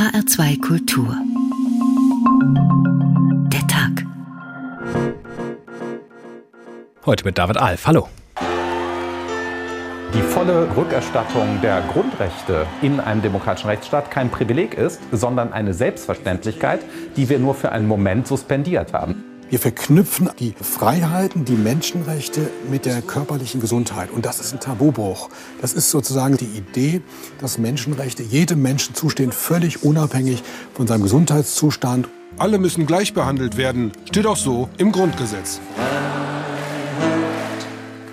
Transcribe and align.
HR2 0.00 0.60
Kultur. 0.60 1.14
Der 3.52 3.66
Tag. 3.66 4.06
Heute 7.04 7.24
mit 7.24 7.36
David 7.36 7.58
Alf. 7.58 7.86
Hallo. 7.86 8.08
Die 10.14 10.22
volle 10.22 10.74
Rückerstattung 10.76 11.60
der 11.62 11.82
Grundrechte 11.92 12.66
in 12.82 12.98
einem 12.98 13.20
demokratischen 13.20 13.68
Rechtsstaat 13.68 14.10
kein 14.10 14.30
Privileg 14.30 14.74
ist, 14.74 15.00
sondern 15.12 15.52
eine 15.52 15.74
Selbstverständlichkeit, 15.74 16.80
die 17.16 17.28
wir 17.28 17.38
nur 17.38 17.54
für 17.54 17.70
einen 17.70 17.86
Moment 17.86 18.26
suspendiert 18.26 18.92
haben. 18.92 19.29
Wir 19.50 19.58
verknüpfen 19.58 20.30
die 20.38 20.54
Freiheiten, 20.60 21.44
die 21.44 21.56
Menschenrechte 21.56 22.48
mit 22.70 22.86
der 22.86 23.02
körperlichen 23.02 23.60
Gesundheit. 23.60 24.12
Und 24.12 24.24
das 24.24 24.38
ist 24.38 24.52
ein 24.52 24.60
Tabubruch. 24.60 25.28
Das 25.60 25.72
ist 25.72 25.90
sozusagen 25.90 26.36
die 26.36 26.44
Idee, 26.44 27.02
dass 27.40 27.58
Menschenrechte 27.58 28.22
jedem 28.22 28.62
Menschen 28.62 28.94
zustehen, 28.94 29.32
völlig 29.32 29.82
unabhängig 29.82 30.44
von 30.72 30.86
seinem 30.86 31.02
Gesundheitszustand. 31.02 32.06
Alle 32.38 32.60
müssen 32.60 32.86
gleich 32.86 33.12
behandelt 33.12 33.56
werden. 33.56 33.90
Steht 34.04 34.24
auch 34.24 34.36
so 34.36 34.68
im 34.78 34.92
Grundgesetz. 34.92 35.58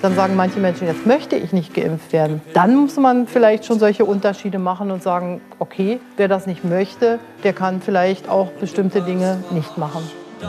Dann 0.02 0.16
sagen 0.16 0.36
manche 0.36 0.60
Menschen, 0.60 0.88
jetzt 0.88 1.06
möchte 1.06 1.36
ich 1.36 1.54
nicht 1.54 1.76
geimpft 1.76 2.14
werden. 2.14 2.42
Dann 2.56 2.76
muss 2.76 2.98
man 2.98 3.28
vielleicht 3.28 3.66
schon 3.66 3.78
solche 3.78 4.06
Unterschiede 4.06 4.58
machen 4.58 4.90
und 4.90 5.04
sagen, 5.04 5.42
okay, 5.60 6.00
wer 6.18 6.28
das 6.28 6.48
nicht 6.48 6.64
möchte, 6.64 7.20
der 7.44 7.54
kann 7.54 7.80
vielleicht 7.80 8.28
auch 8.28 8.50
bestimmte 8.54 9.04
Dinge 9.04 9.44
nicht 9.52 9.78
machen. 9.78 10.02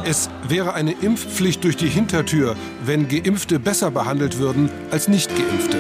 Es 0.05 0.29
wäre 0.47 0.75
eine 0.75 0.93
Impfpflicht 0.93 1.65
durch 1.65 1.77
die 1.77 1.89
Hintertür, 1.89 2.57
wenn 2.85 3.09
Geimpfte 3.09 3.59
besser 3.59 3.91
behandelt 3.91 4.39
würden 4.39 4.71
als 4.91 5.09
Nicht-Geimpfte. 5.09 5.79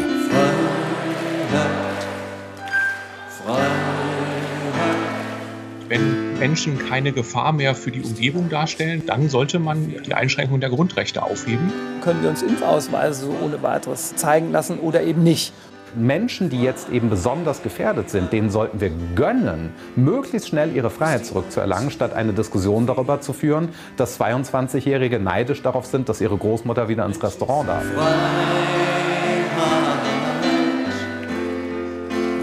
Wenn 5.88 6.38
Menschen 6.38 6.78
keine 6.78 7.12
Gefahr 7.12 7.52
mehr 7.52 7.74
für 7.74 7.90
die 7.90 8.02
Umgebung 8.02 8.48
darstellen, 8.48 9.04
dann 9.06 9.28
sollte 9.28 9.58
man 9.58 9.94
die 10.04 10.14
Einschränkung 10.14 10.60
der 10.60 10.68
Grundrechte 10.70 11.22
aufheben. 11.22 11.72
Können 12.02 12.22
wir 12.22 12.30
uns 12.30 12.42
Impfausweise 12.42 13.26
so 13.26 13.36
ohne 13.42 13.62
weiteres 13.62 14.14
zeigen 14.16 14.52
lassen 14.52 14.78
oder 14.78 15.02
eben 15.02 15.22
nicht? 15.22 15.52
Menschen, 15.94 16.50
die 16.50 16.62
jetzt 16.62 16.90
eben 16.90 17.10
besonders 17.10 17.62
gefährdet 17.62 18.10
sind, 18.10 18.32
denen 18.32 18.50
sollten 18.50 18.80
wir 18.80 18.90
gönnen, 19.14 19.70
möglichst 19.96 20.48
schnell 20.48 20.74
ihre 20.74 20.90
Freiheit 20.90 21.26
zurückzuerlangen, 21.26 21.90
statt 21.90 22.14
eine 22.14 22.32
Diskussion 22.32 22.86
darüber 22.86 23.20
zu 23.20 23.32
führen, 23.32 23.70
dass 23.96 24.20
22-Jährige 24.20 25.18
neidisch 25.18 25.62
darauf 25.62 25.86
sind, 25.86 26.08
dass 26.08 26.20
ihre 26.20 26.36
Großmutter 26.36 26.88
wieder 26.88 27.04
ins 27.06 27.22
Restaurant 27.22 27.68
darf. 27.68 27.84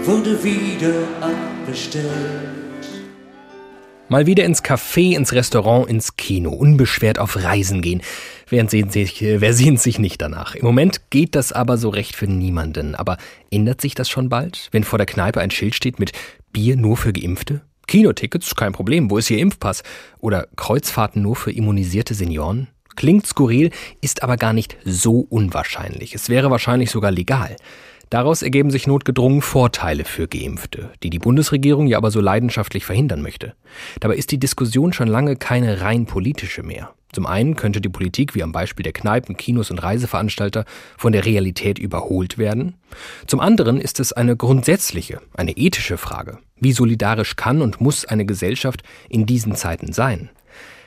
wurde 0.06 0.42
wieder 0.44 0.94
abbestellt. 1.20 2.04
Mal 4.08 4.26
wieder 4.26 4.44
ins 4.44 4.62
Café, 4.62 5.16
ins 5.16 5.32
Restaurant, 5.32 5.88
ins 5.88 6.16
Kino, 6.16 6.50
unbeschwert 6.50 7.18
auf 7.18 7.42
Reisen 7.42 7.82
gehen. 7.82 8.02
Wer 8.48 8.68
sehnt 8.68 8.92
sich, 8.92 9.22
wer 9.22 9.52
sehnt 9.52 9.80
sich 9.80 9.98
nicht 9.98 10.22
danach? 10.22 10.54
Im 10.54 10.64
Moment 10.64 11.10
geht 11.10 11.34
das 11.34 11.52
aber 11.52 11.78
so 11.78 11.88
recht 11.88 12.14
für 12.14 12.28
niemanden. 12.28 12.94
Aber 12.94 13.16
ändert 13.50 13.80
sich 13.80 13.96
das 13.96 14.08
schon 14.08 14.28
bald, 14.28 14.68
wenn 14.70 14.84
vor 14.84 14.98
der 14.98 15.06
Kneipe 15.06 15.40
ein 15.40 15.50
Schild 15.50 15.74
steht 15.74 15.98
mit 15.98 16.12
Bier 16.52 16.76
nur 16.76 16.96
für 16.96 17.12
Geimpfte? 17.12 17.62
Kinotickets, 17.88 18.54
kein 18.54 18.72
Problem, 18.72 19.10
wo 19.10 19.18
ist 19.18 19.30
Ihr 19.30 19.38
Impfpass? 19.38 19.82
Oder 20.18 20.46
Kreuzfahrten 20.54 21.22
nur 21.22 21.34
für 21.34 21.50
immunisierte 21.50 22.14
Senioren? 22.14 22.68
Klingt 22.94 23.26
skurril, 23.26 23.70
ist 24.00 24.22
aber 24.22 24.36
gar 24.36 24.52
nicht 24.52 24.76
so 24.84 25.26
unwahrscheinlich. 25.28 26.14
Es 26.14 26.28
wäre 26.28 26.50
wahrscheinlich 26.50 26.90
sogar 26.90 27.10
legal. 27.10 27.56
Daraus 28.10 28.42
ergeben 28.42 28.70
sich 28.70 28.86
notgedrungen 28.86 29.42
Vorteile 29.42 30.04
für 30.04 30.28
Geimpfte, 30.28 30.90
die 31.02 31.10
die 31.10 31.18
Bundesregierung 31.18 31.88
ja 31.88 31.98
aber 31.98 32.10
so 32.10 32.20
leidenschaftlich 32.20 32.84
verhindern 32.84 33.20
möchte. 33.20 33.54
Dabei 34.00 34.16
ist 34.16 34.30
die 34.30 34.38
Diskussion 34.38 34.92
schon 34.92 35.08
lange 35.08 35.36
keine 35.36 35.80
rein 35.80 36.06
politische 36.06 36.62
mehr. 36.62 36.92
Zum 37.12 37.26
einen 37.26 37.56
könnte 37.56 37.80
die 37.80 37.88
Politik, 37.88 38.34
wie 38.34 38.42
am 38.42 38.52
Beispiel 38.52 38.82
der 38.82 38.92
Kneipen, 38.92 39.36
Kinos 39.36 39.70
und 39.70 39.78
Reiseveranstalter, 39.78 40.64
von 40.98 41.12
der 41.12 41.24
Realität 41.24 41.78
überholt 41.78 42.36
werden. 42.36 42.74
Zum 43.26 43.40
anderen 43.40 43.80
ist 43.80 44.00
es 44.00 44.12
eine 44.12 44.36
grundsätzliche, 44.36 45.20
eine 45.34 45.52
ethische 45.52 45.98
Frage. 45.98 46.38
Wie 46.60 46.72
solidarisch 46.72 47.36
kann 47.36 47.62
und 47.62 47.80
muss 47.80 48.04
eine 48.04 48.26
Gesellschaft 48.26 48.82
in 49.08 49.26
diesen 49.26 49.54
Zeiten 49.54 49.92
sein? 49.92 50.30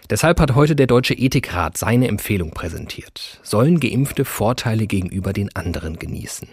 Deshalb 0.09 0.39
hat 0.39 0.55
heute 0.55 0.75
der 0.75 0.87
Deutsche 0.87 1.13
Ethikrat 1.13 1.77
seine 1.77 2.07
Empfehlung 2.07 2.51
präsentiert. 2.51 3.39
Sollen 3.43 3.79
Geimpfte 3.79 4.25
Vorteile 4.25 4.87
gegenüber 4.87 5.33
den 5.33 5.55
anderen 5.55 5.99
genießen? 5.99 6.47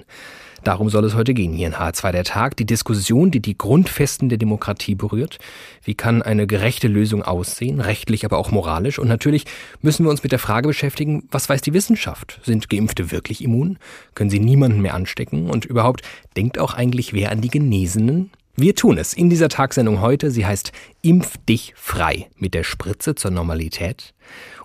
Darum 0.66 0.90
soll 0.90 1.04
es 1.04 1.14
heute 1.14 1.32
gehen 1.32 1.52
hier 1.52 1.68
in 1.68 1.74
H2 1.74 2.10
der 2.10 2.24
Tag. 2.24 2.56
Die 2.56 2.66
Diskussion, 2.66 3.30
die 3.30 3.38
die 3.38 3.56
Grundfesten 3.56 4.28
der 4.28 4.36
Demokratie 4.36 4.96
berührt. 4.96 5.38
Wie 5.84 5.94
kann 5.94 6.22
eine 6.22 6.48
gerechte 6.48 6.88
Lösung 6.88 7.22
aussehen, 7.22 7.80
rechtlich, 7.80 8.24
aber 8.24 8.36
auch 8.36 8.50
moralisch? 8.50 8.98
Und 8.98 9.06
natürlich 9.06 9.44
müssen 9.80 10.04
wir 10.04 10.10
uns 10.10 10.24
mit 10.24 10.32
der 10.32 10.40
Frage 10.40 10.66
beschäftigen, 10.66 11.28
was 11.30 11.48
weiß 11.48 11.62
die 11.62 11.72
Wissenschaft? 11.72 12.40
Sind 12.42 12.68
Geimpfte 12.68 13.12
wirklich 13.12 13.44
immun? 13.44 13.78
Können 14.16 14.28
sie 14.28 14.40
niemanden 14.40 14.80
mehr 14.80 14.94
anstecken? 14.94 15.50
Und 15.50 15.66
überhaupt, 15.66 16.02
denkt 16.36 16.58
auch 16.58 16.74
eigentlich 16.74 17.12
wer 17.12 17.30
an 17.30 17.42
die 17.42 17.50
Genesenen? 17.50 18.32
Wir 18.56 18.74
tun 18.74 18.98
es 18.98 19.12
in 19.12 19.30
dieser 19.30 19.48
Tagsendung 19.48 20.00
heute. 20.00 20.32
Sie 20.32 20.46
heißt 20.46 20.72
Impf 21.00 21.36
dich 21.48 21.74
frei 21.76 22.28
mit 22.38 22.54
der 22.54 22.64
Spritze 22.64 23.14
zur 23.14 23.30
Normalität. 23.30 24.14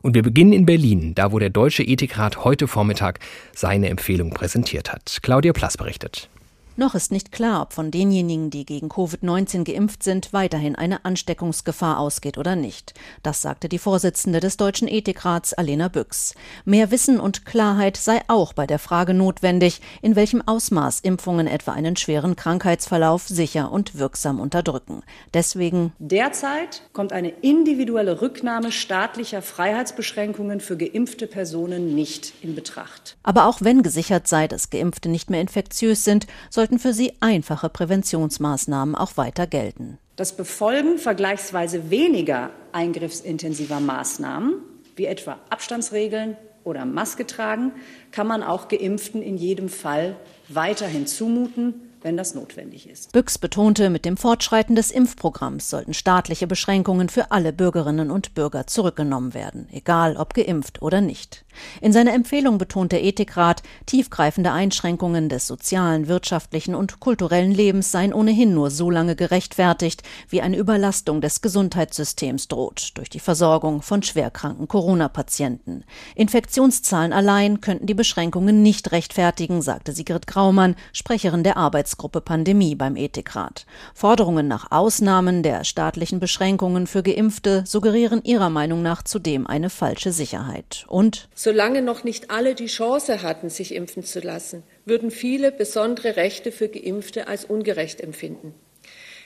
Und 0.02 0.16
wir 0.16 0.24
beginnen 0.24 0.54
in 0.54 0.66
Berlin, 0.66 1.14
da 1.16 1.32
wo 1.32 1.40
der 1.40 1.50
Deutsche 1.50 1.84
Ethikrat 1.84 2.44
heute 2.44 2.68
Vormittag 2.68 3.20
seine 3.54 3.90
Empfehlung 3.90 4.32
präsentiert 4.32 4.92
hat. 4.92 5.20
Claudia 5.22 5.54
Plass 5.54 5.78
berichtet. 5.78 6.30
Noch 6.78 6.96
ist 6.96 7.12
nicht 7.12 7.34
klar, 7.34 7.64
ob 7.64 7.74
von 7.74 7.92
denjenigen, 7.92 8.50
die 8.50 8.66
gegen 8.66 8.88
Covid-19 8.88 9.66
geimpft 9.66 10.04
sind, 10.04 10.32
weiterhin 10.32 10.78
eine 10.78 11.04
Ansteckungsgefahr 11.04 12.00
ausgeht 12.00 12.38
oder 12.38 12.56
nicht. 12.56 12.94
Das 13.24 13.42
sagte 13.42 13.68
die 13.68 13.78
Vorsitzende 13.78 14.40
des 14.40 14.56
Deutschen 14.56 14.88
Ethikrats, 14.88 15.54
Alena 15.54 15.90
Büchs. 15.90 16.34
Mehr 16.64 16.90
Wissen 16.90 17.20
und 17.20 17.46
Klarheit 17.46 17.98
sei 17.98 18.22
auch 18.30 18.54
bei 18.54 18.68
der 18.68 18.80
Frage 18.80 19.14
notwendig, 19.14 19.82
in 20.02 20.16
welchem 20.16 20.42
Ausmaß 20.42 21.02
Impfungen 21.02 21.46
etwa 21.46 21.74
einen 21.74 21.98
schweren 21.98 22.38
Krankheitsverlauf 22.38 23.28
sicher 23.28 23.70
und 23.70 23.98
wirksam 24.00 24.40
unterdrücken. 24.40 25.04
Deswegen 25.34 25.92
Derzeit 26.00 26.84
kommt 26.94 27.12
eine 27.12 27.30
individuelle 27.42 28.22
Rücknahme 28.22 28.72
staatlicher 28.72 29.42
Freiheitsbeschränkungen 29.42 30.62
für 30.62 30.78
geimpfte 30.78 31.28
Personen 31.28 31.96
nicht 31.96 32.34
in 32.42 32.56
Betracht. 32.56 33.18
Aber 33.24 33.46
auch 33.48 33.60
wenn 33.60 33.84
gesichert 33.84 34.30
sei, 34.30 34.48
dass 34.48 34.70
Geimpfte 34.70 35.10
nicht 35.10 35.30
mehr 35.30 35.42
infektiös 35.42 36.06
sind, 36.06 36.28
sollten 36.62 36.78
für 36.78 36.94
sie 36.94 37.14
einfache 37.22 37.70
Präventionsmaßnahmen 37.70 38.94
auch 38.94 39.18
weiter 39.18 39.48
gelten. 39.48 39.98
Das 40.16 40.38
Befolgen 40.38 41.00
vergleichsweise 41.00 41.90
weniger 41.90 42.52
eingriffsintensiver 42.72 43.80
Maßnahmen, 43.80 44.58
wie 44.96 45.08
etwa 45.08 45.40
Abstandsregeln 45.50 46.38
oder 46.64 46.86
Maske 46.86 47.26
tragen, 47.26 47.72
kann 48.12 48.28
man 48.28 48.44
auch 48.44 48.68
Geimpften 48.68 49.24
in 49.24 49.38
jedem 49.38 49.70
Fall 49.70 50.16
weiterhin 50.50 51.08
zumuten, 51.08 51.91
wenn 52.04 52.18
das 52.18 52.36
notwendig 52.36 52.90
ist. 52.90 53.12
Büchs 53.12 53.38
betonte, 53.38 53.90
mit 53.90 54.06
dem 54.06 54.18
Fortschreiten 54.18 54.76
des 54.76 54.92
Impfprogramms 54.92 55.70
sollten 55.70 55.94
staatliche 55.94 56.48
Beschränkungen 56.48 57.10
für 57.10 57.32
alle 57.32 57.54
Bürgerinnen 57.54 58.12
und 58.12 58.34
Bürger 58.34 58.68
zurückgenommen 58.68 59.34
werden, 59.34 59.68
egal 59.72 60.18
ob 60.18 60.34
geimpft 60.34 60.82
oder 60.82 61.02
nicht. 61.02 61.46
In 61.82 61.94
seiner 61.94 62.14
Empfehlung 62.14 62.58
betont 62.58 62.92
der 62.92 63.04
Ethikrat, 63.04 63.62
tiefgreifende 63.86 64.52
Einschränkungen 64.52 65.30
des 65.30 65.48
sozialen, 65.48 66.08
wirtschaftlichen 66.08 66.76
und 66.76 67.00
kulturellen 67.00 67.52
Lebens 67.52 67.92
seien 67.92 68.14
ohnehin 68.14 68.54
nur 68.54 68.72
so 68.72 68.90
lange 68.90 69.16
gerechtfertigt, 69.16 70.04
wie 70.30 70.42
eine 70.42 70.58
Überlastung 70.58 71.22
des 71.22 71.42
Gesundheitssystems 71.42 72.48
droht 72.48 72.92
durch 72.96 73.10
die 73.10 73.20
Versorgung 73.20 73.82
von 73.82 74.04
schwerkranken 74.04 74.68
Corona-Patienten. 74.68 75.84
Infektionszahlen 76.16 77.14
allein 77.14 77.62
könnten 77.62 77.86
die 77.86 77.94
Beschränkungen 77.94 78.64
nicht 78.64 78.92
rechtfertigen, 78.92 79.62
sagte 79.62 79.92
Sigrid 79.92 80.28
Graumann, 80.28 80.76
Sprecherin 80.94 81.44
der 81.44 81.58
Arbeitsgruppe 81.92 82.22
Pandemie 82.22 82.76
beim 82.76 82.96
Ethikrat. 82.96 83.66
Forderungen 83.94 84.48
nach 84.48 84.72
Ausnahmen 84.72 85.44
der 85.44 85.66
staatlichen 85.66 86.22
Beschränkungen 86.22 86.88
für 86.88 87.04
Geimpfte 87.04 87.66
suggerieren 87.68 88.24
ihrer 88.24 88.50
Meinung 88.50 88.82
nach 88.82 89.04
zudem 89.04 89.46
eine 89.46 89.70
falsche 89.70 90.14
Sicherheit. 90.14 90.86
Und 90.88 91.28
Solange 91.36 91.82
noch 91.82 92.06
nicht 92.06 92.32
alle 92.32 92.56
die 92.56 92.68
Chance 92.68 93.24
hatten, 93.24 93.50
sich 93.50 93.76
impfen 93.76 94.04
zu 94.04 94.22
lassen, 94.22 94.64
würden 94.86 95.12
viele 95.12 95.52
besondere 95.52 96.16
Rechte 96.16 96.54
für 96.54 96.70
Geimpfte 96.70 97.28
als 97.28 97.44
ungerecht 97.44 98.00
empfinden. 98.00 98.54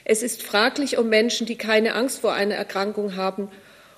Es 0.04 0.24
ist 0.24 0.42
fraglich, 0.42 0.98
ob 0.98 1.06
Menschen, 1.06 1.46
die 1.46 1.56
keine 1.56 1.94
Angst 1.94 2.18
vor 2.20 2.32
einer 2.32 2.56
Erkrankung 2.56 3.14
haben 3.14 3.48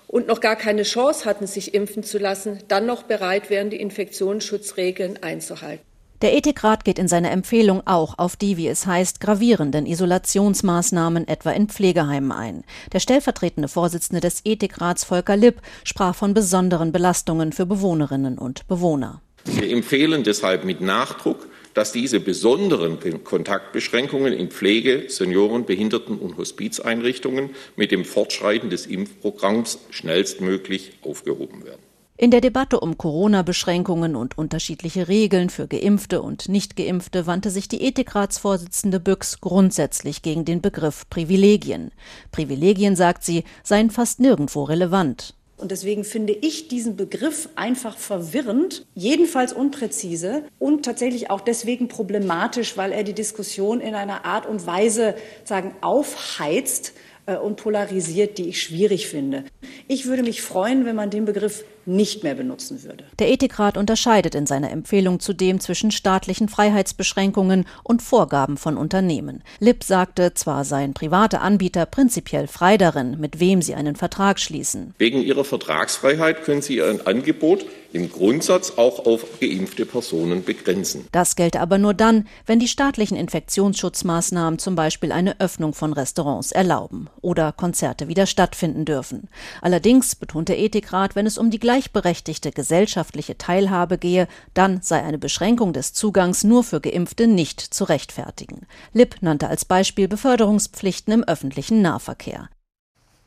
und 0.07 0.27
noch 0.27 0.41
gar 0.41 0.57
keine 0.57 0.83
Chance 0.83 1.25
hatten, 1.25 1.47
sich 1.47 1.73
impfen 1.73 2.03
zu 2.03 2.19
lassen, 2.19 2.59
dann 2.69 2.85
noch 2.85 3.05
bereit 3.05 3.49
wären, 3.49 3.71
die 3.71 3.81
Infektionsschutzregeln 3.81 5.23
einzuhalten. 5.23 5.88
Der 6.21 6.37
Ethikrat 6.37 6.85
geht 6.85 6.99
in 6.99 7.07
seiner 7.07 7.31
Empfehlung 7.31 7.87
auch 7.87 8.19
auf 8.19 8.35
die, 8.35 8.57
wie 8.57 8.67
es 8.67 8.87
heißt, 8.87 9.21
gravierenden 9.21 9.87
Isolationsmaßnahmen 9.87 11.29
etwa 11.29 11.53
in 11.53 11.69
Pflegeheimen 11.69 12.33
ein. 12.33 12.65
Der 12.93 12.99
stellvertretende 12.99 13.69
Vorsitzende 13.69 14.21
des 14.21 14.41
Ethikrats 14.45 15.05
Volker 15.05 15.37
Lipp 15.37 15.63
sprach 15.85 16.17
von 16.17 16.35
besonderen 16.35 16.91
Belastungen 16.91 17.53
für 17.53 17.67
Bewohnerinnen 17.67 18.37
und 18.37 18.67
Bewohner. 18.67 19.23
Wir 19.45 19.71
empfehlen 19.71 20.25
deshalb 20.25 20.65
mit 20.65 20.81
Nachdruck, 20.81 21.47
dass 21.73 21.93
diese 21.93 22.19
besonderen 22.19 22.99
Kontaktbeschränkungen 23.23 24.33
in 24.33 24.51
Pflege, 24.51 25.05
Senioren-, 25.09 25.67
Behinderten- 25.67 26.19
und 26.19 26.37
Hospizeinrichtungen 26.37 27.51
mit 27.77 27.93
dem 27.93 28.05
Fortschreiten 28.05 28.71
des 28.71 28.87
Impfprogramms 28.87 29.79
schnellstmöglich 29.91 30.95
aufgehoben 31.03 31.65
werden. 31.65 31.88
In 32.21 32.33
der 32.33 32.41
Debatte 32.41 32.81
um 32.81 32.99
Corona-Beschränkungen 32.99 34.17
und 34.17 34.37
unterschiedliche 34.37 35.07
Regeln 35.07 35.51
für 35.51 35.69
Geimpfte 35.69 36.21
und 36.21 36.49
Nichtgeimpfte 36.49 37.29
wandte 37.29 37.51
sich 37.51 37.69
die 37.69 37.81
Ethikratsvorsitzende 37.81 38.99
Büchs 38.99 39.41
grundsätzlich 39.41 40.21
gegen 40.23 40.45
den 40.45 40.61
Begriff 40.61 41.09
Privilegien. 41.11 41.93
Privilegien, 42.33 42.97
sagt 42.97 43.23
sie, 43.23 43.45
seien 43.63 43.91
fast 43.91 44.19
nirgendwo 44.19 44.65
relevant. 44.65 45.37
Und 45.59 45.71
deswegen 45.71 46.03
finde 46.03 46.33
ich 46.33 46.67
diesen 46.67 46.97
Begriff 46.97 47.51
einfach 47.55 47.97
verwirrend, 47.97 48.85
jedenfalls 48.97 49.53
unpräzise 49.53 50.43
und 50.59 50.85
tatsächlich 50.85 51.31
auch 51.31 51.41
deswegen 51.41 51.87
problematisch, 51.87 52.77
weil 52.77 52.91
er 52.91 53.05
die 53.05 53.13
Diskussion 53.13 53.81
in 53.81 53.95
einer 53.95 54.25
Art 54.25 54.45
und 54.45 54.67
Weise 54.67 55.15
sagen 55.45 55.77
aufheizt 55.83 56.95
äh, 57.27 57.37
und 57.37 57.57
polarisiert, 57.59 58.39
die 58.39 58.49
ich 58.49 58.61
schwierig 58.61 59.07
finde. 59.07 59.45
Ich 59.87 60.07
würde 60.07 60.25
mich 60.25 60.43
freuen, 60.43 60.85
wenn 60.85 60.97
man 60.97 61.11
den 61.11 61.25
Begriff 61.25 61.65
nicht 61.89 62.23
mehr 62.23 62.35
benutzen 62.35 62.85
würde. 62.85 63.05
Der 63.19 63.31
Ethikrat 63.31 63.77
unterscheidet 63.77 64.35
in 64.35 64.47
seiner 64.47 64.71
Empfehlung 64.71 65.19
zudem 65.19 65.59
zwischen 65.59 65.91
staatlichen 65.91 66.49
Freiheitsbeschränkungen 66.49 67.65
und 67.83 68.03
Vorgaben 68.03 68.57
von 68.57 68.77
Unternehmen. 68.77 69.43
Lipp 69.59 69.83
sagte, 69.83 70.35
zwar 70.35 70.65
seien 70.65 70.95
private 70.95 71.41
Anbieter 71.41 71.87
prinzipiell 71.87 72.47
frei 72.47 72.77
darin, 72.77 73.19
mit 73.19 73.41
wem 73.41 73.63
sie 73.63 73.75
einen 73.75 73.97
Vertrag 73.97 74.39
schließen. 74.39 74.95
Wegen 74.99 75.23
ihrer 75.23 75.45
Vertragsfreiheit 75.45 76.45
können 76.45 76.63
sie 76.63 76.77
ihr 76.77 77.01
Angebot 77.07 77.65
im 77.93 78.11
Grundsatz 78.11 78.75
auch 78.77 79.07
auf 79.07 79.41
geimpfte 79.41 79.87
Personen 79.87 80.45
begrenzen. 80.45 81.07
Das 81.13 81.37
gelte 81.37 81.61
aber 81.61 81.79
nur 81.79 81.95
dann, 81.95 82.27
wenn 82.47 82.59
die 82.59 82.69
staatlichen 82.69 83.17
Infektionsschutzmaßnahmen 83.17 84.59
zum 84.59 84.75
Beispiel 84.75 85.13
eine 85.13 85.41
Öffnung 85.41 85.73
von 85.73 85.93
Restaurants 85.93 86.53
erlauben 86.53 87.09
oder 87.21 87.53
Konzerte 87.53 88.09
wieder 88.09 88.27
stattfinden 88.27 88.85
dürfen. 88.85 89.29
Allerdings 89.63 90.15
betont 90.15 90.49
der 90.49 90.59
Ethikrat, 90.59 91.17
wenn 91.17 91.27
es 91.27 91.39
um 91.39 91.51
die 91.51 91.59
gleichberechtigte 91.59 92.51
gesellschaftliche 92.51 93.39
Teilhabe 93.39 93.99
gehe, 93.99 94.29
dann 94.55 94.83
sei 94.83 95.03
eine 95.03 95.19
Beschränkung 95.19 95.73
des 95.73 95.93
Zugangs 95.93 96.45
nur 96.45 96.65
für 96.65 96.81
Geimpfte 96.81 97.27
nicht 97.27 97.61
zu 97.61 97.85
rechtfertigen. 97.85 98.67
Lipp 98.93 99.17
nannte 99.21 99.49
als 99.49 99.65
Beispiel 99.65 100.09
Beförderungspflichten 100.09 101.13
im 101.13 101.25
öffentlichen 101.25 101.83
Nahverkehr. 101.83 102.49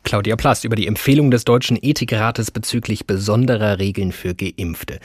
Claudia 0.04 0.36
Plast 0.36 0.66
über 0.66 0.76
die 0.76 0.88
Empfehlung 0.88 1.32
des 1.32 1.46
Deutschen 1.46 1.78
Ethikrates 1.82 2.52
bezüglich 2.52 3.06
besonderer 3.06 3.80
Regeln 3.80 4.12
für 4.12 4.34
Geimpfte. 4.34 5.00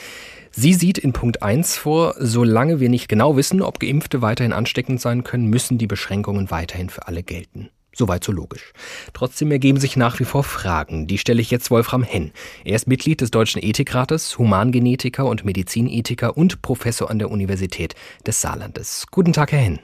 Sie 0.51 0.75
sieht 0.75 0.99
in 0.99 1.13
Punkt 1.13 1.43
1 1.43 1.77
vor, 1.77 2.15
solange 2.19 2.81
wir 2.81 2.89
nicht 2.89 3.09
genau 3.09 3.37
wissen, 3.37 3.61
ob 3.61 3.79
Geimpfte 3.79 4.23
weiterhin 4.23 4.53
ansteckend 4.53 5.01
sein 5.01 5.23
können, 5.23 5.49
müssen 5.49 5.79
die 5.79 5.87
Beschränkungen 5.87 6.51
weiterhin 6.51 6.89
für 6.89 7.07
alle 7.07 7.23
gelten. 7.23 7.69
Soweit 7.95 8.25
so 8.25 8.33
logisch. 8.33 8.73
Trotzdem 9.15 9.51
ergeben 9.51 9.81
sich 9.81 9.97
nach 9.97 10.19
wie 10.21 10.25
vor 10.25 10.45
Fragen. 10.45 11.07
Die 11.07 11.17
stelle 11.17 11.41
ich 11.41 11.51
jetzt 11.51 11.71
Wolfram 11.71 12.03
Henn. 12.03 12.31
Er 12.63 12.77
ist 12.77 12.87
Mitglied 12.87 13.23
des 13.23 13.31
Deutschen 13.31 13.63
Ethikrates, 13.63 14.39
Humangenetiker 14.39 15.25
und 15.25 15.47
Medizinethiker 15.47 16.37
und 16.37 16.61
Professor 16.61 17.11
an 17.11 17.19
der 17.19 17.31
Universität 17.31 17.95
des 18.27 18.43
Saarlandes. 18.43 19.07
Guten 19.11 19.33
Tag, 19.33 19.53
Herr 19.53 19.61
Henn. 19.61 19.79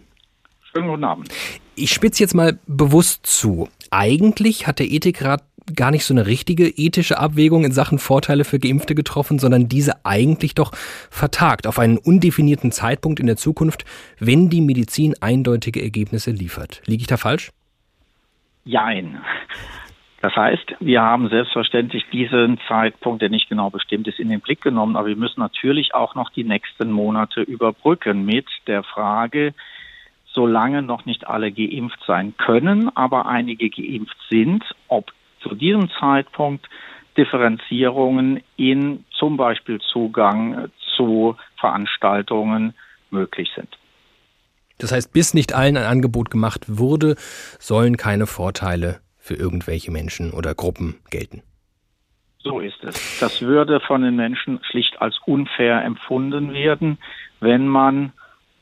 Schönen 0.75 0.89
guten 0.89 1.05
Abend. 1.05 1.29
Ich 1.75 1.93
spitze 1.93 2.23
jetzt 2.23 2.35
mal 2.35 2.59
bewusst 2.67 3.27
zu. 3.27 3.69
Eigentlich 3.95 4.67
hat 4.67 4.79
der 4.79 4.91
Ethikrat 4.91 5.43
gar 5.77 5.91
nicht 5.91 6.07
so 6.07 6.15
eine 6.15 6.27
richtige 6.27 6.67
ethische 6.67 7.19
Abwägung 7.19 7.65
in 7.65 7.73
Sachen 7.73 7.99
Vorteile 7.99 8.45
für 8.45 8.59
Geimpfte 8.59 8.95
getroffen, 8.95 9.39
sondern 9.39 9.69
diese 9.69 10.05
eigentlich 10.07 10.55
doch 10.55 10.73
vertagt 11.11 11.67
auf 11.67 11.79
einen 11.79 11.99
undefinierten 11.99 12.73
Zeitpunkt 12.73 13.21
in 13.21 13.27
der 13.27 13.37
Zukunft, 13.37 13.85
wenn 14.19 14.49
die 14.49 14.63
Medizin 14.63 15.15
eindeutige 15.21 15.83
Ergebnisse 15.83 16.31
liefert. 16.31 16.81
Liege 16.87 17.03
ich 17.03 17.07
da 17.07 17.19
falsch? 17.19 17.51
Jein. 18.65 19.21
Das 20.23 20.35
heißt, 20.37 20.77
wir 20.81 21.03
haben 21.03 21.29
selbstverständlich 21.29 22.05
diesen 22.13 22.59
Zeitpunkt, 22.69 23.21
der 23.21 23.29
nicht 23.29 23.51
genau 23.51 23.69
bestimmt 23.69 24.09
ist, 24.09 24.21
in 24.21 24.31
den 24.31 24.41
Blick 24.41 24.63
genommen, 24.63 24.97
aber 24.97 25.09
wir 25.09 25.17
müssen 25.17 25.41
natürlich 25.41 25.95
auch 25.95 26.15
noch 26.15 26.31
die 26.31 26.45
nächsten 26.45 26.91
Monate 26.93 27.43
überbrücken 27.43 28.25
mit 28.25 28.47
der 28.67 28.85
Frage, 28.85 29.53
solange 30.33 30.83
noch 30.83 31.05
nicht 31.05 31.27
alle 31.27 31.53
geimpft 31.53 31.99
sein 32.07 32.35
können, 32.37 32.95
aber 32.97 33.27
einige 33.27 33.71
geimpft 33.71 34.17
sind, 34.31 34.65
ob 34.89 35.13
zu 35.43 35.55
diesem 35.55 35.91
Zeitpunkt 36.01 36.69
Differenzierungen 37.17 38.43
in 38.57 39.05
zum 39.11 39.37
Beispiel 39.37 39.81
Zugang 39.81 40.71
zu 40.97 41.37
Veranstaltungen 41.59 42.75
möglich 43.11 43.51
sind. 43.55 43.69
Das 44.79 44.93
heißt, 44.93 45.13
bis 45.13 45.35
nicht 45.35 45.55
allen 45.55 45.77
ein 45.77 45.85
Angebot 45.85 46.31
gemacht 46.31 46.65
wurde, 46.67 47.17
sollen 47.59 47.97
keine 47.97 48.27
Vorteile 48.27 49.01
für 49.19 49.35
irgendwelche 49.35 49.93
Menschen 49.93 50.33
oder 50.33 50.55
Gruppen 50.55 50.97
gelten. 51.11 51.43
So 52.39 52.59
ist 52.59 52.83
es. 52.83 53.21
Das 53.21 53.43
würde 53.43 53.79
von 53.81 54.03
den 54.03 54.17
Menschen 54.17 54.59
schlicht 54.69 55.01
als 55.01 55.17
unfair 55.25 55.85
empfunden 55.85 56.53
werden, 56.53 56.99
wenn 57.39 57.69
man 57.69 58.13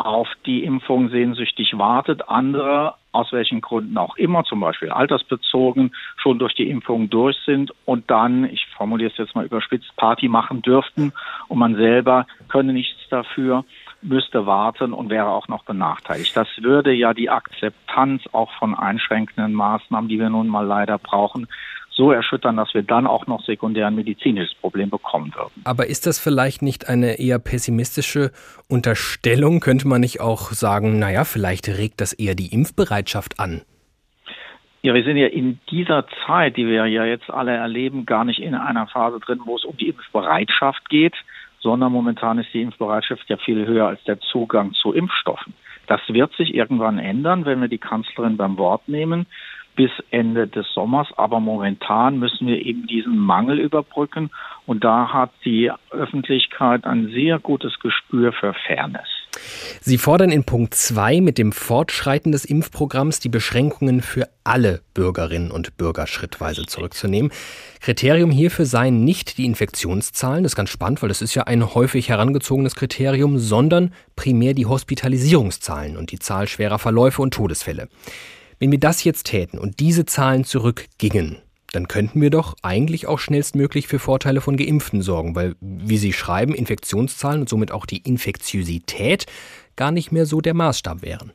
auf 0.06 0.28
die 0.46 0.64
Impfung 0.64 1.10
sehnsüchtig 1.10 1.78
wartet, 1.78 2.28
andere 2.28 2.94
aus 3.12 3.32
welchen 3.32 3.60
Gründen 3.60 3.98
auch 3.98 4.16
immer, 4.16 4.44
zum 4.44 4.60
Beispiel 4.60 4.90
altersbezogen, 4.90 5.92
schon 6.16 6.38
durch 6.38 6.54
die 6.54 6.68
Impfung 6.70 7.10
durch 7.10 7.36
sind 7.44 7.72
und 7.84 8.10
dann, 8.10 8.44
ich 8.44 8.66
formuliere 8.76 9.10
es 9.10 9.18
jetzt 9.18 9.34
mal 9.34 9.44
überspitzt, 9.44 9.96
Party 9.96 10.28
machen 10.28 10.62
dürften 10.62 11.12
und 11.48 11.58
man 11.58 11.74
selber 11.74 12.26
könne 12.48 12.72
nichts 12.72 13.00
dafür 13.10 13.64
müsste 14.02 14.46
warten 14.46 14.92
und 14.92 15.10
wäre 15.10 15.28
auch 15.28 15.48
noch 15.48 15.64
benachteiligt. 15.64 16.34
Das 16.36 16.48
würde 16.58 16.92
ja 16.92 17.12
die 17.12 17.28
Akzeptanz 17.28 18.22
auch 18.32 18.50
von 18.52 18.74
einschränkenden 18.74 19.52
Maßnahmen, 19.52 20.08
die 20.08 20.18
wir 20.18 20.30
nun 20.30 20.48
mal 20.48 20.66
leider 20.66 20.98
brauchen, 20.98 21.48
so 22.00 22.12
erschüttern, 22.12 22.56
dass 22.56 22.72
wir 22.72 22.82
dann 22.82 23.06
auch 23.06 23.26
noch 23.26 23.44
sekundär 23.44 23.86
ein 23.86 23.94
medizinisches 23.94 24.54
Problem 24.54 24.88
bekommen 24.88 25.32
würden. 25.34 25.62
Aber 25.64 25.86
ist 25.86 26.06
das 26.06 26.18
vielleicht 26.18 26.62
nicht 26.62 26.88
eine 26.88 27.18
eher 27.18 27.38
pessimistische 27.38 28.32
Unterstellung? 28.70 29.60
Könnte 29.60 29.86
man 29.86 30.00
nicht 30.00 30.18
auch 30.20 30.50
sagen, 30.52 30.98
naja, 30.98 31.24
vielleicht 31.24 31.68
regt 31.68 32.00
das 32.00 32.14
eher 32.14 32.34
die 32.34 32.54
Impfbereitschaft 32.54 33.38
an? 33.38 33.60
Ja, 34.80 34.94
wir 34.94 35.04
sind 35.04 35.18
ja 35.18 35.26
in 35.26 35.60
dieser 35.70 36.06
Zeit, 36.26 36.56
die 36.56 36.66
wir 36.66 36.86
ja 36.86 37.04
jetzt 37.04 37.28
alle 37.28 37.52
erleben, 37.52 38.06
gar 38.06 38.24
nicht 38.24 38.40
in 38.40 38.54
einer 38.54 38.86
Phase 38.86 39.20
drin, 39.20 39.40
wo 39.44 39.56
es 39.56 39.64
um 39.66 39.76
die 39.76 39.88
Impfbereitschaft 39.88 40.88
geht, 40.88 41.14
sondern 41.60 41.92
momentan 41.92 42.38
ist 42.38 42.48
die 42.54 42.62
Impfbereitschaft 42.62 43.28
ja 43.28 43.36
viel 43.36 43.66
höher 43.66 43.88
als 43.88 44.02
der 44.04 44.18
Zugang 44.20 44.72
zu 44.72 44.94
Impfstoffen. 44.94 45.52
Das 45.86 46.00
wird 46.08 46.32
sich 46.32 46.54
irgendwann 46.54 46.98
ändern, 46.98 47.44
wenn 47.44 47.60
wir 47.60 47.68
die 47.68 47.76
Kanzlerin 47.76 48.38
beim 48.38 48.56
Wort 48.56 48.88
nehmen 48.88 49.26
bis 49.80 49.92
Ende 50.10 50.46
des 50.46 50.66
Sommers. 50.74 51.08
Aber 51.16 51.40
momentan 51.40 52.18
müssen 52.18 52.46
wir 52.46 52.60
eben 52.66 52.86
diesen 52.86 53.16
Mangel 53.16 53.58
überbrücken. 53.58 54.28
Und 54.66 54.84
da 54.84 55.10
hat 55.10 55.30
die 55.42 55.72
Öffentlichkeit 55.88 56.84
ein 56.84 57.08
sehr 57.14 57.38
gutes 57.38 57.78
Gespür 57.80 58.34
für 58.34 58.52
Fairness. 58.66 59.08
Sie 59.80 59.96
fordern 59.96 60.30
in 60.30 60.44
Punkt 60.44 60.74
2 60.74 61.22
mit 61.22 61.38
dem 61.38 61.52
Fortschreiten 61.52 62.30
des 62.30 62.44
Impfprogramms 62.44 63.20
die 63.20 63.30
Beschränkungen 63.30 64.02
für 64.02 64.28
alle 64.44 64.82
Bürgerinnen 64.92 65.50
und 65.50 65.78
Bürger 65.78 66.06
schrittweise 66.06 66.66
zurückzunehmen. 66.66 67.32
Kriterium 67.80 68.30
hierfür 68.30 68.66
seien 68.66 69.02
nicht 69.02 69.38
die 69.38 69.46
Infektionszahlen, 69.46 70.42
das 70.42 70.52
ist 70.52 70.56
ganz 70.56 70.68
spannend, 70.68 71.00
weil 71.00 71.08
das 71.08 71.22
ist 71.22 71.34
ja 71.34 71.44
ein 71.44 71.74
häufig 71.74 72.10
herangezogenes 72.10 72.74
Kriterium, 72.74 73.38
sondern 73.38 73.94
primär 74.14 74.52
die 74.52 74.66
Hospitalisierungszahlen 74.66 75.96
und 75.96 76.12
die 76.12 76.18
Zahl 76.18 76.48
schwerer 76.48 76.78
Verläufe 76.78 77.22
und 77.22 77.32
Todesfälle. 77.32 77.88
Wenn 78.60 78.72
wir 78.72 78.78
das 78.78 79.04
jetzt 79.04 79.24
täten 79.24 79.58
und 79.58 79.80
diese 79.80 80.04
Zahlen 80.04 80.44
zurückgingen, 80.44 81.38
dann 81.72 81.88
könnten 81.88 82.20
wir 82.20 82.28
doch 82.28 82.56
eigentlich 82.62 83.06
auch 83.06 83.18
schnellstmöglich 83.18 83.88
für 83.88 83.98
Vorteile 83.98 84.42
von 84.42 84.58
Geimpften 84.58 85.00
sorgen, 85.00 85.34
weil, 85.34 85.54
wie 85.62 85.96
Sie 85.96 86.12
schreiben, 86.12 86.54
Infektionszahlen 86.54 87.40
und 87.40 87.48
somit 87.48 87.72
auch 87.72 87.86
die 87.86 88.02
Infektiosität 88.06 89.24
gar 89.76 89.92
nicht 89.92 90.12
mehr 90.12 90.26
so 90.26 90.42
der 90.42 90.52
Maßstab 90.52 91.00
wären. 91.00 91.32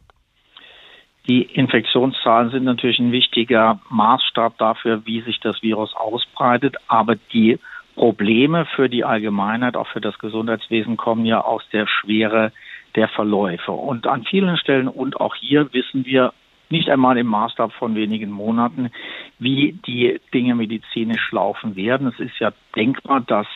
Die 1.28 1.42
Infektionszahlen 1.42 2.52
sind 2.52 2.64
natürlich 2.64 3.00
ein 3.00 3.12
wichtiger 3.12 3.80
Maßstab 3.90 4.60
dafür, 4.60 5.04
wie 5.08 5.22
sich 5.22 5.40
das 5.40 5.64
Virus 5.64 5.96
ausbreitet, 5.96 6.76
aber 6.88 7.16
die 7.34 7.58
Probleme 7.96 8.68
für 8.76 8.88
die 8.88 9.04
Allgemeinheit, 9.04 9.76
auch 9.76 9.88
für 9.88 10.02
das 10.02 10.20
Gesundheitswesen, 10.20 10.96
kommen 10.96 11.26
ja 11.26 11.42
aus 11.42 11.64
der 11.74 11.88
Schwere 11.88 12.52
der 12.94 13.08
Verläufe. 13.08 13.72
Und 13.72 14.06
an 14.06 14.26
vielen 14.26 14.58
Stellen 14.58 14.88
und 14.88 15.20
auch 15.20 15.34
hier 15.34 15.74
wissen 15.74 16.06
wir 16.06 16.32
nicht 16.70 16.90
einmal 16.90 17.18
im 17.18 17.28
Maßstab 17.28 17.74
von 17.74 17.96
wenigen 17.96 18.32
Monaten, 18.32 18.92
wie 19.40 19.74
die 19.86 20.20
Dinge 20.34 20.56
medizinisch 20.56 21.32
laufen 21.32 21.76
werden. 21.76 22.08
Es 22.08 22.20
ist 22.20 22.40
ja 22.40 22.52
denkbar, 22.76 23.22
dass 23.22 23.48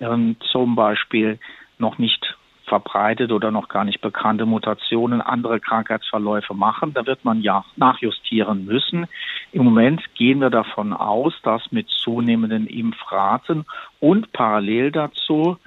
ähm, 0.00 0.36
zum 0.50 0.74
Beispiel 0.74 1.38
noch 1.78 1.98
nicht 1.98 2.36
verbreitet 2.70 3.32
oder 3.32 3.50
noch 3.50 3.68
gar 3.68 3.84
nicht 3.84 4.00
bekannte 4.00 4.46
Mutationen 4.46 5.20
andere 5.20 5.58
Krankheitsverläufe 5.58 6.54
machen. 6.54 6.94
Da 6.94 7.04
wird 7.04 7.24
man 7.24 7.42
ja 7.42 7.64
nachjustieren 7.76 8.64
müssen. 8.64 9.06
Im 9.52 9.64
Moment 9.64 10.02
gehen 10.14 10.40
wir 10.40 10.50
davon 10.50 10.92
aus, 10.92 11.34
dass 11.42 11.72
mit 11.72 11.88
zunehmenden 11.88 12.68
Impfraten 12.68 13.66
und 13.98 14.32
parallel 14.32 14.92
dazu 14.92 15.58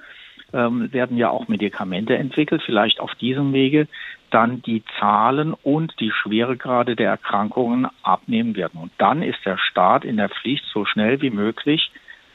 ähm, 0.54 0.90
werden 0.92 1.18
ja 1.18 1.28
auch 1.28 1.46
Medikamente 1.48 2.16
entwickelt, 2.16 2.62
vielleicht 2.64 3.00
auf 3.00 3.14
diesem 3.16 3.52
Wege 3.52 3.86
dann 4.34 4.62
die 4.62 4.82
Zahlen 4.98 5.54
und 5.54 5.94
die 6.00 6.10
Schweregrade 6.10 6.96
der 6.96 7.10
Erkrankungen 7.10 7.86
abnehmen 8.02 8.56
werden. 8.56 8.80
Und 8.80 8.90
dann 8.98 9.22
ist 9.22 9.38
der 9.44 9.58
Staat 9.58 10.04
in 10.04 10.16
der 10.16 10.28
Pflicht, 10.28 10.64
so 10.72 10.84
schnell 10.84 11.22
wie 11.22 11.30
möglich 11.30 11.92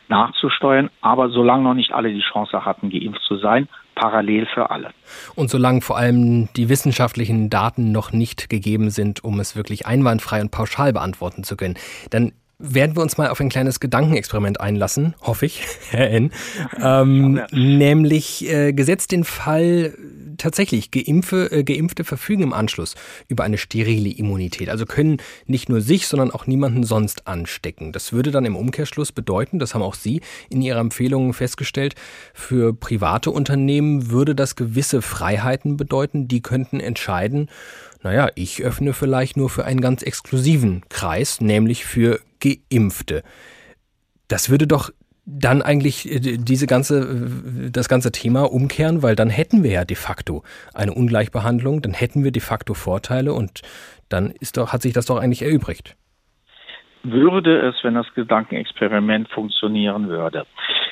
nachzusteuern, 0.07 0.89
aber 1.01 1.29
solange 1.29 1.63
noch 1.63 1.73
nicht 1.73 1.91
alle 1.91 2.11
die 2.11 2.21
Chance 2.21 2.65
hatten, 2.65 2.89
geimpft 2.89 3.21
zu 3.27 3.37
sein, 3.37 3.67
parallel 3.95 4.47
für 4.47 4.71
alle. 4.71 4.91
Und 5.35 5.49
solange 5.49 5.81
vor 5.81 5.97
allem 5.97 6.49
die 6.55 6.69
wissenschaftlichen 6.69 7.49
Daten 7.49 7.91
noch 7.91 8.11
nicht 8.11 8.49
gegeben 8.49 8.89
sind, 8.89 9.23
um 9.23 9.39
es 9.39 9.55
wirklich 9.55 9.85
einwandfrei 9.85 10.41
und 10.41 10.51
pauschal 10.51 10.93
beantworten 10.93 11.43
zu 11.43 11.55
können, 11.57 11.75
dann 12.09 12.31
werden 12.59 12.95
wir 12.97 13.01
uns 13.01 13.17
mal 13.17 13.29
auf 13.29 13.39
ein 13.39 13.49
kleines 13.49 13.79
Gedankenexperiment 13.79 14.59
einlassen, 14.59 15.15
hoffe 15.21 15.45
ich, 15.45 15.63
Herr 15.89 16.09
N. 16.11 16.31
Ähm, 16.81 17.41
nämlich 17.51 18.49
äh, 18.49 18.73
gesetzt 18.73 19.13
den 19.13 19.23
Fall 19.23 19.93
tatsächlich 20.37 20.91
Geimpfe, 20.91 21.51
äh, 21.51 21.63
Geimpfte 21.63 22.03
verfügen 22.03 22.43
im 22.43 22.53
Anschluss 22.53 22.95
über 23.29 23.45
eine 23.45 23.57
sterile 23.57 24.09
Immunität, 24.09 24.69
also 24.69 24.85
können 24.85 25.17
nicht 25.45 25.69
nur 25.69 25.79
sich, 25.79 26.07
sondern 26.07 26.31
auch 26.31 26.47
niemanden 26.47 26.83
sonst 26.83 27.27
anstecken. 27.27 27.93
Das 27.93 28.11
würde 28.11 28.31
dann 28.31 28.45
im 28.45 28.57
Umkehrschluss 28.57 29.13
bedeuten, 29.13 29.59
das 29.59 29.73
haben 29.73 29.81
auch 29.81 29.95
Sie 29.95 30.21
in 30.49 30.61
Ihrer 30.61 30.79
Empfehlung 30.79 31.33
festgestellt, 31.33 31.95
für 32.33 32.73
private 32.73 33.31
Unternehmen 33.31 34.11
würde 34.11 34.35
das 34.35 34.57
gewisse 34.57 35.01
Freiheiten 35.01 35.77
bedeuten, 35.77 36.27
die 36.27 36.41
könnten 36.41 36.81
entscheiden, 36.81 37.49
naja, 38.01 38.29
ich 38.35 38.63
öffne 38.63 38.93
vielleicht 38.93 39.35
nur 39.35 39.49
für 39.49 39.65
einen 39.65 39.81
ganz 39.81 40.03
exklusiven 40.03 40.83
Kreis, 40.87 41.41
nämlich 41.41 41.83
für 41.83 42.21
Geimpfte. 42.39 43.23
Das 44.27 44.49
würde 44.49 44.67
doch 44.67 44.91
dann 45.25 45.61
eigentlich 45.61 46.11
äh, 46.11 46.37
diese 46.37 46.67
ganze, 46.67 47.01
äh, 47.01 47.71
das 47.71 47.89
ganze 47.89 48.11
Thema 48.11 48.51
umkehren, 48.51 49.03
weil 49.03 49.15
dann 49.15 49.29
hätten 49.29 49.63
wir 49.63 49.71
ja 49.71 49.85
de 49.85 49.95
facto 49.95 50.43
eine 50.73 50.93
Ungleichbehandlung, 50.93 51.81
dann 51.81 51.93
hätten 51.93 52.23
wir 52.23 52.31
de 52.31 52.41
facto 52.41 52.73
Vorteile 52.73 53.33
und 53.33 53.61
dann 54.09 54.31
ist 54.31 54.57
doch, 54.57 54.73
hat 54.73 54.81
sich 54.81 54.93
das 54.93 55.05
doch 55.05 55.17
eigentlich 55.17 55.43
erübrigt. 55.43 55.95
Würde 57.03 57.59
es, 57.59 57.75
wenn 57.83 57.93
das 57.93 58.07
Gedankenexperiment 58.13 59.29
funktionieren 59.29 60.09
würde. 60.09 60.45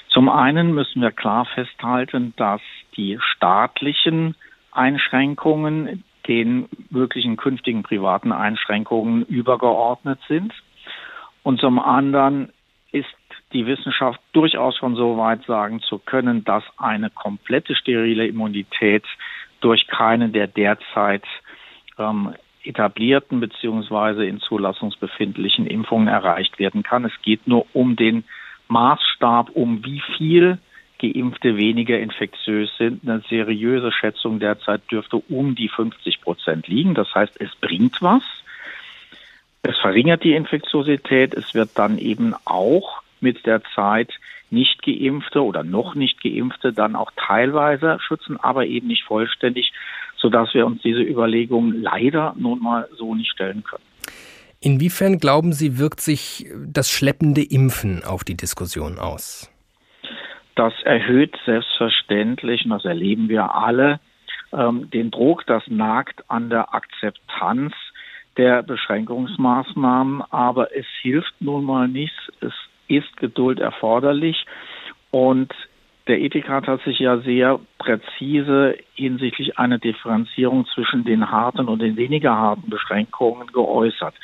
Zum 0.09 0.29
einen 0.29 0.73
müssen 0.73 1.01
wir 1.01 1.11
klar 1.11 1.45
festhalten, 1.53 2.33
dass 2.37 2.61
die 2.95 3.17
staatlichen 3.19 4.35
Einschränkungen 4.71 6.03
den 6.27 6.67
möglichen 6.89 7.37
künftigen 7.37 7.83
privaten 7.83 8.31
Einschränkungen 8.31 9.25
übergeordnet 9.25 10.19
sind. 10.27 10.53
Und 11.47 11.61
zum 11.61 11.79
anderen 11.79 12.49
ist 12.91 13.07
die 13.53 13.65
Wissenschaft 13.67 14.19
durchaus 14.33 14.75
schon 14.75 14.97
so 14.97 15.15
weit 15.15 15.45
sagen 15.45 15.79
zu 15.79 15.97
können, 15.97 16.43
dass 16.43 16.65
eine 16.75 17.09
komplette 17.09 17.73
sterile 17.73 18.27
Immunität 18.27 19.05
durch 19.61 19.87
keinen 19.87 20.33
der 20.33 20.47
derzeit 20.47 21.23
ähm, 21.97 22.33
etablierten 22.65 23.39
beziehungsweise 23.39 24.25
in 24.25 24.41
zulassungsbefindlichen 24.41 25.67
Impfungen 25.67 26.09
erreicht 26.09 26.59
werden 26.59 26.83
kann. 26.83 27.05
Es 27.05 27.13
geht 27.21 27.47
nur 27.47 27.65
um 27.71 27.95
den 27.95 28.25
Maßstab, 28.67 29.51
um 29.51 29.85
wie 29.85 30.01
viel 30.17 30.57
Geimpfte 30.99 31.55
weniger 31.55 31.97
infektiös 31.97 32.75
sind. 32.77 33.07
Eine 33.07 33.23
seriöse 33.29 33.93
Schätzung 33.93 34.41
derzeit 34.41 34.81
dürfte 34.91 35.15
um 35.15 35.55
die 35.55 35.69
50 35.69 36.19
Prozent 36.19 36.67
liegen. 36.67 36.93
Das 36.93 37.15
heißt, 37.15 37.39
es 37.39 37.55
bringt 37.55 38.01
was. 38.01 38.23
Es 39.67 39.77
verringert 39.79 40.23
die 40.23 40.33
Infektiosität. 40.33 41.33
Es 41.33 41.53
wird 41.53 41.71
dann 41.75 41.97
eben 41.97 42.33
auch 42.45 43.01
mit 43.19 43.45
der 43.45 43.61
Zeit 43.75 44.11
nicht 44.49 44.81
geimpfte 44.81 45.43
oder 45.43 45.63
noch 45.63 45.93
nicht 45.93 46.23
geimpfte 46.23 46.71
dann 46.71 46.95
auch 46.95 47.11
teilweise 47.17 47.97
schützen, 47.99 48.37
aber 48.39 48.65
eben 48.65 48.87
nicht 48.87 49.03
vollständig, 49.03 49.73
sodass 50.15 50.53
wir 50.53 50.65
uns 50.65 50.81
diese 50.83 51.01
Überlegungen 51.01 51.81
leider 51.81 52.33
nun 52.37 52.63
mal 52.63 52.87
so 52.95 53.13
nicht 53.13 53.29
stellen 53.31 53.63
können. 53.63 53.83
Inwiefern 54.61 55.19
glauben 55.19 55.51
Sie, 55.51 55.77
wirkt 55.77 55.99
sich 55.99 56.47
das 56.65 56.89
schleppende 56.89 57.43
Impfen 57.43 58.05
auf 58.05 58.23
die 58.23 58.37
Diskussion 58.37 58.97
aus? 58.97 59.51
Das 60.55 60.73
erhöht 60.83 61.35
selbstverständlich, 61.45 62.63
und 62.63 62.71
das 62.71 62.85
erleben 62.85 63.27
wir 63.27 63.53
alle, 63.53 63.99
ähm, 64.53 64.89
den 64.91 65.11
Druck, 65.11 65.45
das 65.45 65.63
nagt 65.67 66.23
an 66.29 66.49
der 66.49 66.73
Akzeptanz 66.73 67.73
der 68.37 68.63
Beschränkungsmaßnahmen, 68.63 70.21
aber 70.29 70.75
es 70.75 70.85
hilft 71.01 71.33
nun 71.39 71.65
mal 71.65 71.87
nichts. 71.87 72.17
Es 72.39 72.53
ist 72.87 73.17
Geduld 73.17 73.59
erforderlich 73.59 74.45
und 75.11 75.51
der 76.07 76.21
Ethikrat 76.21 76.67
hat 76.67 76.81
sich 76.83 76.99
ja 76.99 77.17
sehr 77.19 77.59
präzise 77.79 78.77
hinsichtlich 78.93 79.59
einer 79.59 79.77
Differenzierung 79.77 80.65
zwischen 80.73 81.03
den 81.03 81.31
harten 81.31 81.67
und 81.67 81.81
den 81.81 81.97
weniger 81.97 82.35
harten 82.35 82.69
Beschränkungen 82.69 83.47
geäußert. 83.47 84.15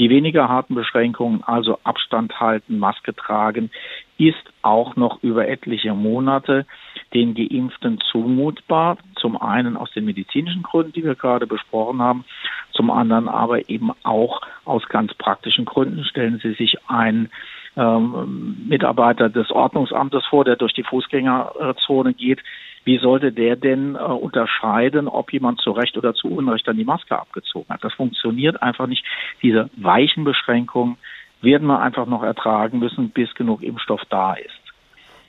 Die 0.00 0.08
weniger 0.08 0.48
harten 0.48 0.74
Beschränkungen, 0.74 1.44
also 1.44 1.78
Abstand 1.84 2.40
halten, 2.40 2.78
Maske 2.78 3.14
tragen, 3.14 3.70
ist 4.16 4.50
auch 4.62 4.96
noch 4.96 5.22
über 5.22 5.46
etliche 5.46 5.92
Monate 5.92 6.64
den 7.12 7.34
Geimpften 7.34 8.00
zumutbar. 8.10 8.96
Zum 9.16 9.40
einen 9.40 9.76
aus 9.76 9.92
den 9.92 10.06
medizinischen 10.06 10.62
Gründen, 10.62 10.92
die 10.92 11.04
wir 11.04 11.16
gerade 11.16 11.46
besprochen 11.46 12.00
haben, 12.00 12.24
zum 12.72 12.90
anderen 12.90 13.28
aber 13.28 13.68
eben 13.68 13.90
auch 14.02 14.40
aus 14.64 14.88
ganz 14.88 15.12
praktischen 15.12 15.66
Gründen. 15.66 16.02
Stellen 16.04 16.40
Sie 16.42 16.54
sich 16.54 16.78
ein 16.88 17.28
ähm, 17.76 18.56
Mitarbeiter 18.68 19.28
des 19.28 19.50
Ordnungsamtes 19.50 20.24
vor, 20.30 20.46
der 20.46 20.56
durch 20.56 20.72
die 20.72 20.82
Fußgängerzone 20.82 22.14
geht. 22.14 22.40
Wie 22.84 22.98
sollte 22.98 23.32
der 23.32 23.56
denn 23.56 23.94
äh, 23.94 23.98
unterscheiden, 23.98 25.08
ob 25.08 25.32
jemand 25.32 25.60
zu 25.60 25.70
Recht 25.72 25.96
oder 25.96 26.14
zu 26.14 26.28
Unrecht 26.28 26.66
dann 26.66 26.76
die 26.76 26.84
Maske 26.84 27.18
abgezogen 27.18 27.68
hat? 27.68 27.84
Das 27.84 27.92
funktioniert 27.94 28.62
einfach 28.62 28.86
nicht. 28.86 29.04
Diese 29.42 29.68
weichen 29.76 30.24
Beschränkungen 30.24 30.96
werden 31.42 31.66
wir 31.66 31.80
einfach 31.80 32.06
noch 32.06 32.22
ertragen 32.22 32.78
müssen, 32.78 33.10
bis 33.10 33.34
genug 33.34 33.62
Impfstoff 33.62 34.02
da 34.08 34.34
ist. 34.34 34.59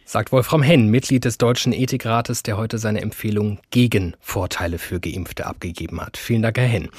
Sagt 0.05 0.31
Wolfram 0.31 0.61
Henn, 0.61 0.87
Mitglied 0.87 1.23
des 1.23 1.37
Deutschen 1.37 1.71
Ethikrates, 1.71 2.43
der 2.43 2.57
heute 2.57 2.77
seine 2.77 3.01
Empfehlung 3.01 3.59
gegen 3.69 4.15
Vorteile 4.19 4.77
für 4.77 4.99
Geimpfte 4.99 5.45
abgegeben 5.45 6.01
hat. 6.01 6.17
Vielen 6.17 6.41
Dank, 6.41 6.57
Herr 6.57 6.67
Henn. 6.67 6.89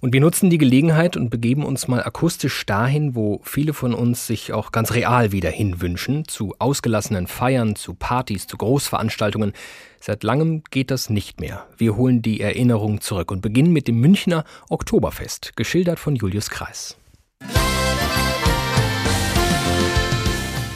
Und 0.00 0.12
wir 0.12 0.20
nutzen 0.20 0.50
die 0.50 0.58
Gelegenheit 0.58 1.16
und 1.16 1.30
begeben 1.30 1.64
uns 1.64 1.88
mal 1.88 2.02
akustisch 2.02 2.66
dahin, 2.66 3.14
wo 3.14 3.40
viele 3.42 3.72
von 3.72 3.94
uns 3.94 4.26
sich 4.26 4.52
auch 4.52 4.70
ganz 4.70 4.92
real 4.92 5.32
wieder 5.32 5.50
hinwünschen, 5.50 6.28
zu 6.28 6.54
ausgelassenen 6.58 7.26
Feiern, 7.26 7.74
zu 7.74 7.94
Partys, 7.94 8.46
zu 8.46 8.56
Großveranstaltungen. 8.58 9.52
Seit 10.00 10.22
langem 10.22 10.62
geht 10.70 10.90
das 10.90 11.08
nicht 11.08 11.40
mehr. 11.40 11.66
Wir 11.76 11.96
holen 11.96 12.22
die 12.22 12.40
Erinnerung 12.40 13.00
zurück 13.00 13.30
und 13.30 13.40
beginnen 13.40 13.72
mit 13.72 13.88
dem 13.88 13.98
Münchner 14.00 14.44
Oktoberfest, 14.68 15.56
geschildert 15.56 15.98
von 15.98 16.16
Julius 16.16 16.50
Kreis. 16.50 16.96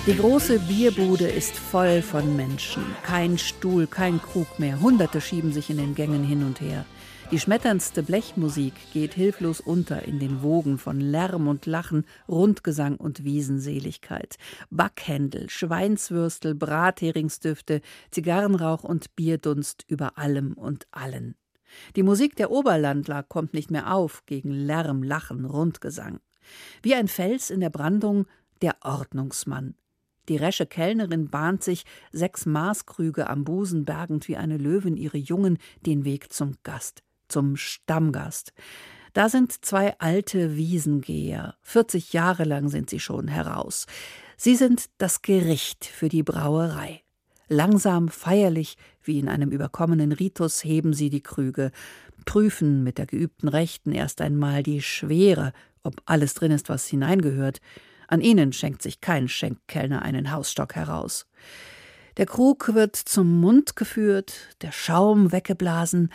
Die 0.05 0.17
große 0.17 0.59
Bierbude 0.59 1.29
ist 1.29 1.55
voll 1.55 2.03
von 2.03 2.35
Menschen. 2.35 2.85
Kein 3.05 3.39
Stuhl, 3.39 3.87
kein 3.87 4.21
Krug 4.21 4.59
mehr. 4.59 4.81
Hunderte 4.81 5.21
schieben 5.21 5.53
sich 5.53 5.71
in 5.71 5.77
den 5.77 5.95
Gängen 5.95 6.25
hin 6.25 6.43
und 6.43 6.61
her. 6.61 6.85
Die 7.31 7.39
schmetterndste 7.39 8.03
Blechmusik 8.03 8.75
geht 8.93 9.15
hilflos 9.15 9.61
unter 9.61 10.03
in 10.03 10.19
den 10.19 10.43
Wogen 10.43 10.79
von 10.79 10.99
Lärm 10.99 11.47
und 11.47 11.67
Lachen, 11.67 12.05
Rundgesang 12.29 12.97
und 12.97 13.23
Wiesenseligkeit. 13.23 14.39
Backhändel, 14.71 15.49
Schweinswürstel, 15.49 16.57
Bratheringsdüfte, 16.57 17.81
Zigarrenrauch 18.11 18.83
und 18.83 19.15
Bierdunst 19.15 19.85
über 19.87 20.19
allem 20.19 20.55
und 20.55 20.89
allen. 20.91 21.37
Die 21.95 22.03
Musik 22.03 22.35
der 22.35 22.51
Oberlandler 22.51 23.23
kommt 23.23 23.55
nicht 23.55 23.71
mehr 23.71 23.95
auf 23.95 24.27
gegen 24.27 24.51
Lärm, 24.51 25.05
Lachen, 25.05 25.45
Rundgesang. 25.45 26.19
Wie 26.83 26.97
ein 26.97 27.07
Fels 27.07 27.51
in 27.51 27.61
der 27.61 27.71
Brandung 27.71 28.27
der 28.63 28.77
Ordnungsmann, 28.83 29.75
die 30.29 30.37
resche 30.37 30.67
Kellnerin 30.67 31.29
bahnt 31.29 31.63
sich, 31.63 31.85
sechs 32.13 32.47
Maßkrüge 32.47 33.29
am 33.29 33.45
Busen 33.45 33.85
bergend 33.85 34.29
wie 34.29 34.37
eine 34.37 34.57
Löwin 34.57 34.97
ihre 34.97 35.19
Jungen, 35.19 35.59
den 35.85 36.05
Weg 36.05 36.33
zum 36.33 36.55
Gast, 36.63 37.03
zum 37.29 37.57
Stammgast. 37.57 38.53
Da 39.13 39.29
sind 39.29 39.65
zwei 39.65 39.99
alte 39.99 40.57
Wiesengeher. 40.57 41.57
40 41.63 42.13
Jahre 42.13 42.45
lang 42.45 42.69
sind 42.69 42.89
sie 42.89 43.01
schon 43.01 43.29
heraus. 43.29 43.87
Sie 44.37 44.57
sind 44.57 44.87
das 44.99 45.23
Gericht 45.23 45.85
für 45.85 46.09
die 46.09 46.23
Brauerei. 46.23 47.03
Langsam, 47.49 48.09
feierlich, 48.09 48.77
wie 49.03 49.19
in 49.19 49.29
einem 49.29 49.51
überkommenen 49.51 50.13
Ritus, 50.13 50.65
heben 50.65 50.95
sie 50.95 51.11
die 51.11 51.23
Krüge, 51.23 51.71
prüfen 52.25 52.83
mit 52.83 52.97
der 52.97 53.07
geübten 53.07 53.49
Rechten 53.49 53.93
erst 53.93 54.23
einmal 54.23 54.63
die 54.63 54.81
Schwere, 54.81 55.53
ob 55.83 56.01
alles 56.07 56.33
drin 56.33 56.53
ist, 56.53 56.69
was 56.71 56.87
hineingehört. 56.87 57.61
An 58.13 58.21
ihnen 58.21 58.53
schenkt 58.53 58.83
sich 58.83 59.01
kein 59.01 59.27
Schenkkellner 59.27 60.03
einen 60.03 60.33
Hausstock 60.33 60.75
heraus. 60.75 61.27
Der 62.19 62.27
Krug 62.27 62.75
wird 62.75 62.95
zum 62.95 63.41
Mund 63.41 63.75
geführt, 63.75 64.35
der 64.61 64.71
Schaum 64.71 65.33
weggeblasen. 65.33 66.13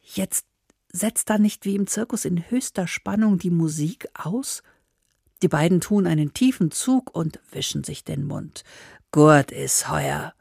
Jetzt 0.00 0.46
setzt 0.90 1.28
da 1.28 1.36
nicht 1.36 1.66
wie 1.66 1.74
im 1.74 1.86
Zirkus 1.86 2.24
in 2.24 2.48
höchster 2.48 2.86
Spannung 2.86 3.36
die 3.36 3.50
Musik 3.50 4.08
aus? 4.14 4.62
Die 5.42 5.48
beiden 5.48 5.82
tun 5.82 6.06
einen 6.06 6.32
tiefen 6.32 6.70
Zug 6.70 7.14
und 7.14 7.38
wischen 7.52 7.84
sich 7.84 8.02
den 8.02 8.26
Mund. 8.26 8.64
Gurt 9.10 9.52
is 9.52 9.90
heuer. 9.90 10.32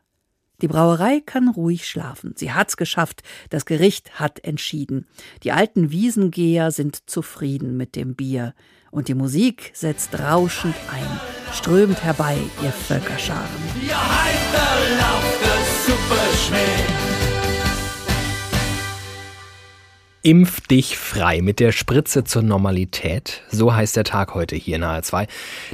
Die 0.61 0.69
Brauerei 0.69 1.19
kann 1.25 1.49
ruhig 1.49 1.89
schlafen. 1.89 2.35
Sie 2.37 2.53
hat's 2.53 2.77
geschafft. 2.77 3.21
Das 3.49 3.65
Gericht 3.65 4.17
hat 4.17 4.45
entschieden. 4.45 5.07
Die 5.43 5.51
alten 5.51 5.91
Wiesengeher 5.91 6.71
sind 6.71 7.09
zufrieden 7.09 7.75
mit 7.75 7.97
dem 7.97 8.15
Bier. 8.15 8.53
Und 8.95 9.09
die 9.09 9.13
Musik 9.13 9.71
setzt 9.73 10.17
rauschend 10.17 10.73
ein, 10.89 11.19
strömt 11.51 12.01
herbei, 12.01 12.37
ihr 12.63 12.71
Völkerscharen. 12.71 13.43
Ja, 13.85 13.97
heiter 13.97 14.69
lauft 14.97 15.41
der 15.41 15.59
Superschnee. 15.85 17.15
Impf 20.21 20.61
dich 20.61 20.97
frei 20.97 21.41
mit 21.41 21.59
der 21.59 21.73
Spritze 21.73 22.23
zur 22.23 22.41
Normalität. 22.41 23.43
So 23.51 23.75
heißt 23.75 23.97
der 23.97 24.05
Tag 24.05 24.33
heute 24.33 24.55
hier 24.55 24.77
in 24.77 24.85
HR2. 24.85 25.27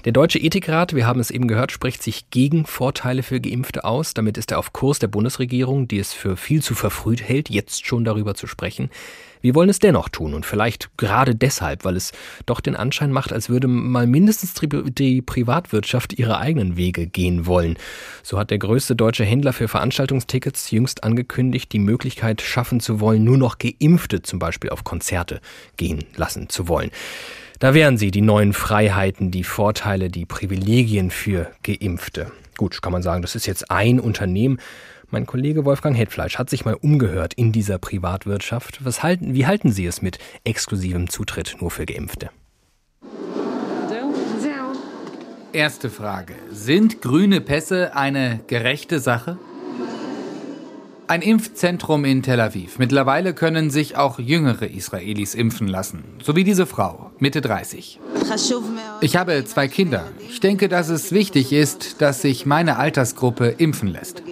Der 0.04 0.14
Deutsche 0.14 0.40
Ethikrat, 0.40 0.96
wir 0.96 1.06
haben 1.06 1.20
es 1.20 1.30
eben 1.30 1.48
gehört, 1.48 1.72
spricht 1.72 2.02
sich 2.02 2.32
gegen 2.32 2.66
Vorteile 2.66 3.22
für 3.22 3.40
Geimpfte 3.40 3.86
aus. 3.86 4.16
Damit 4.16 4.40
ist 4.40 4.52
er 4.52 4.58
auf 4.58 4.74
Kurs 4.74 4.98
der 4.98 5.10
Bundesregierung, 5.10 5.88
die 5.88 6.00
es 6.00 6.12
für 6.12 6.38
viel 6.38 6.64
zu 6.64 6.74
verfrüht 6.74 7.22
hält, 7.22 7.52
jetzt 7.52 7.86
schon 7.86 8.04
darüber 8.04 8.34
zu 8.34 8.48
sprechen. 8.48 8.90
Wir 9.42 9.56
wollen 9.56 9.70
es 9.70 9.80
dennoch 9.80 10.10
tun 10.10 10.34
und 10.34 10.46
vielleicht 10.46 10.90
gerade 10.98 11.36
deshalb, 11.36 11.84
weil 11.84 11.96
es 11.96 12.12
doch 12.46 12.62
den 12.62 12.76
Anschein 12.76 13.12
macht, 13.12 13.34
als 13.34 13.50
würde 13.50 13.68
mal 13.68 14.08
mindestens 14.08 14.54
die 14.54 15.22
Privatwirtschaft 15.22 16.14
ihre 16.14 16.38
eigenen 16.38 16.78
Wege 16.78 17.08
gehen 17.08 17.46
wollen. 17.46 17.78
So 18.24 18.38
hat 18.38 18.52
der 18.52 18.60
größte 18.60 18.96
deutsche 18.96 19.26
Händler 19.26 19.54
für 19.54 19.68
Veranstaltungstickets 19.68 20.72
jüngst 20.72 21.04
angekündigt, 21.04 21.72
die 21.74 21.80
Möglichkeit 21.80 22.42
schaffen 22.42 22.80
zu 22.80 23.00
wollen, 23.00 23.24
nur 23.24 23.38
noch 23.38 23.58
Geimpfte 23.58 24.22
zum 24.22 24.40
Beispiel 24.40 24.70
auf 24.70 24.84
Konzerte 24.84 25.42
gehen 25.78 26.06
lassen 26.16 26.50
zu 26.50 26.68
wollen. 26.68 26.92
Da 27.60 27.76
wären 27.76 27.98
sie, 27.98 28.10
die 28.10 28.22
neuen 28.22 28.54
Freiheiten, 28.54 29.30
die 29.30 29.44
Vorteile, 29.44 30.10
die 30.10 30.26
Privilegien 30.26 31.12
für 31.12 31.52
Geimpfte. 31.62 32.32
Gut, 32.58 32.82
kann 32.82 32.92
man 32.92 33.04
sagen, 33.04 33.22
das 33.22 33.36
ist 33.36 33.46
jetzt 33.46 33.70
ein 33.70 34.00
Unternehmen. 34.00 34.60
Mein 35.14 35.26
Kollege 35.26 35.66
Wolfgang 35.66 35.94
Hetfleisch 35.94 36.38
hat 36.38 36.50
sich 36.50 36.64
mal 36.64 36.76
umgehört 36.76 37.34
in 37.34 37.52
dieser 37.52 37.78
Privatwirtschaft. 37.78 38.86
Was 38.86 39.04
halten, 39.04 39.34
wie 39.34 39.46
halten 39.46 39.70
Sie 39.70 39.86
es 39.86 40.02
mit 40.02 40.20
exklusivem 40.46 41.10
Zutritt 41.10 41.58
nur 41.60 41.70
für 41.70 41.86
Geimpfte? 41.86 42.30
Erste 45.52 45.90
Frage. 45.90 46.34
Sind 46.50 47.02
grüne 47.02 47.42
Pässe 47.42 47.94
eine 47.94 48.40
gerechte 48.48 49.02
Sache? 49.02 49.38
Ein 51.08 51.22
Impfzentrum 51.22 52.06
in 52.06 52.24
Tel 52.24 52.40
Aviv. 52.40 52.80
Mittlerweile 52.80 53.34
können 53.34 53.70
sich 53.70 53.98
auch 53.98 54.18
jüngere 54.18 54.68
Israelis 54.68 55.36
impfen 55.36 55.68
lassen. 55.68 56.06
So 56.24 56.38
wie 56.38 56.46
diese 56.46 56.66
Frau, 56.66 57.12
Mitte 57.20 57.42
30. 57.42 58.00
Ich 59.02 59.18
habe 59.18 59.44
zwei 59.44 59.68
Kinder. 59.68 60.08
Ich 60.30 60.40
denke, 60.40 60.70
dass 60.70 60.88
es 60.88 61.12
wichtig 61.12 61.52
ist, 61.52 62.02
dass 62.02 62.22
sich 62.22 62.46
meine 62.46 62.78
Altersgruppe 62.78 63.48
impfen 63.50 63.90
lässt. 63.90 64.24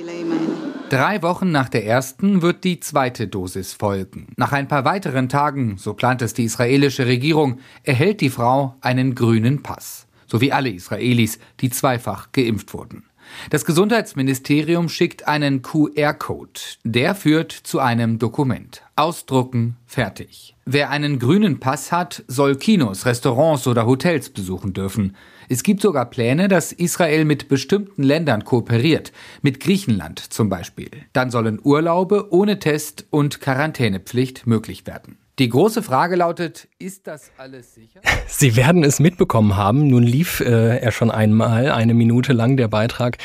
Drei 0.90 1.22
Wochen 1.22 1.52
nach 1.52 1.70
der 1.70 1.86
ersten 1.86 2.42
wird 2.42 2.64
die 2.64 2.80
zweite 2.80 3.28
Dosis 3.28 3.74
folgen. 3.74 4.34
Nach 4.38 4.54
ein 4.54 4.68
paar 4.68 4.86
weiteren 4.86 5.30
Tagen, 5.30 5.78
so 5.78 5.94
plant 5.94 6.24
es 6.24 6.34
die 6.34 6.46
israelische 6.46 7.06
Regierung, 7.06 7.60
erhält 7.84 8.22
die 8.22 8.32
Frau 8.32 8.76
einen 8.82 9.14
grünen 9.14 9.62
Pass. 9.62 10.08
So 10.26 10.42
wie 10.42 10.52
alle 10.52 10.72
Israelis, 10.72 11.38
die 11.60 11.70
zweifach 11.70 12.32
geimpft 12.32 12.74
wurden. 12.74 13.04
Das 13.52 13.66
Gesundheitsministerium 13.66 14.90
schickt 14.90 15.28
einen 15.28 15.62
QR-Code. 15.62 16.60
Der 16.84 17.14
führt 17.14 17.52
zu 17.52 17.80
einem 17.80 18.18
Dokument. 18.18 18.82
Ausdrucken, 18.96 19.76
fertig. 19.86 20.56
Wer 20.66 20.90
einen 20.90 21.20
grünen 21.20 21.60
Pass 21.60 21.92
hat, 21.92 22.24
soll 22.28 22.56
Kinos, 22.56 23.06
Restaurants 23.06 23.68
oder 23.68 23.86
Hotels 23.86 24.32
besuchen 24.32 24.74
dürfen. 24.74 25.16
Es 25.52 25.64
gibt 25.64 25.82
sogar 25.82 26.06
Pläne, 26.06 26.48
dass 26.48 26.72
Israel 26.72 27.26
mit 27.26 27.48
bestimmten 27.48 28.04
Ländern 28.04 28.46
kooperiert, 28.46 29.12
mit 29.42 29.60
Griechenland 29.60 30.20
zum 30.20 30.48
Beispiel. 30.48 30.92
Dann 31.12 31.32
sollen 31.32 31.60
Urlaube 31.64 32.32
ohne 32.32 32.60
Test 32.60 33.08
und 33.10 33.42
Quarantänepflicht 33.42 34.46
möglich 34.46 34.86
werden. 34.86 35.18
Die 35.40 35.50
große 35.50 35.82
Frage 35.82 36.18
lautet, 36.18 36.68
ist 36.78 37.08
das 37.08 37.32
alles 37.38 37.74
sicher? 37.74 38.02
Sie 38.28 38.56
werden 38.56 38.84
es 38.84 39.00
mitbekommen 39.00 39.58
haben. 39.58 39.88
Nun 39.88 40.04
lief 40.04 40.40
äh, 40.42 40.78
er 40.78 40.92
schon 40.92 41.10
einmal, 41.10 41.72
eine 41.72 41.96
Minute 41.96 42.32
lang, 42.34 42.56
der 42.56 42.68
Beitrag 42.68 43.18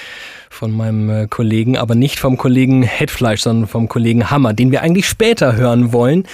von 0.49 0.75
meinem 0.75 1.11
äh, 1.11 1.27
Kollegen, 1.27 1.77
aber 1.77 1.95
nicht 1.95 2.21
vom 2.21 2.39
Kollegen 2.39 2.85
Headfleisch, 2.85 3.43
sondern 3.43 3.69
vom 3.69 3.89
Kollegen 3.89 4.31
Hammer, 4.31 4.55
den 4.55 4.71
wir 4.71 4.81
eigentlich 4.81 5.09
später 5.09 5.57
hören 5.57 5.93
wollen. 5.93 6.25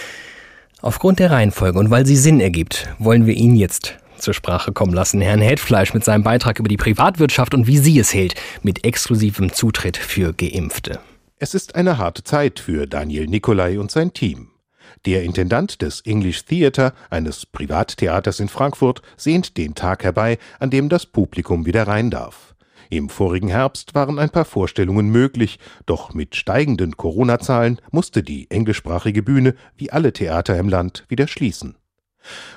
Aufgrund 0.83 1.19
der 1.19 1.33
Reihenfolge 1.33 1.81
und 1.81 1.91
weil 1.91 2.07
sie 2.07 2.17
Sinn 2.17 2.41
ergibt, 2.41 2.89
wollen 2.99 3.27
wir 3.27 3.35
ihn 3.35 3.57
jetzt 3.57 4.00
zur 4.21 4.35
Sprache 4.35 4.73
kommen 4.73 4.95
lassen. 4.95 5.21
Herrn 5.21 5.41
Heldfleisch 5.41 5.95
mit 5.95 6.05
seinem 6.05 6.23
Beitrag 6.23 6.59
über 6.59 6.69
die 6.69 6.77
Privatwirtschaft 6.77 7.55
und 7.55 7.67
wie 7.67 7.79
sie 7.79 7.99
es 7.99 8.15
hält 8.15 8.35
mit 8.63 8.85
exklusivem 8.85 9.53
Zutritt 9.53 9.97
für 9.97 10.33
Geimpfte. 10.33 11.01
Es 11.39 11.55
ist 11.55 11.75
eine 11.75 11.99
harte 11.99 12.23
Zeit 12.23 12.61
für 12.61 12.87
Daniel 12.87 13.27
Nicolai 13.27 13.79
und 13.79 13.91
sein 13.91 14.13
Team. 14.13 14.51
Der 15.07 15.23
Intendant 15.23 15.81
des 15.81 16.03
English 16.03 16.45
Theatre, 16.45 16.93
eines 17.09 17.47
Privattheaters 17.47 18.41
in 18.41 18.49
Frankfurt, 18.49 19.01
sehnt 19.17 19.57
den 19.57 19.75
Tag 19.75 20.05
herbei, 20.05 20.39
an 20.59 20.69
dem 20.71 20.89
das 20.89 21.07
Publikum 21.07 21.65
wieder 21.65 21.87
rein 21.87 22.11
darf. 22.11 22.55
Im 22.91 23.09
vorigen 23.09 23.49
Herbst 23.49 23.95
waren 23.95 24.19
ein 24.19 24.31
paar 24.31 24.45
Vorstellungen 24.45 25.09
möglich, 25.11 25.59
doch 25.87 26.13
mit 26.13 26.35
steigenden 26.35 26.97
Corona-Zahlen 26.97 27.81
musste 27.93 28.23
die 28.23 28.51
englischsprachige 28.51 29.23
Bühne 29.23 29.55
wie 29.77 29.93
alle 29.93 30.13
Theater 30.13 30.59
im 30.59 30.69
Land 30.69 31.05
wieder 31.09 31.29
schließen. 31.29 31.77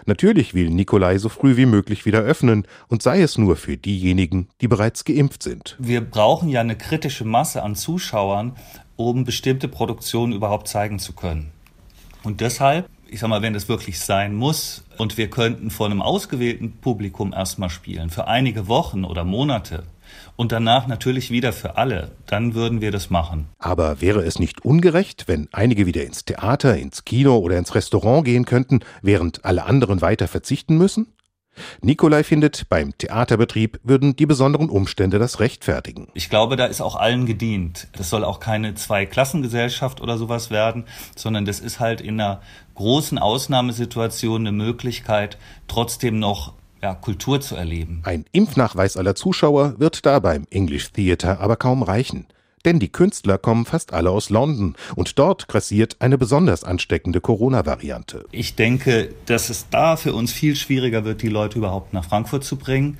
Natürlich 0.05 0.53
will 0.53 0.69
Nikolai 0.69 1.17
so 1.17 1.29
früh 1.29 1.57
wie 1.57 1.65
möglich 1.65 2.05
wieder 2.05 2.19
öffnen 2.19 2.67
und 2.87 3.01
sei 3.01 3.21
es 3.21 3.37
nur 3.37 3.55
für 3.55 3.77
diejenigen, 3.77 4.49
die 4.61 4.67
bereits 4.67 5.05
geimpft 5.05 5.43
sind. 5.43 5.75
Wir 5.79 6.01
brauchen 6.01 6.49
ja 6.49 6.61
eine 6.61 6.77
kritische 6.77 7.25
Masse 7.25 7.63
an 7.63 7.75
Zuschauern, 7.75 8.55
um 8.95 9.23
bestimmte 9.23 9.67
Produktionen 9.67 10.33
überhaupt 10.33 10.67
zeigen 10.67 10.99
zu 10.99 11.13
können. 11.13 11.51
Und 12.23 12.41
deshalb, 12.41 12.89
ich 13.07 13.19
sag 13.19 13.29
mal, 13.29 13.41
wenn 13.41 13.55
es 13.55 13.69
wirklich 13.69 13.99
sein 13.99 14.33
muss 14.35 14.83
und 14.97 15.17
wir 15.17 15.29
könnten 15.29 15.71
vor 15.71 15.87
einem 15.87 16.01
ausgewählten 16.01 16.73
Publikum 16.73 17.33
erstmal 17.33 17.69
spielen, 17.69 18.09
für 18.09 18.27
einige 18.27 18.67
Wochen 18.67 19.03
oder 19.03 19.23
Monate, 19.23 19.83
und 20.35 20.51
danach 20.51 20.87
natürlich 20.87 21.31
wieder 21.31 21.53
für 21.53 21.77
alle, 21.77 22.11
dann 22.25 22.53
würden 22.55 22.81
wir 22.81 22.91
das 22.91 23.09
machen. 23.09 23.47
Aber 23.59 24.01
wäre 24.01 24.23
es 24.23 24.39
nicht 24.39 24.65
ungerecht, 24.65 25.27
wenn 25.27 25.47
einige 25.51 25.85
wieder 25.85 26.03
ins 26.03 26.25
Theater, 26.25 26.77
ins 26.77 27.05
Kino 27.05 27.37
oder 27.37 27.57
ins 27.57 27.75
Restaurant 27.75 28.25
gehen 28.25 28.45
könnten, 28.45 28.81
während 29.01 29.45
alle 29.45 29.65
anderen 29.65 30.01
weiter 30.01 30.27
verzichten 30.27 30.77
müssen? 30.77 31.07
Nikolai 31.81 32.23
findet, 32.23 32.67
beim 32.69 32.97
Theaterbetrieb 32.97 33.79
würden 33.83 34.15
die 34.15 34.25
besonderen 34.25 34.69
Umstände 34.69 35.19
das 35.19 35.39
rechtfertigen. 35.39 36.07
Ich 36.13 36.29
glaube, 36.29 36.55
da 36.55 36.65
ist 36.65 36.81
auch 36.81 36.95
allen 36.95 37.25
gedient. 37.25 37.87
Das 37.95 38.09
soll 38.09 38.23
auch 38.23 38.39
keine 38.39 38.73
Zweiklassengesellschaft 38.73 40.01
oder 40.01 40.17
sowas 40.17 40.49
werden, 40.49 40.85
sondern 41.15 41.45
das 41.45 41.59
ist 41.59 41.79
halt 41.79 42.01
in 42.01 42.19
einer 42.19 42.41
großen 42.75 43.19
Ausnahmesituation 43.19 44.41
eine 44.41 44.51
Möglichkeit, 44.51 45.37
trotzdem 45.67 46.17
noch 46.17 46.53
ja, 46.83 46.93
Kultur 46.93 47.39
zu 47.39 47.55
erleben. 47.55 48.01
Ein 48.03 48.25
Impfnachweis 48.33 48.97
aller 48.97 49.15
Zuschauer 49.15 49.79
wird 49.79 50.05
da 50.05 50.19
beim 50.19 50.45
English 50.51 50.91
Theatre 50.91 51.39
aber 51.39 51.55
kaum 51.55 51.81
reichen. 51.81 52.27
Denn 52.65 52.79
die 52.79 52.89
Künstler 52.89 53.37
kommen 53.37 53.65
fast 53.65 53.91
alle 53.93 54.09
aus 54.09 54.29
London 54.29 54.75
und 54.95 55.19
dort 55.19 55.47
grassiert 55.49 55.97
eine 55.99 56.17
besonders 56.17 56.63
ansteckende 56.63 57.19
Corona-Variante. 57.19 58.25
Ich 58.31 58.55
denke, 58.55 59.09
dass 59.25 59.49
es 59.49 59.67
da 59.69 59.97
für 59.97 60.13
uns 60.13 60.31
viel 60.31 60.55
schwieriger 60.55 61.03
wird, 61.03 61.21
die 61.21 61.29
Leute 61.29 61.57
überhaupt 61.57 61.93
nach 61.93 62.05
Frankfurt 62.05 62.43
zu 62.43 62.55
bringen 62.57 62.97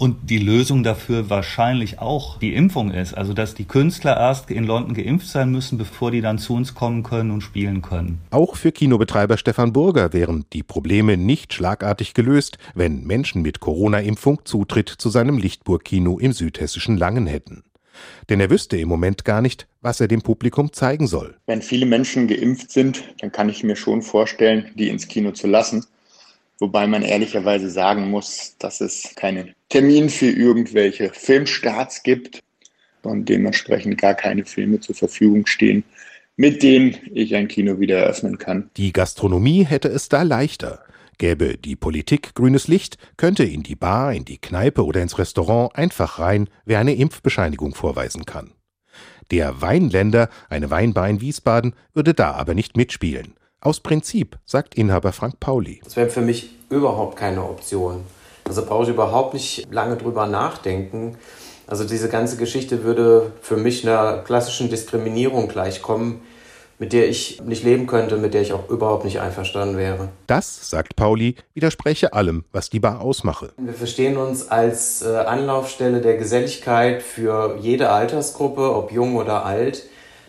und 0.00 0.30
die 0.30 0.38
Lösung 0.38 0.82
dafür 0.82 1.28
wahrscheinlich 1.28 1.98
auch 1.98 2.38
die 2.38 2.54
Impfung 2.54 2.90
ist. 2.90 3.12
Also 3.12 3.34
dass 3.34 3.54
die 3.54 3.66
Künstler 3.66 4.16
erst 4.16 4.50
in 4.50 4.64
London 4.64 4.94
geimpft 4.94 5.28
sein 5.28 5.50
müssen, 5.50 5.76
bevor 5.76 6.10
die 6.10 6.22
dann 6.22 6.38
zu 6.38 6.54
uns 6.54 6.74
kommen 6.74 7.02
können 7.02 7.30
und 7.30 7.42
spielen 7.42 7.82
können. 7.82 8.18
Auch 8.30 8.56
für 8.56 8.72
Kinobetreiber 8.72 9.36
Stefan 9.36 9.74
Burger 9.74 10.14
wären 10.14 10.46
die 10.54 10.62
Probleme 10.62 11.18
nicht 11.18 11.52
schlagartig 11.52 12.14
gelöst, 12.14 12.56
wenn 12.74 13.04
Menschen 13.04 13.42
mit 13.42 13.60
Corona-Impfung 13.60 14.40
Zutritt 14.46 14.88
zu 14.88 15.10
seinem 15.10 15.36
Lichtburg-Kino 15.36 16.18
im 16.18 16.32
südhessischen 16.32 16.96
Langen 16.96 17.26
hätten. 17.26 17.62
Denn 18.30 18.40
er 18.40 18.48
wüsste 18.48 18.78
im 18.78 18.88
Moment 18.88 19.26
gar 19.26 19.42
nicht, 19.42 19.66
was 19.82 20.00
er 20.00 20.08
dem 20.08 20.22
Publikum 20.22 20.72
zeigen 20.72 21.08
soll. 21.08 21.36
Wenn 21.44 21.60
viele 21.60 21.84
Menschen 21.84 22.26
geimpft 22.26 22.70
sind, 22.70 23.04
dann 23.20 23.32
kann 23.32 23.50
ich 23.50 23.62
mir 23.64 23.76
schon 23.76 24.00
vorstellen, 24.00 24.70
die 24.76 24.88
ins 24.88 25.08
Kino 25.08 25.32
zu 25.32 25.46
lassen. 25.46 25.84
Wobei 26.60 26.86
man 26.86 27.02
ehrlicherweise 27.02 27.70
sagen 27.70 28.10
muss, 28.10 28.54
dass 28.58 28.82
es 28.82 29.14
keinen 29.16 29.54
Termin 29.70 30.10
für 30.10 30.30
irgendwelche 30.30 31.10
Filmstarts 31.12 32.02
gibt 32.02 32.42
und 33.02 33.30
dementsprechend 33.30 33.98
gar 33.98 34.14
keine 34.14 34.44
Filme 34.44 34.78
zur 34.78 34.94
Verfügung 34.94 35.46
stehen, 35.46 35.84
mit 36.36 36.62
denen 36.62 36.98
ich 37.12 37.34
ein 37.34 37.48
Kino 37.48 37.80
wieder 37.80 37.98
eröffnen 38.00 38.36
kann. 38.36 38.70
Die 38.76 38.92
Gastronomie 38.92 39.64
hätte 39.64 39.88
es 39.88 40.10
da 40.10 40.22
leichter. 40.22 40.84
Gäbe 41.16 41.56
die 41.56 41.76
Politik 41.76 42.34
grünes 42.34 42.68
Licht, 42.68 42.98
könnte 43.16 43.44
in 43.44 43.62
die 43.62 43.76
Bar, 43.76 44.12
in 44.12 44.26
die 44.26 44.38
Kneipe 44.38 44.84
oder 44.84 45.00
ins 45.00 45.18
Restaurant 45.18 45.74
einfach 45.76 46.18
rein, 46.18 46.48
wer 46.66 46.78
eine 46.78 46.94
Impfbescheinigung 46.94 47.74
vorweisen 47.74 48.26
kann. 48.26 48.52
Der 49.30 49.62
Weinländer, 49.62 50.28
eine 50.50 50.70
Weinbar 50.70 51.08
in 51.08 51.20
Wiesbaden, 51.22 51.74
würde 51.94 52.12
da 52.12 52.32
aber 52.32 52.54
nicht 52.54 52.76
mitspielen. 52.76 53.34
Aus 53.62 53.80
Prinzip, 53.80 54.38
sagt 54.46 54.74
Inhaber 54.74 55.12
Frank 55.12 55.38
Pauli. 55.38 55.82
Das 55.84 55.94
wäre 55.94 56.08
für 56.08 56.22
mich 56.22 56.56
überhaupt 56.70 57.18
keine 57.18 57.44
Option. 57.44 58.04
Also 58.48 58.64
brauche 58.64 58.84
ich 58.84 58.88
überhaupt 58.88 59.34
nicht 59.34 59.68
lange 59.70 59.98
drüber 59.98 60.26
nachdenken. 60.26 61.18
Also 61.66 61.84
diese 61.84 62.08
ganze 62.08 62.38
Geschichte 62.38 62.84
würde 62.84 63.32
für 63.42 63.58
mich 63.58 63.86
einer 63.86 64.22
klassischen 64.22 64.70
Diskriminierung 64.70 65.48
gleichkommen, 65.48 66.22
mit 66.78 66.94
der 66.94 67.10
ich 67.10 67.42
nicht 67.42 67.62
leben 67.62 67.86
könnte, 67.86 68.16
mit 68.16 68.32
der 68.32 68.40
ich 68.40 68.54
auch 68.54 68.70
überhaupt 68.70 69.04
nicht 69.04 69.20
einverstanden 69.20 69.76
wäre. 69.76 70.08
Das, 70.26 70.70
sagt 70.70 70.96
Pauli, 70.96 71.36
widerspreche 71.52 72.14
allem, 72.14 72.46
was 72.52 72.70
die 72.70 72.80
Bar 72.80 73.02
ausmache. 73.02 73.52
Wir 73.58 73.74
verstehen 73.74 74.16
uns 74.16 74.48
als 74.48 75.02
äh, 75.02 75.08
Anlaufstelle 75.14 76.00
der 76.00 76.16
Geselligkeit 76.16 77.02
für 77.02 77.58
jede 77.60 77.90
Altersgruppe, 77.90 78.74
ob 78.74 78.90
jung 78.90 79.16
oder 79.16 79.44
alt. 79.44 79.82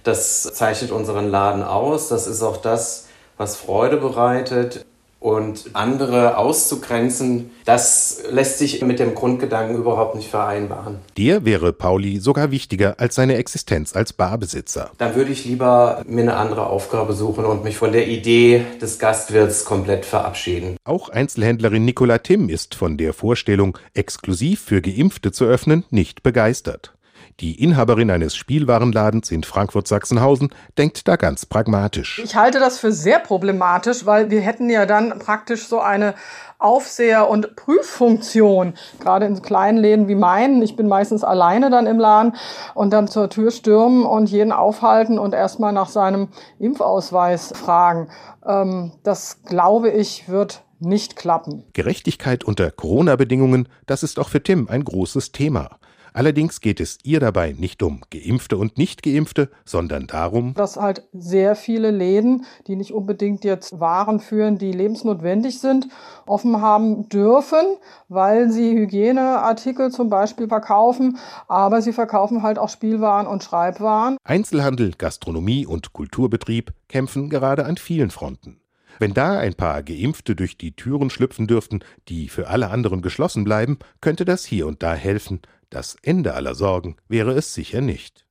Das 0.04 0.44
zeichnet 0.54 0.92
unseren 0.92 1.30
Laden 1.30 1.64
aus. 1.64 2.10
Das 2.10 2.28
ist 2.28 2.42
auch 2.42 2.58
das, 2.58 3.08
was 3.42 3.58
Freude 3.58 3.98
bereitet. 3.98 4.86
Und 5.20 5.70
andere 5.74 6.36
auszugrenzen, 6.38 7.52
das 7.64 8.24
lässt 8.32 8.58
sich 8.58 8.82
mit 8.82 8.98
dem 8.98 9.14
Grundgedanken 9.14 9.76
überhaupt 9.76 10.16
nicht 10.16 10.32
vereinbaren. 10.32 10.98
Der 11.16 11.46
wäre 11.46 11.74
Pauli 11.74 12.18
sogar 12.18 12.50
wichtiger 12.50 12.96
als 12.98 13.14
seine 13.14 13.36
Existenz 13.36 13.96
als 13.96 14.14
Barbesitzer. 14.14 14.90
Dann 14.98 15.14
würde 15.14 15.32
ich 15.32 15.46
lieber 15.46 16.02
mir 16.08 16.22
eine 16.22 16.38
andere 16.38 16.66
Aufgabe 16.66 17.14
suchen 17.14 17.46
und 17.46 17.64
mich 17.64 17.78
von 17.78 17.92
der 17.92 18.08
Idee 18.08 18.66
des 18.82 18.98
Gastwirts 18.98 19.64
komplett 19.64 20.06
verabschieden. 20.06 20.76
Auch 20.86 21.10
Einzelhändlerin 21.10 21.86
Nicola 21.86 22.18
Timm 22.18 22.50
ist 22.50 22.74
von 22.74 22.98
der 22.98 23.14
Vorstellung, 23.14 23.78
exklusiv 23.94 24.60
für 24.62 24.82
Geimpfte 24.82 25.32
zu 25.32 25.46
öffnen, 25.46 25.86
nicht 25.92 26.24
begeistert. 26.24 26.96
Die 27.40 27.62
Inhaberin 27.62 28.12
eines 28.12 28.36
Spielwarenladens 28.36 29.32
in 29.32 29.44
Frankfurt-Sachsenhausen 29.44 30.50
denkt 30.78 31.08
da 31.08 31.16
ganz 31.16 31.46
pragmatisch. 31.46 32.22
Ich 32.24 32.36
halte 32.36 32.60
das 32.60 32.80
für 32.80 32.92
sehr 32.92 33.20
problematisch, 33.20 34.06
weil 34.06 34.30
wir 34.30 34.42
hätten 34.42 34.70
ja 34.70 34.86
dann 34.86 35.20
praktisch 35.20 35.68
so 35.68 35.80
eine 35.80 36.16
Aufseher- 36.60 37.28
und 37.28 37.56
Prüffunktion, 37.56 38.76
gerade 39.00 39.26
in 39.26 39.42
kleinen 39.42 39.80
Läden 39.80 40.08
wie 40.08 40.16
meinen. 40.16 40.62
Ich 40.62 40.76
bin 40.76 40.88
meistens 40.88 41.24
alleine 41.24 41.70
dann 41.72 41.88
im 41.88 42.00
Laden 42.00 42.36
und 42.76 42.92
dann 42.94 43.08
zur 43.08 43.30
Tür 43.30 43.52
stürmen 43.52 44.06
und 44.06 44.30
jeden 44.30 44.52
aufhalten 44.52 45.18
und 45.18 45.34
erstmal 45.34 45.74
nach 45.74 45.90
seinem 45.90 46.30
Impfausweis 46.60 47.54
fragen. 47.56 48.10
Ähm, 48.46 48.92
das 49.04 49.42
glaube 49.44 49.90
ich 49.90 50.30
wird 50.30 50.64
nicht 50.82 51.16
klappen. 51.16 51.64
Gerechtigkeit 51.74 52.44
unter 52.44 52.72
Corona-Bedingungen, 52.72 53.68
das 53.86 54.04
ist 54.04 54.20
auch 54.20 54.30
für 54.30 54.42
Tim 54.42 54.68
ein 54.68 54.84
großes 54.84 55.32
Thema. 55.32 55.78
Allerdings 56.14 56.60
geht 56.60 56.80
es 56.80 56.98
ihr 57.04 57.20
dabei 57.20 57.54
nicht 57.58 57.82
um 57.84 58.02
Geimpfte 58.10 58.58
und 58.58 58.78
Nicht-Geimpfte, 58.78 59.50
sondern 59.64 60.08
darum, 60.08 60.54
dass 60.56 60.76
halt 60.78 61.08
sehr 61.14 61.56
viele 61.56 61.92
Läden, 61.92 62.46
die 62.68 62.76
nicht 62.76 62.94
unbedingt 62.94 63.44
jetzt 63.44 63.80
Waren 63.80 64.20
führen, 64.20 64.58
die 64.58 64.72
lebensnotwendig 64.72 65.60
sind, 65.60 65.88
offen 66.26 66.62
haben 66.62 67.08
dürfen, 67.08 67.78
weil 68.10 68.52
sie 68.52 68.74
Hygieneartikel 68.74 69.92
zum 69.92 70.10
Beispiel 70.10 70.48
verkaufen, 70.48 71.18
aber 71.48 71.82
sie 71.82 71.94
verkaufen 71.94 72.44
halt 72.44 72.60
auch 72.60 72.70
Spielwaren 72.70 73.28
und 73.28 73.44
Schreibwaren. 73.44 74.18
Einzelhandel, 74.24 74.94
Gastronomie 74.98 75.66
und 75.66 75.94
Kulturbetrieb 75.94 76.74
kämpfen 76.90 77.30
gerade 77.30 77.66
an 77.66 77.78
vielen 77.78 78.12
Fronten. 78.12 78.62
Wenn 79.00 79.14
da 79.14 79.40
ein 79.40 79.56
paar 79.56 79.82
Geimpfte 79.82 80.36
durch 80.36 80.58
die 80.58 80.76
Türen 80.76 81.10
schlüpfen 81.10 81.48
dürften, 81.48 81.80
die 82.08 82.30
für 82.30 82.50
alle 82.50 82.70
anderen 82.70 83.02
geschlossen 83.02 83.44
bleiben, 83.44 83.80
könnte 84.00 84.26
das 84.26 84.46
hier 84.46 84.68
und 84.68 84.84
da 84.84 84.94
helfen, 84.94 85.42
das 85.72 85.96
Ende 86.04 86.36
aller 86.36 86.54
Sorgen 86.54 86.98
wäre 87.08 87.32
es 87.32 87.54
sicher 87.56 87.82
nicht. 87.82 88.26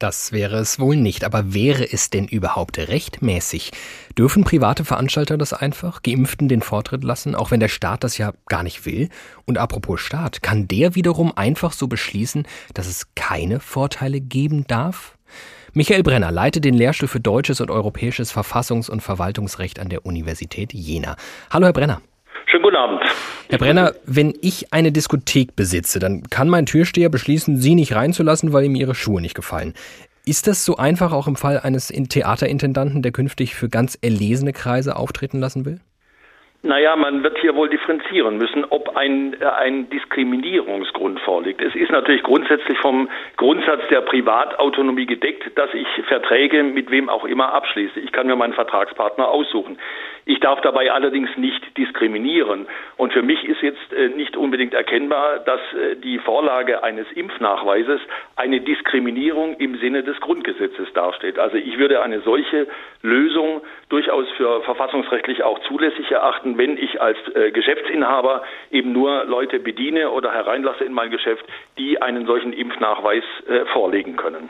Das 0.00 0.32
wäre 0.32 0.56
es 0.56 0.80
wohl 0.80 0.96
nicht, 0.96 1.24
aber 1.24 1.54
wäre 1.54 1.90
es 1.90 2.10
denn 2.10 2.26
überhaupt 2.26 2.78
rechtmäßig? 2.78 3.70
Dürfen 4.18 4.42
private 4.42 4.84
Veranstalter 4.84 5.38
das 5.38 5.52
einfach, 5.52 6.02
Geimpften 6.02 6.48
den 6.48 6.62
Vortritt 6.62 7.04
lassen, 7.04 7.36
auch 7.36 7.52
wenn 7.52 7.60
der 7.60 7.68
Staat 7.68 8.02
das 8.02 8.18
ja 8.18 8.32
gar 8.46 8.64
nicht 8.64 8.84
will? 8.86 9.08
Und 9.46 9.56
apropos 9.56 10.00
Staat, 10.00 10.42
kann 10.42 10.66
der 10.66 10.96
wiederum 10.96 11.34
einfach 11.36 11.72
so 11.72 11.86
beschließen, 11.86 12.44
dass 12.74 12.88
es 12.88 13.14
keine 13.14 13.60
Vorteile 13.60 14.20
geben 14.20 14.66
darf? 14.66 15.16
Michael 15.74 16.02
Brenner 16.02 16.32
leitet 16.32 16.64
den 16.64 16.74
Lehrstuhl 16.74 17.08
für 17.08 17.20
deutsches 17.20 17.60
und 17.60 17.70
europäisches 17.70 18.36
Verfassungs- 18.36 18.90
und 18.90 19.00
Verwaltungsrecht 19.00 19.78
an 19.78 19.88
der 19.88 20.04
Universität 20.04 20.72
Jena. 20.72 21.16
Hallo, 21.50 21.66
Herr 21.66 21.72
Brenner. 21.72 22.02
Schönen 22.46 22.62
guten 22.62 22.76
Abend. 22.76 23.00
Herr 23.48 23.58
Brenner, 23.58 23.94
wenn 24.04 24.34
ich 24.40 24.72
eine 24.72 24.92
Diskothek 24.92 25.56
besitze, 25.56 25.98
dann 25.98 26.22
kann 26.22 26.48
mein 26.48 26.66
Türsteher 26.66 27.08
beschließen, 27.08 27.56
Sie 27.56 27.74
nicht 27.74 27.94
reinzulassen, 27.94 28.52
weil 28.52 28.64
ihm 28.64 28.74
Ihre 28.74 28.94
Schuhe 28.94 29.20
nicht 29.20 29.34
gefallen. 29.34 29.74
Ist 30.26 30.46
das 30.46 30.64
so 30.64 30.76
einfach 30.76 31.12
auch 31.12 31.26
im 31.26 31.36
Fall 31.36 31.60
eines 31.60 31.88
Theaterintendanten, 31.88 33.02
der 33.02 33.12
künftig 33.12 33.54
für 33.54 33.68
ganz 33.68 33.98
erlesene 34.00 34.52
Kreise 34.52 34.96
auftreten 34.96 35.38
lassen 35.38 35.64
will? 35.64 35.80
Naja, 36.66 36.96
man 36.96 37.22
wird 37.22 37.36
hier 37.40 37.54
wohl 37.56 37.68
differenzieren 37.68 38.38
müssen, 38.38 38.64
ob 38.70 38.96
ein, 38.96 39.38
äh, 39.38 39.44
ein 39.44 39.90
Diskriminierungsgrund 39.90 41.20
vorliegt. 41.20 41.60
Es 41.60 41.74
ist 41.74 41.90
natürlich 41.90 42.22
grundsätzlich 42.22 42.78
vom 42.78 43.10
Grundsatz 43.36 43.82
der 43.90 44.00
Privatautonomie 44.00 45.04
gedeckt, 45.04 45.58
dass 45.58 45.68
ich 45.74 45.86
Verträge 46.06 46.62
mit 46.62 46.90
wem 46.90 47.10
auch 47.10 47.26
immer 47.26 47.52
abschließe. 47.52 48.00
Ich 48.00 48.12
kann 48.12 48.26
mir 48.28 48.36
meinen 48.36 48.54
Vertragspartner 48.54 49.28
aussuchen. 49.28 49.78
Ich 50.24 50.40
darf 50.40 50.62
dabei 50.62 50.90
allerdings 50.90 51.28
nicht 51.36 51.76
diskriminieren. 51.76 52.66
Und 52.96 53.12
für 53.12 53.22
mich 53.22 53.44
ist 53.44 53.60
jetzt 53.60 53.92
äh, 53.92 54.08
nicht 54.08 54.34
unbedingt 54.34 54.72
erkennbar, 54.72 55.40
dass 55.40 55.60
äh, 55.74 55.96
die 55.96 56.18
Vorlage 56.18 56.82
eines 56.82 57.06
Impfnachweises 57.12 58.00
eine 58.36 58.62
Diskriminierung 58.62 59.56
im 59.58 59.76
Sinne 59.80 60.02
des 60.02 60.18
Grundgesetzes 60.20 60.90
darstellt. 60.94 61.38
Also 61.38 61.58
ich 61.58 61.76
würde 61.76 62.00
eine 62.00 62.20
solche 62.20 62.68
Lösung 63.02 63.60
durchaus 63.90 64.26
für 64.38 64.62
verfassungsrechtlich 64.62 65.42
auch 65.42 65.58
zulässig 65.68 66.10
erachten, 66.10 66.53
wenn 66.58 66.76
ich 66.76 67.00
als 67.00 67.16
äh, 67.34 67.50
Geschäftsinhaber 67.50 68.42
eben 68.70 68.92
nur 68.92 69.24
Leute 69.24 69.58
bediene 69.58 70.10
oder 70.10 70.32
hereinlasse 70.32 70.84
in 70.84 70.92
mein 70.92 71.10
Geschäft, 71.10 71.44
die 71.78 72.00
einen 72.00 72.26
solchen 72.26 72.52
Impfnachweis 72.52 73.24
vorlegen 73.72 74.16
können. 74.16 74.48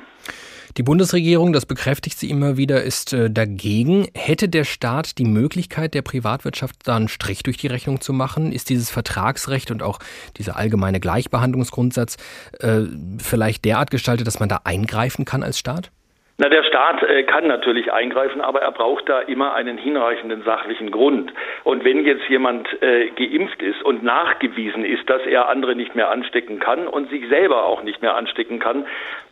Die 0.76 0.82
Bundesregierung, 0.82 1.52
das 1.52 1.66
bekräftigt 1.66 2.18
sie 2.18 2.28
immer 2.28 2.56
wieder, 2.56 2.82
ist 2.82 3.12
äh, 3.12 3.30
dagegen. 3.30 4.08
Hätte 4.12 4.48
der 4.48 4.64
Staat 4.64 5.18
die 5.18 5.24
Möglichkeit, 5.24 5.94
der 5.94 6.02
Privatwirtschaft 6.02 6.74
da 6.82 6.96
einen 6.96 7.06
Strich 7.06 7.44
durch 7.44 7.56
die 7.56 7.68
Rechnung 7.68 8.00
zu 8.00 8.12
machen? 8.12 8.50
Ist 8.50 8.70
dieses 8.70 8.90
Vertragsrecht 8.90 9.70
und 9.70 9.84
auch 9.84 10.00
dieser 10.36 10.56
allgemeine 10.56 10.98
Gleichbehandlungsgrundsatz 10.98 12.16
äh, 12.58 12.80
vielleicht 13.18 13.64
derart 13.64 13.92
gestaltet, 13.92 14.26
dass 14.26 14.40
man 14.40 14.48
da 14.48 14.62
eingreifen 14.64 15.24
kann 15.24 15.44
als 15.44 15.60
Staat? 15.60 15.92
Na, 16.36 16.48
der 16.48 16.64
Staat 16.64 17.00
äh, 17.04 17.22
kann 17.22 17.46
natürlich 17.46 17.92
eingreifen, 17.92 18.40
aber 18.40 18.60
er 18.60 18.72
braucht 18.72 19.08
da 19.08 19.20
immer 19.20 19.54
einen 19.54 19.78
hinreichenden 19.78 20.42
sachlichen 20.42 20.90
Grund. 20.90 21.32
Und 21.62 21.84
wenn 21.84 22.04
jetzt 22.04 22.28
jemand 22.28 22.66
äh, 22.82 23.10
geimpft 23.10 23.62
ist 23.62 23.80
und 23.84 24.02
nachgewiesen 24.02 24.84
ist, 24.84 25.08
dass 25.08 25.24
er 25.26 25.48
andere 25.48 25.76
nicht 25.76 25.94
mehr 25.94 26.10
anstecken 26.10 26.58
kann 26.58 26.88
und 26.88 27.08
sich 27.10 27.28
selber 27.28 27.66
auch 27.66 27.84
nicht 27.84 28.02
mehr 28.02 28.16
anstecken 28.16 28.58
kann, 28.58 28.84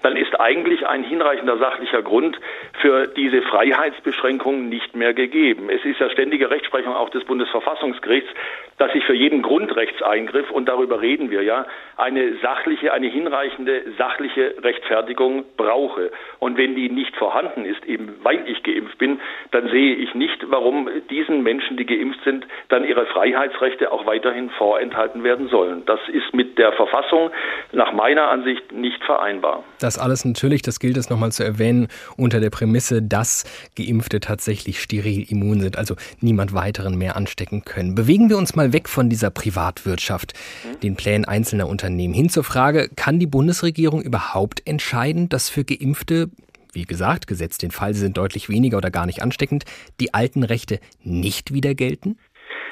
dann 0.03 0.17
ist 0.17 0.39
eigentlich 0.39 0.87
ein 0.87 1.05
hinreichender 1.05 1.59
sachlicher 1.59 2.03
Grund 2.03 2.39
für 2.81 3.07
diese 3.07 3.43
Freiheitsbeschränkungen 3.43 4.69
nicht 4.69 4.95
mehr 4.97 5.15
gegeben. 5.15 5.71
Es 5.71 5.85
ist 5.85 6.01
ja 6.01 6.11
ständige 6.11 6.51
Rechtsprechung 6.51 6.95
auch 6.95 7.11
des 7.11 7.25
Bundesverfassungsgerichts, 7.25 8.31
dass 8.79 8.95
ich 8.95 9.05
für 9.05 9.15
jeden 9.15 9.43
Grundrechtseingriff, 9.43 10.51
und 10.51 10.69
darüber 10.69 11.01
reden 11.01 11.31
wir 11.31 11.43
ja, 11.43 11.67
eine 11.97 12.35
sachliche, 12.39 12.93
eine 12.93 13.07
hinreichende 13.07 13.83
sachliche 13.97 14.55
Rechtfertigung 14.63 15.45
brauche. 15.57 16.11
Und 16.39 16.57
wenn 16.57 16.75
die 16.75 16.89
nicht 16.89 17.15
vorhanden 17.17 17.65
ist, 17.65 17.85
eben 17.85 18.15
weil 18.23 18.49
ich 18.49 18.63
geimpft 18.63 18.99
bin, 18.99 19.21
dann 19.53 19.69
sehe 19.69 19.95
ich 19.95 20.15
nicht, 20.15 20.51
warum 20.51 20.89
diesen 21.11 21.43
Menschen, 21.43 21.77
die 21.77 21.87
geimpft 21.87 22.25
sind, 22.25 22.47
dann 22.69 22.85
ihre 22.85 23.07
Freiheitsrechte 23.07 23.93
auch 23.93 24.07
weiterhin 24.07 24.51
vorenthalten 24.51 25.23
werden 25.23 25.49
sollen. 25.49 25.85
Das 25.87 26.01
ist 26.09 26.35
mit 26.35 26.59
der 26.59 26.73
Verfassung 26.73 27.31
nach 27.73 27.93
meiner 27.93 28.31
Ansicht 28.31 28.73
nicht 28.73 29.03
vereinbar. 29.05 29.63
Das 29.81 29.92
alles 29.99 30.25
natürlich, 30.25 30.63
das 30.63 30.81
gilt 30.81 30.97
es 30.97 31.11
nochmal 31.11 31.33
zu 31.33 31.45
erwähnen, 31.45 31.89
unter 32.17 32.41
der 32.41 32.51
Prämisse, 32.51 33.03
dass 33.03 33.45
Geimpfte 33.77 34.21
tatsächlich 34.21 34.81
steril 34.81 35.23
immun 35.31 35.61
sind, 35.61 35.77
also 35.77 35.97
niemand 36.21 36.53
weiteren 36.53 36.97
mehr 36.97 37.17
anstecken 37.17 37.65
können. 37.65 37.95
Bewegen 37.95 38.29
wir 38.29 38.39
uns 38.39 38.55
mal 38.55 38.73
weg 38.73 38.89
von 38.89 39.11
dieser 39.11 39.31
Privatwirtschaft, 39.31 40.35
den 40.83 40.97
Plänen 40.97 41.25
einzelner 41.25 41.69
Unternehmen, 41.69 42.15
hin 42.15 42.29
zur 42.29 42.45
Frage, 42.45 42.91
kann 42.95 43.19
die 43.19 43.27
Bundesregierung 43.27 44.03
überhaupt 44.03 44.67
entscheiden, 44.67 45.29
dass 45.29 45.49
für 45.49 45.65
Geimpfte 45.65 46.31
wie 46.73 46.85
gesagt, 46.85 47.27
gesetzt 47.27 47.63
den 47.63 47.71
Fall, 47.71 47.93
sie 47.93 48.01
sind 48.01 48.17
deutlich 48.17 48.49
weniger 48.49 48.79
oder 48.79 48.91
gar 48.91 49.05
nicht 49.07 49.23
ansteckend, 49.23 49.65
die 50.01 50.15
alten 50.15 50.43
Rechte 50.43 50.81
nicht 51.03 51.53
wieder 51.53 51.75
gelten? 51.75 52.17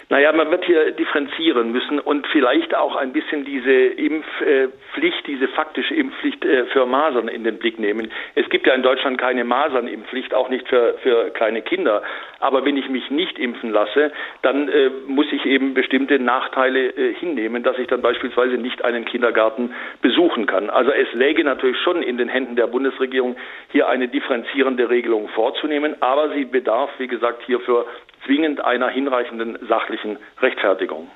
Naja, 0.08 0.32
man 0.32 0.50
wird 0.50 0.64
hier 0.64 0.92
differenzieren 0.92 1.70
müssen 1.72 2.00
und 2.00 2.26
vielleicht 2.28 2.74
auch 2.74 2.96
ein 2.96 3.12
bisschen 3.12 3.44
diese 3.44 3.70
Impfpflicht, 3.70 5.26
diese 5.26 5.48
faktische 5.48 5.94
Impfpflicht 5.94 6.44
äh, 6.44 6.64
für 6.66 6.86
Masern 6.86 7.28
in 7.28 7.44
den 7.44 7.58
Blick 7.58 7.78
nehmen. 7.78 8.10
Es 8.34 8.48
gibt 8.48 8.66
ja 8.66 8.74
in 8.74 8.82
Deutschland 8.82 9.18
keine 9.18 9.44
Masernimpfpflicht, 9.44 10.34
auch 10.34 10.48
nicht 10.48 10.68
für, 10.68 10.94
für 11.02 11.30
kleine 11.30 11.62
Kinder. 11.62 12.02
Aber 12.40 12.64
wenn 12.64 12.76
ich 12.76 12.88
mich 12.88 13.10
nicht 13.10 13.38
impfen 13.38 13.70
lasse, 13.70 14.10
dann 14.42 14.68
äh, 14.68 14.90
muss 15.06 15.26
ich 15.30 15.44
eben 15.44 15.74
bestimmte 15.74 16.18
Nachteile 16.18 16.88
äh, 16.88 17.14
hinnehmen, 17.14 17.62
dass 17.62 17.78
ich 17.78 17.86
dann 17.86 18.02
beispielsweise 18.02 18.56
nicht 18.56 18.84
einen 18.84 19.04
Kindergarten 19.04 19.74
besuchen 20.02 20.46
kann. 20.46 20.70
Also 20.70 20.90
es 20.90 21.12
läge 21.12 21.44
natürlich 21.44 21.78
schon 21.78 22.02
in 22.02 22.16
den 22.16 22.28
Händen 22.28 22.56
der 22.56 22.66
Bundesregierung, 22.66 23.36
hier 23.70 23.88
eine 23.88 24.08
differenzierende 24.08 24.88
Regelung 24.88 25.28
vorzunehmen. 25.28 25.96
Aber 26.00 26.30
sie 26.30 26.44
bedarf, 26.44 26.90
wie 26.98 27.08
gesagt, 27.08 27.42
hierfür 27.44 27.86
zwingend 28.30 28.64
einer 28.64 28.88
hinreichenden 28.88 29.58
sachlichen 29.68 30.16
Rechtfertigung. 30.40 31.08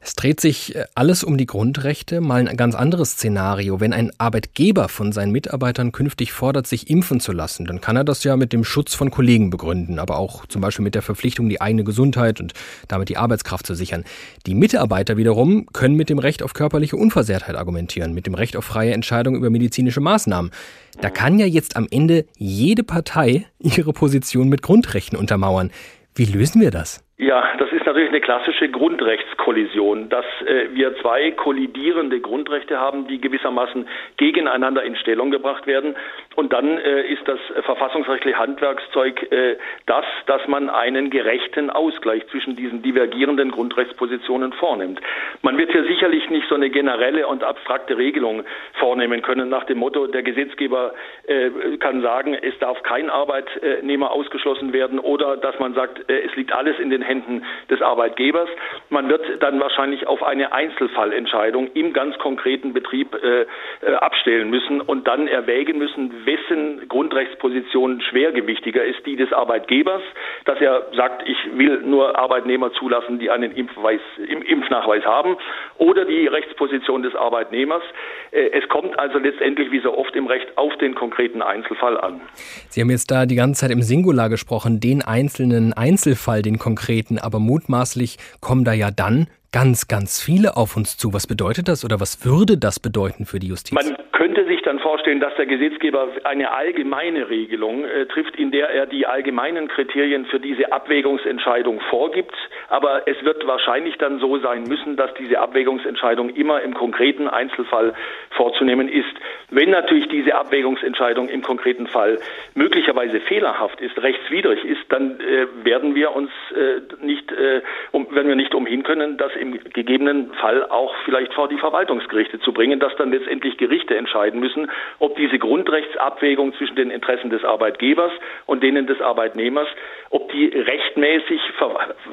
Es 0.00 0.14
dreht 0.14 0.40
sich 0.40 0.74
äh, 0.74 0.84
alles 0.94 1.24
um 1.24 1.36
die 1.36 1.44
Grundrechte. 1.44 2.22
Mal 2.22 2.48
ein 2.48 2.56
ganz 2.56 2.74
anderes 2.74 3.12
Szenario. 3.12 3.80
Wenn 3.80 3.92
ein 3.92 4.12
Arbeitgeber 4.16 4.88
von 4.88 5.12
seinen 5.12 5.32
Mitarbeitern 5.32 5.92
künftig 5.92 6.32
fordert, 6.32 6.66
sich 6.66 6.88
impfen 6.88 7.20
zu 7.20 7.32
lassen, 7.32 7.66
dann 7.66 7.82
kann 7.82 7.96
er 7.96 8.04
das 8.04 8.24
ja 8.24 8.36
mit 8.36 8.54
dem 8.54 8.64
Schutz 8.64 8.94
von 8.94 9.10
Kollegen 9.10 9.50
begründen, 9.50 9.98
aber 9.98 10.18
auch 10.18 10.46
zum 10.46 10.62
Beispiel 10.62 10.84
mit 10.84 10.94
der 10.94 11.02
Verpflichtung, 11.02 11.50
die 11.50 11.60
eigene 11.60 11.84
Gesundheit 11.84 12.40
und 12.40 12.54
damit 12.86 13.10
die 13.10 13.18
Arbeitskraft 13.18 13.66
zu 13.66 13.74
sichern. 13.74 14.04
Die 14.46 14.54
Mitarbeiter 14.54 15.18
wiederum 15.18 15.66
können 15.72 15.96
mit 15.96 16.08
dem 16.08 16.18
Recht 16.18 16.42
auf 16.42 16.54
körperliche 16.54 16.96
Unversehrtheit 16.96 17.56
argumentieren, 17.56 18.14
mit 18.14 18.26
dem 18.26 18.34
Recht 18.34 18.56
auf 18.56 18.64
freie 18.64 18.92
Entscheidung 18.92 19.34
über 19.34 19.50
medizinische 19.50 20.00
Maßnahmen. 20.00 20.52
Da 21.00 21.10
kann 21.10 21.38
ja 21.38 21.46
jetzt 21.46 21.76
am 21.76 21.86
Ende 21.90 22.24
jede 22.36 22.82
Partei 22.82 23.46
ihre 23.58 23.92
Position 23.92 24.48
mit 24.48 24.62
Grundrechten 24.62 25.18
untermauern. 25.18 25.70
Wie 26.18 26.24
lösen 26.24 26.60
wir 26.60 26.72
das? 26.72 27.04
Ja, 27.20 27.56
das 27.58 27.72
ist 27.72 27.84
natürlich 27.84 28.10
eine 28.10 28.20
klassische 28.20 28.68
Grundrechtskollision, 28.68 30.08
dass 30.08 30.24
äh, 30.46 30.68
wir 30.74 30.96
zwei 30.98 31.32
kollidierende 31.32 32.20
Grundrechte 32.20 32.78
haben, 32.78 33.08
die 33.08 33.20
gewissermaßen 33.20 33.88
gegeneinander 34.18 34.84
in 34.84 34.94
Stellung 34.94 35.32
gebracht 35.32 35.66
werden. 35.66 35.96
Und 36.36 36.52
dann 36.52 36.78
äh, 36.78 37.08
ist 37.08 37.26
das 37.26 37.40
verfassungsrechtliche 37.64 38.38
Handwerkszeug 38.38 39.32
äh, 39.32 39.56
das, 39.86 40.04
dass 40.26 40.46
man 40.46 40.70
einen 40.70 41.10
gerechten 41.10 41.70
Ausgleich 41.70 42.24
zwischen 42.28 42.54
diesen 42.54 42.82
divergierenden 42.82 43.50
Grundrechtspositionen 43.50 44.52
vornimmt. 44.52 45.00
Man 45.42 45.58
wird 45.58 45.72
hier 45.72 45.82
sicherlich 45.86 46.30
nicht 46.30 46.48
so 46.48 46.54
eine 46.54 46.70
generelle 46.70 47.26
und 47.26 47.42
abstrakte 47.42 47.98
Regelung 47.98 48.44
vornehmen 48.74 49.22
können 49.22 49.48
nach 49.48 49.64
dem 49.64 49.78
Motto, 49.78 50.06
der 50.06 50.22
Gesetzgeber 50.22 50.94
äh, 51.26 51.50
kann 51.78 52.00
sagen, 52.00 52.34
es 52.34 52.56
darf 52.60 52.80
kein 52.84 53.10
Arbeitnehmer 53.10 54.12
ausgeschlossen 54.12 54.72
werden 54.72 55.00
oder 55.00 55.36
dass 55.36 55.58
man 55.58 55.74
sagt, 55.74 56.08
äh, 56.08 56.20
es 56.20 56.36
liegt 56.36 56.52
alles 56.52 56.78
in 56.78 56.90
den 56.90 57.07
Händen 57.08 57.44
des 57.70 57.82
Arbeitgebers. 57.82 58.48
Man 58.90 59.08
wird 59.08 59.24
dann 59.40 59.58
wahrscheinlich 59.60 60.06
auf 60.06 60.22
eine 60.22 60.52
Einzelfallentscheidung 60.52 61.72
im 61.72 61.92
ganz 61.92 62.16
konkreten 62.18 62.72
Betrieb 62.72 63.14
äh, 63.14 63.46
äh, 63.80 63.94
abstellen 63.94 64.50
müssen 64.50 64.80
und 64.80 65.08
dann 65.08 65.26
erwägen 65.26 65.78
müssen, 65.78 66.12
wessen 66.26 66.88
Grundrechtsposition 66.88 68.00
schwergewichtiger 68.02 68.84
ist, 68.84 69.04
die 69.06 69.16
des 69.16 69.32
Arbeitgebers, 69.32 70.02
dass 70.44 70.60
er 70.60 70.86
sagt, 70.94 71.26
ich 71.26 71.38
will 71.56 71.80
nur 71.82 72.18
Arbeitnehmer 72.18 72.72
zulassen, 72.74 73.18
die 73.18 73.30
einen 73.30 73.52
Impfweis, 73.52 74.00
Impfnachweis 74.28 75.04
haben, 75.04 75.36
oder 75.78 76.04
die 76.04 76.26
Rechtsposition 76.26 77.02
des 77.02 77.14
Arbeitnehmers. 77.14 77.82
Äh, 78.30 78.50
es 78.50 78.68
kommt 78.68 78.98
also 78.98 79.18
letztendlich, 79.18 79.70
wie 79.70 79.80
so 79.80 79.96
oft 79.96 80.14
im 80.14 80.26
Recht, 80.26 80.46
auf 80.56 80.76
den 80.76 80.94
konkreten 80.94 81.40
Einzelfall 81.40 81.98
an. 81.98 82.20
Sie 82.68 82.80
haben 82.80 82.90
jetzt 82.90 83.10
da 83.10 83.24
die 83.24 83.36
ganze 83.36 83.62
Zeit 83.62 83.70
im 83.70 83.82
Singular 83.82 84.28
gesprochen, 84.28 84.80
den 84.80 85.02
einzelnen 85.02 85.72
Einzelfall, 85.72 86.42
den 86.42 86.58
konkreten 86.58 86.97
treten, 86.98 87.18
aber 87.18 87.38
mutmaßlich 87.38 88.18
kommen 88.40 88.64
da 88.64 88.72
ja 88.72 88.90
dann 88.90 89.28
ganz, 89.52 89.88
ganz 89.88 90.22
viele 90.22 90.56
auf 90.56 90.76
uns 90.76 90.96
zu. 90.96 91.12
Was 91.12 91.26
bedeutet 91.26 91.68
das 91.68 91.84
oder 91.84 92.00
was 92.00 92.24
würde 92.24 92.58
das 92.58 92.80
bedeuten 92.80 93.24
für 93.24 93.38
die 93.38 93.48
Justiz? 93.48 93.72
Man 93.72 93.96
könnte 94.12 94.44
sich 94.46 94.62
dann 94.62 94.78
vorstellen, 94.80 95.20
dass 95.20 95.34
der 95.36 95.46
Gesetzgeber 95.46 96.08
eine 96.24 96.50
allgemeine 96.52 97.30
Regelung 97.30 97.84
äh, 97.84 98.06
trifft, 98.06 98.36
in 98.36 98.50
der 98.50 98.68
er 98.70 98.86
die 98.86 99.06
allgemeinen 99.06 99.68
Kriterien 99.68 100.26
für 100.26 100.40
diese 100.40 100.72
Abwägungsentscheidung 100.72 101.80
vorgibt. 101.88 102.34
Aber 102.68 103.06
es 103.06 103.22
wird 103.24 103.46
wahrscheinlich 103.46 103.96
dann 103.98 104.18
so 104.18 104.38
sein 104.38 104.64
müssen, 104.64 104.96
dass 104.96 105.14
diese 105.14 105.38
Abwägungsentscheidung 105.38 106.30
immer 106.30 106.60
im 106.62 106.74
konkreten 106.74 107.28
Einzelfall 107.28 107.94
vorzunehmen 108.30 108.88
ist. 108.88 109.14
Wenn 109.50 109.70
natürlich 109.70 110.08
diese 110.08 110.34
Abwägungsentscheidung 110.34 111.28
im 111.28 111.42
konkreten 111.42 111.86
Fall 111.86 112.18
möglicherweise 112.54 113.20
fehlerhaft 113.20 113.80
ist, 113.80 113.96
rechtswidrig 114.02 114.64
ist, 114.64 114.82
dann 114.90 115.20
äh, 115.20 115.46
werden 115.64 115.94
wir 115.94 116.14
uns 116.14 116.30
äh, 116.54 117.04
nicht, 117.04 117.30
äh, 117.32 117.62
um, 117.92 118.14
werden 118.14 118.28
wir 118.28 118.36
nicht 118.36 118.54
umhin 118.54 118.82
können, 118.82 119.16
das 119.16 119.32
im 119.38 119.58
gegebenen 119.72 120.32
Fall 120.34 120.64
auch 120.68 120.94
vielleicht 121.04 121.32
vor 121.34 121.48
die 121.48 121.58
Verwaltungsgerichte 121.58 122.40
zu 122.40 122.52
bringen, 122.52 122.80
dass 122.80 122.94
dann 122.96 123.10
letztendlich 123.10 123.56
Gerichte 123.56 123.96
entscheiden 123.96 124.40
müssen, 124.40 124.70
ob 124.98 125.16
diese 125.16 125.38
Grundrechtsabwägung 125.38 126.54
zwischen 126.54 126.76
den 126.76 126.90
Interessen 126.90 127.30
des 127.30 127.44
Arbeitgebers 127.44 128.12
und 128.46 128.62
denen 128.62 128.86
des 128.86 129.00
Arbeitnehmers, 129.00 129.68
ob 130.10 130.30
die 130.32 130.46
rechtmäßig, 130.46 131.40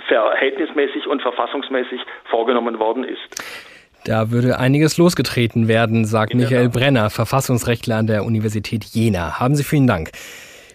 verhältnismäßig 0.08 1.08
und 1.08 1.22
verfassungsmäßig 1.22 2.02
vorgenommen 2.26 2.80
worden 2.80 3.04
ist. 3.04 3.66
Da 4.06 4.30
würde 4.30 4.60
einiges 4.60 4.98
losgetreten 4.98 5.68
werden, 5.68 6.06
sagt 6.06 6.36
Michael 6.36 6.70
Brenner, 6.70 7.10
Verfassungsrechtler 7.10 7.96
an 7.96 8.08
der 8.08 8.24
Universität 8.24 8.84
Jena. 8.86 9.40
Haben 9.40 9.56
Sie 9.56 9.64
vielen 9.64 9.88
Dank. 9.88 10.12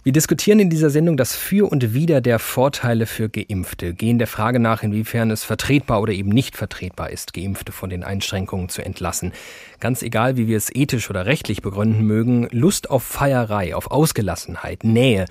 Wir 0.02 0.12
diskutieren 0.12 0.60
in 0.60 0.70
dieser 0.70 0.88
Sendung 0.88 1.18
das 1.18 1.36
Für 1.36 1.70
und 1.70 1.92
Wider 1.92 2.22
der 2.22 2.38
Vorteile 2.38 3.04
für 3.04 3.28
Geimpfte, 3.28 3.92
gehen 3.92 4.16
der 4.16 4.26
Frage 4.26 4.58
nach, 4.58 4.82
inwiefern 4.82 5.30
es 5.30 5.44
vertretbar 5.44 6.00
oder 6.00 6.14
eben 6.14 6.30
nicht 6.30 6.56
vertretbar 6.56 7.10
ist, 7.10 7.34
Geimpfte 7.34 7.70
von 7.70 7.90
den 7.90 8.02
Einschränkungen 8.02 8.70
zu 8.70 8.82
entlassen. 8.82 9.32
Ganz 9.78 10.00
egal, 10.00 10.38
wie 10.38 10.46
wir 10.46 10.56
es 10.56 10.74
ethisch 10.74 11.10
oder 11.10 11.26
rechtlich 11.26 11.60
begründen 11.60 12.06
mögen, 12.06 12.48
Lust 12.50 12.88
auf 12.88 13.02
Feierei, 13.02 13.74
auf 13.74 13.90
Ausgelassenheit, 13.90 14.84
Nähe, 14.84 15.26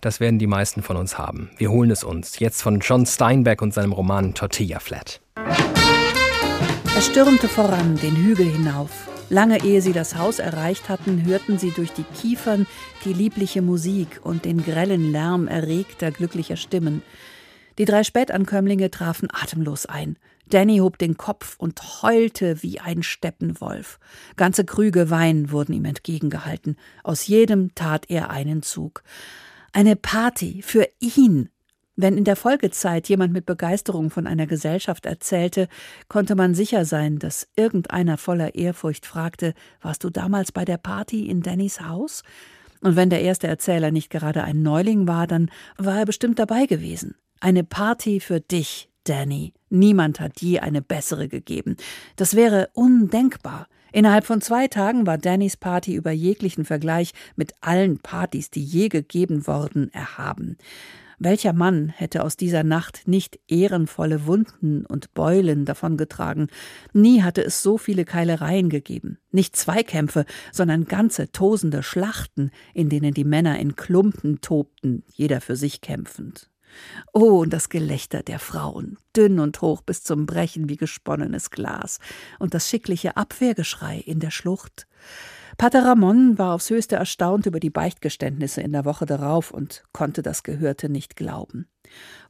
das 0.00 0.20
werden 0.20 0.38
die 0.38 0.46
meisten 0.46 0.82
von 0.82 0.96
uns 0.96 1.18
haben. 1.18 1.50
Wir 1.58 1.70
holen 1.70 1.90
es 1.90 2.02
uns 2.02 2.38
jetzt 2.38 2.62
von 2.62 2.80
John 2.80 3.04
Steinbeck 3.04 3.60
und 3.60 3.74
seinem 3.74 3.92
Roman 3.92 4.32
Tortilla 4.32 4.78
Flat. 4.78 5.20
Er 5.36 7.02
stürmte 7.02 7.46
voran 7.46 7.96
den 7.96 8.16
Hügel 8.16 8.46
hinauf. 8.46 8.90
Lange 9.30 9.64
ehe 9.64 9.80
sie 9.80 9.92
das 9.92 10.16
Haus 10.16 10.38
erreicht 10.38 10.88
hatten, 10.88 11.24
hörten 11.24 11.58
sie 11.58 11.70
durch 11.70 11.92
die 11.92 12.04
Kiefern 12.04 12.66
die 13.04 13.12
liebliche 13.12 13.62
Musik 13.62 14.20
und 14.22 14.44
den 14.44 14.62
grellen 14.62 15.12
Lärm 15.12 15.48
erregter, 15.48 16.10
glücklicher 16.10 16.56
Stimmen. 16.56 17.02
Die 17.78 17.86
drei 17.86 18.04
Spätankömmlinge 18.04 18.90
trafen 18.90 19.28
atemlos 19.32 19.86
ein. 19.86 20.16
Danny 20.50 20.78
hob 20.78 20.98
den 20.98 21.16
Kopf 21.16 21.56
und 21.58 22.02
heulte 22.02 22.62
wie 22.62 22.80
ein 22.80 23.02
Steppenwolf. 23.02 23.98
Ganze 24.36 24.64
Krüge 24.64 25.10
Wein 25.10 25.50
wurden 25.50 25.72
ihm 25.72 25.86
entgegengehalten. 25.86 26.76
Aus 27.02 27.26
jedem 27.26 27.74
tat 27.74 28.10
er 28.10 28.30
einen 28.30 28.62
Zug. 28.62 29.02
Eine 29.72 29.96
Party 29.96 30.62
für 30.62 30.86
ihn, 31.00 31.48
wenn 31.96 32.18
in 32.18 32.24
der 32.24 32.36
Folgezeit 32.36 33.08
jemand 33.08 33.32
mit 33.32 33.46
Begeisterung 33.46 34.10
von 34.10 34.26
einer 34.26 34.46
Gesellschaft 34.46 35.06
erzählte, 35.06 35.68
konnte 36.08 36.34
man 36.34 36.54
sicher 36.54 36.84
sein, 36.84 37.18
dass 37.18 37.48
irgendeiner 37.56 38.18
voller 38.18 38.54
Ehrfurcht 38.54 39.06
fragte, 39.06 39.54
warst 39.80 40.02
du 40.04 40.10
damals 40.10 40.52
bei 40.52 40.64
der 40.64 40.78
Party 40.78 41.28
in 41.28 41.42
Dannys 41.42 41.80
Haus? 41.80 42.22
Und 42.80 42.96
wenn 42.96 43.10
der 43.10 43.22
erste 43.22 43.46
Erzähler 43.46 43.90
nicht 43.90 44.10
gerade 44.10 44.44
ein 44.44 44.62
Neuling 44.62 45.06
war, 45.08 45.26
dann 45.26 45.50
war 45.78 45.98
er 46.00 46.04
bestimmt 46.04 46.38
dabei 46.38 46.66
gewesen. 46.66 47.14
Eine 47.40 47.64
Party 47.64 48.20
für 48.20 48.40
dich, 48.40 48.88
Danny. 49.04 49.52
Niemand 49.70 50.20
hat 50.20 50.40
je 50.40 50.60
eine 50.60 50.82
bessere 50.82 51.28
gegeben. 51.28 51.76
Das 52.16 52.34
wäre 52.34 52.70
undenkbar. 52.74 53.68
Innerhalb 53.92 54.24
von 54.24 54.40
zwei 54.40 54.66
Tagen 54.66 55.06
war 55.06 55.18
Dannys 55.18 55.56
Party 55.56 55.94
über 55.94 56.10
jeglichen 56.10 56.64
Vergleich 56.64 57.12
mit 57.36 57.52
allen 57.60 58.00
Partys, 58.00 58.50
die 58.50 58.64
je 58.64 58.88
gegeben 58.88 59.46
worden, 59.46 59.92
erhaben. 59.92 60.58
Welcher 61.18 61.52
Mann 61.52 61.88
hätte 61.88 62.22
aus 62.22 62.36
dieser 62.36 62.64
Nacht 62.64 63.06
nicht 63.06 63.38
ehrenvolle 63.48 64.26
Wunden 64.26 64.84
und 64.86 65.14
Beulen 65.14 65.64
davongetragen? 65.64 66.48
Nie 66.92 67.22
hatte 67.22 67.44
es 67.44 67.62
so 67.62 67.78
viele 67.78 68.04
Keilereien 68.04 68.68
gegeben. 68.68 69.18
Nicht 69.30 69.56
Zweikämpfe, 69.56 70.24
sondern 70.52 70.86
ganze 70.86 71.30
tosende 71.30 71.82
Schlachten, 71.82 72.50
in 72.72 72.88
denen 72.88 73.14
die 73.14 73.24
Männer 73.24 73.58
in 73.58 73.76
Klumpen 73.76 74.40
tobten, 74.40 75.04
jeder 75.12 75.40
für 75.40 75.56
sich 75.56 75.80
kämpfend. 75.80 76.50
Oh, 77.12 77.42
und 77.42 77.52
das 77.52 77.68
Gelächter 77.68 78.22
der 78.22 78.38
Frauen, 78.38 78.98
dünn 79.16 79.38
und 79.38 79.60
hoch 79.60 79.82
bis 79.82 80.02
zum 80.02 80.26
Brechen 80.26 80.68
wie 80.68 80.76
gesponnenes 80.76 81.50
Glas, 81.50 82.00
und 82.38 82.54
das 82.54 82.68
schickliche 82.68 83.16
Abwehrgeschrei 83.16 83.98
in 83.98 84.20
der 84.20 84.30
Schlucht. 84.30 84.86
Pater 85.56 85.84
Ramon 85.84 86.36
war 86.36 86.52
aufs 86.54 86.70
höchste 86.70 86.96
erstaunt 86.96 87.46
über 87.46 87.60
die 87.60 87.70
Beichtgeständnisse 87.70 88.60
in 88.60 88.72
der 88.72 88.84
Woche 88.84 89.06
darauf 89.06 89.52
und 89.52 89.84
konnte 89.92 90.22
das 90.22 90.42
Gehörte 90.42 90.88
nicht 90.88 91.16
glauben. 91.16 91.68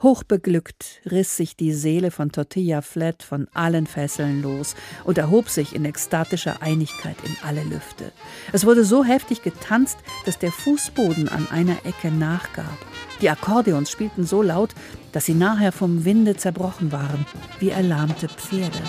Hochbeglückt 0.03 1.01
riss 1.11 1.37
sich 1.37 1.57
die 1.57 1.73
Seele 1.73 2.11
von 2.11 2.33
Tortilla 2.33 2.83
Flat 2.83 3.23
von 3.23 3.49
allen 3.55 3.87
Fesseln 3.87 4.43
los 4.43 4.75
und 5.05 5.17
erhob 5.17 5.49
sich 5.49 5.75
in 5.75 5.85
ekstatischer 5.85 6.61
Einigkeit 6.61 7.17
in 7.25 7.37
alle 7.43 7.65
Lüfte. 7.65 8.13
Es 8.53 8.67
wurde 8.67 8.85
so 8.85 9.05
heftig 9.05 9.43
getanzt, 9.43 9.99
dass 10.27 10.39
der 10.39 10.53
Fußboden 10.53 11.29
an 11.29 11.47
einer 11.51 11.87
Ecke 11.87 12.11
nachgab. 12.11 12.79
Die 13.23 13.31
Akkordeons 13.31 13.91
spielten 13.91 14.25
so 14.25 14.43
laut, 14.43 14.75
dass 15.13 15.25
sie 15.25 15.35
nachher 15.35 15.73
vom 15.73 16.05
Winde 16.05 16.37
zerbrochen 16.37 16.93
waren, 16.93 17.25
wie 17.61 17.71
erlahmte 17.71 18.29
Pferde. 18.29 18.81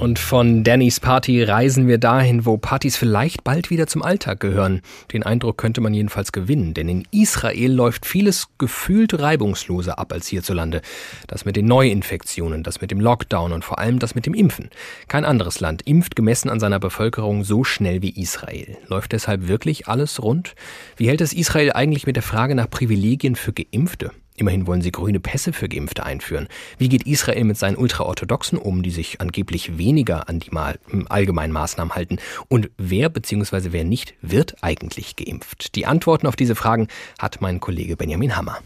Und 0.00 0.18
von 0.18 0.64
Dannys 0.64 0.98
Party 0.98 1.42
reisen 1.42 1.86
wir 1.86 1.98
dahin, 1.98 2.46
wo 2.46 2.56
Partys 2.56 2.96
vielleicht 2.96 3.44
bald 3.44 3.68
wieder 3.68 3.86
zum 3.86 4.02
Alltag 4.02 4.40
gehören. 4.40 4.80
Den 5.12 5.24
Eindruck 5.24 5.58
könnte 5.58 5.82
man 5.82 5.92
jedenfalls 5.92 6.32
gewinnen, 6.32 6.72
denn 6.72 6.88
in 6.88 7.06
Israel 7.10 7.70
läuft 7.70 8.06
vieles 8.06 8.46
gefühlt 8.56 9.20
reibungsloser 9.20 9.98
ab 9.98 10.14
als 10.14 10.26
hierzulande. 10.26 10.80
Das 11.26 11.44
mit 11.44 11.54
den 11.54 11.66
Neuinfektionen, 11.66 12.62
das 12.62 12.80
mit 12.80 12.90
dem 12.90 12.98
Lockdown 12.98 13.52
und 13.52 13.62
vor 13.62 13.78
allem 13.78 13.98
das 13.98 14.14
mit 14.14 14.24
dem 14.24 14.32
Impfen. 14.32 14.70
Kein 15.06 15.26
anderes 15.26 15.60
Land 15.60 15.82
impft 15.82 16.16
gemessen 16.16 16.48
an 16.48 16.60
seiner 16.60 16.80
Bevölkerung 16.80 17.44
so 17.44 17.62
schnell 17.62 18.00
wie 18.00 18.18
Israel. 18.18 18.78
Läuft 18.88 19.12
deshalb 19.12 19.48
wirklich 19.48 19.86
alles 19.86 20.22
rund? 20.22 20.54
Wie 20.96 21.08
hält 21.08 21.20
es 21.20 21.34
Israel 21.34 21.72
eigentlich 21.74 22.06
mit 22.06 22.16
der 22.16 22.22
Frage 22.22 22.54
nach 22.54 22.70
Privilegien 22.70 23.36
für 23.36 23.52
Geimpfte? 23.52 24.12
Immerhin 24.40 24.66
wollen 24.66 24.80
sie 24.80 24.90
grüne 24.90 25.20
Pässe 25.20 25.52
für 25.52 25.68
Geimpfte 25.68 26.06
einführen. 26.06 26.48
Wie 26.78 26.88
geht 26.88 27.06
Israel 27.06 27.44
mit 27.44 27.58
seinen 27.58 27.76
Ultraorthodoxen 27.76 28.56
um, 28.58 28.82
die 28.82 28.90
sich 28.90 29.20
angeblich 29.20 29.76
weniger 29.76 30.30
an 30.30 30.40
die 30.40 30.50
mal 30.50 30.78
allgemeinen 31.10 31.52
Maßnahmen 31.52 31.94
halten? 31.94 32.16
Und 32.48 32.70
wer 32.78 33.10
bzw. 33.10 33.72
wer 33.72 33.84
nicht 33.84 34.14
wird 34.22 34.56
eigentlich 34.62 35.16
geimpft? 35.16 35.74
Die 35.74 35.84
Antworten 35.84 36.26
auf 36.26 36.36
diese 36.36 36.54
Fragen 36.54 36.88
hat 37.18 37.42
mein 37.42 37.60
Kollege 37.60 37.98
Benjamin 37.98 38.34
Hammer. 38.34 38.60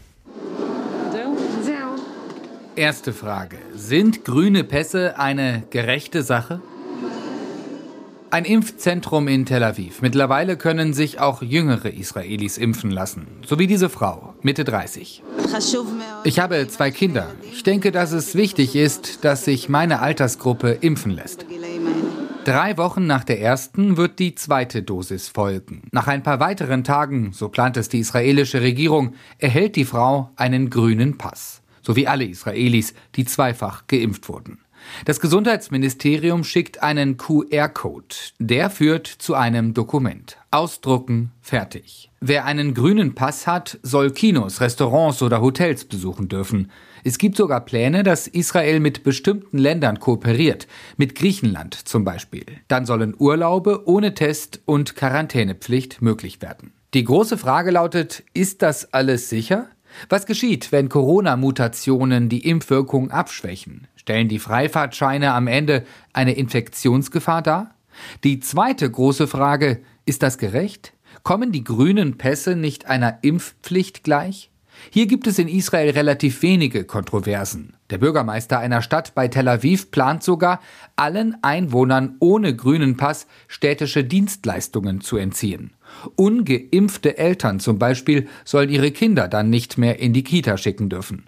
Erste 2.77 3.11
Frage. 3.11 3.57
Sind 3.73 4.23
grüne 4.23 4.63
Pässe 4.63 5.19
eine 5.19 5.63
gerechte 5.71 6.23
Sache? 6.23 6.61
Ein 8.31 8.45
Impfzentrum 8.45 9.27
in 9.27 9.45
Tel 9.45 9.63
Aviv. 9.63 10.01
Mittlerweile 10.01 10.57
können 10.57 10.93
sich 10.93 11.19
auch 11.19 11.41
jüngere 11.41 11.93
Israelis 11.93 12.57
impfen 12.57 12.91
lassen. 12.91 13.27
So 13.45 13.59
wie 13.59 13.67
diese 13.67 13.89
Frau, 13.89 14.33
Mitte 14.41 14.63
30. 14.63 15.23
Ich 16.23 16.39
habe 16.39 16.67
zwei 16.67 16.91
Kinder. 16.91 17.27
Ich 17.51 17.63
denke, 17.63 17.91
dass 17.91 18.11
es 18.11 18.35
wichtig 18.35 18.75
ist, 18.75 19.23
dass 19.23 19.45
sich 19.45 19.69
meine 19.69 20.01
Altersgruppe 20.01 20.71
impfen 20.71 21.11
lässt. 21.11 21.45
Drei 22.43 22.77
Wochen 22.77 23.07
nach 23.07 23.23
der 23.23 23.41
ersten 23.41 23.97
wird 23.97 24.19
die 24.19 24.35
zweite 24.35 24.83
Dosis 24.83 25.29
folgen. 25.29 25.83
Nach 25.91 26.07
ein 26.07 26.23
paar 26.23 26.39
weiteren 26.39 26.83
Tagen, 26.83 27.31
so 27.31 27.49
plant 27.49 27.77
es 27.77 27.89
die 27.89 27.99
israelische 27.99 28.61
Regierung, 28.61 29.13
erhält 29.39 29.75
die 29.75 29.85
Frau 29.85 30.31
einen 30.35 30.69
grünen 30.69 31.17
Pass 31.17 31.61
so 31.85 31.95
wie 31.95 32.07
alle 32.07 32.25
Israelis, 32.25 32.95
die 33.15 33.25
zweifach 33.25 33.85
geimpft 33.87 34.27
wurden. 34.27 34.57
Das 35.05 35.19
Gesundheitsministerium 35.19 36.43
schickt 36.43 36.81
einen 36.81 37.17
QR-Code. 37.17 38.15
Der 38.39 38.69
führt 38.69 39.07
zu 39.07 39.35
einem 39.35 39.73
Dokument. 39.73 40.37
Ausdrucken, 40.51 41.31
fertig. 41.41 42.09
Wer 42.21 42.45
einen 42.45 42.73
grünen 42.73 43.13
Pass 43.13 43.45
hat, 43.45 43.77
soll 43.83 44.11
Kinos, 44.11 44.61
Restaurants 44.61 45.21
oder 45.21 45.41
Hotels 45.41 45.85
besuchen 45.85 46.27
dürfen. 46.27 46.71
Es 47.03 47.17
gibt 47.17 47.37
sogar 47.37 47.61
Pläne, 47.61 48.03
dass 48.03 48.27
Israel 48.27 48.79
mit 48.79 49.03
bestimmten 49.03 49.57
Ländern 49.57 49.99
kooperiert, 49.99 50.67
mit 50.97 51.13
Griechenland 51.13 51.75
zum 51.75 52.03
Beispiel. 52.03 52.45
Dann 52.67 52.85
sollen 52.85 53.13
Urlaube 53.17 53.87
ohne 53.87 54.15
Test 54.15 54.61
und 54.65 54.95
Quarantänepflicht 54.95 56.01
möglich 56.01 56.41
werden. 56.41 56.73
Die 56.95 57.03
große 57.03 57.37
Frage 57.37 57.71
lautet, 57.71 58.23
ist 58.33 58.61
das 58.61 58.93
alles 58.93 59.29
sicher? 59.29 59.67
Was 60.09 60.25
geschieht, 60.25 60.71
wenn 60.71 60.89
Corona-Mutationen 60.89 62.29
die 62.29 62.47
Impfwirkung 62.47 63.11
abschwächen? 63.11 63.87
Stellen 64.05 64.27
die 64.27 64.37
Freifahrtscheine 64.37 65.33
am 65.33 65.47
Ende 65.47 65.83
eine 66.13 66.33
Infektionsgefahr 66.33 67.41
dar? 67.41 67.73
Die 68.23 68.39
zweite 68.39 68.87
große 68.87 69.25
Frage, 69.25 69.81
ist 70.05 70.21
das 70.21 70.37
gerecht? 70.37 70.93
Kommen 71.23 71.51
die 71.51 71.63
grünen 71.63 72.15
Pässe 72.15 72.55
nicht 72.55 72.85
einer 72.85 73.17
Impfpflicht 73.23 74.03
gleich? 74.03 74.51
Hier 74.91 75.07
gibt 75.07 75.25
es 75.25 75.39
in 75.39 75.47
Israel 75.47 75.89
relativ 75.89 76.43
wenige 76.43 76.83
Kontroversen. 76.83 77.77
Der 77.89 77.97
Bürgermeister 77.97 78.59
einer 78.59 78.83
Stadt 78.83 79.15
bei 79.15 79.27
Tel 79.27 79.47
Aviv 79.47 79.89
plant 79.89 80.21
sogar, 80.21 80.59
allen 80.95 81.37
Einwohnern 81.41 82.17
ohne 82.19 82.55
grünen 82.55 82.97
Pass 82.97 83.25
städtische 83.47 84.03
Dienstleistungen 84.03 85.01
zu 85.01 85.17
entziehen. 85.17 85.71
Ungeimpfte 86.15 87.17
Eltern 87.17 87.59
zum 87.59 87.79
Beispiel 87.79 88.27
sollen 88.43 88.69
ihre 88.69 88.91
Kinder 88.91 89.27
dann 89.27 89.49
nicht 89.49 89.79
mehr 89.79 89.97
in 89.97 90.13
die 90.13 90.23
Kita 90.23 90.57
schicken 90.57 90.89
dürfen. 90.89 91.25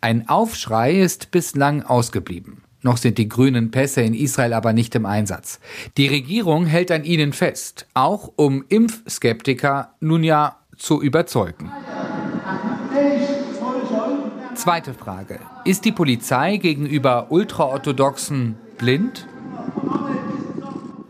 Ein 0.00 0.28
Aufschrei 0.28 1.00
ist 1.00 1.30
bislang 1.30 1.82
ausgeblieben. 1.82 2.62
Noch 2.82 2.96
sind 2.96 3.18
die 3.18 3.28
grünen 3.28 3.70
Pässe 3.70 4.02
in 4.02 4.14
Israel 4.14 4.52
aber 4.52 4.72
nicht 4.72 4.94
im 4.94 5.04
Einsatz. 5.04 5.58
Die 5.96 6.06
Regierung 6.06 6.66
hält 6.66 6.92
an 6.92 7.04
ihnen 7.04 7.32
fest, 7.32 7.86
auch 7.94 8.32
um 8.36 8.64
Impfskeptiker 8.68 9.94
nun 10.00 10.22
ja 10.22 10.56
zu 10.76 11.02
überzeugen. 11.02 11.72
Zweite 14.54 14.94
Frage. 14.94 15.40
Ist 15.64 15.84
die 15.84 15.92
Polizei 15.92 16.56
gegenüber 16.56 17.26
Ultraorthodoxen 17.30 18.56
blind? 18.76 19.26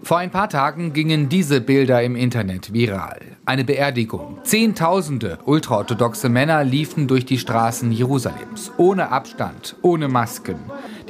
Vor 0.09 0.17
ein 0.17 0.31
paar 0.31 0.49
Tagen 0.49 0.95
gingen 0.95 1.29
diese 1.29 1.61
Bilder 1.61 2.03
im 2.03 2.17
Internet 2.17 2.73
viral. 2.73 3.21
Eine 3.45 3.65
Beerdigung. 3.65 4.39
Zehntausende 4.43 5.37
ultraorthodoxe 5.45 6.31
Männer 6.31 6.65
liefen 6.65 7.09
durch 7.09 7.27
die 7.27 7.37
Straßen 7.37 7.93
Jerusalems. 7.93 8.73
Ohne 8.79 9.13
Abstand, 9.13 9.77
ohne 9.83 10.09
Masken. 10.09 10.57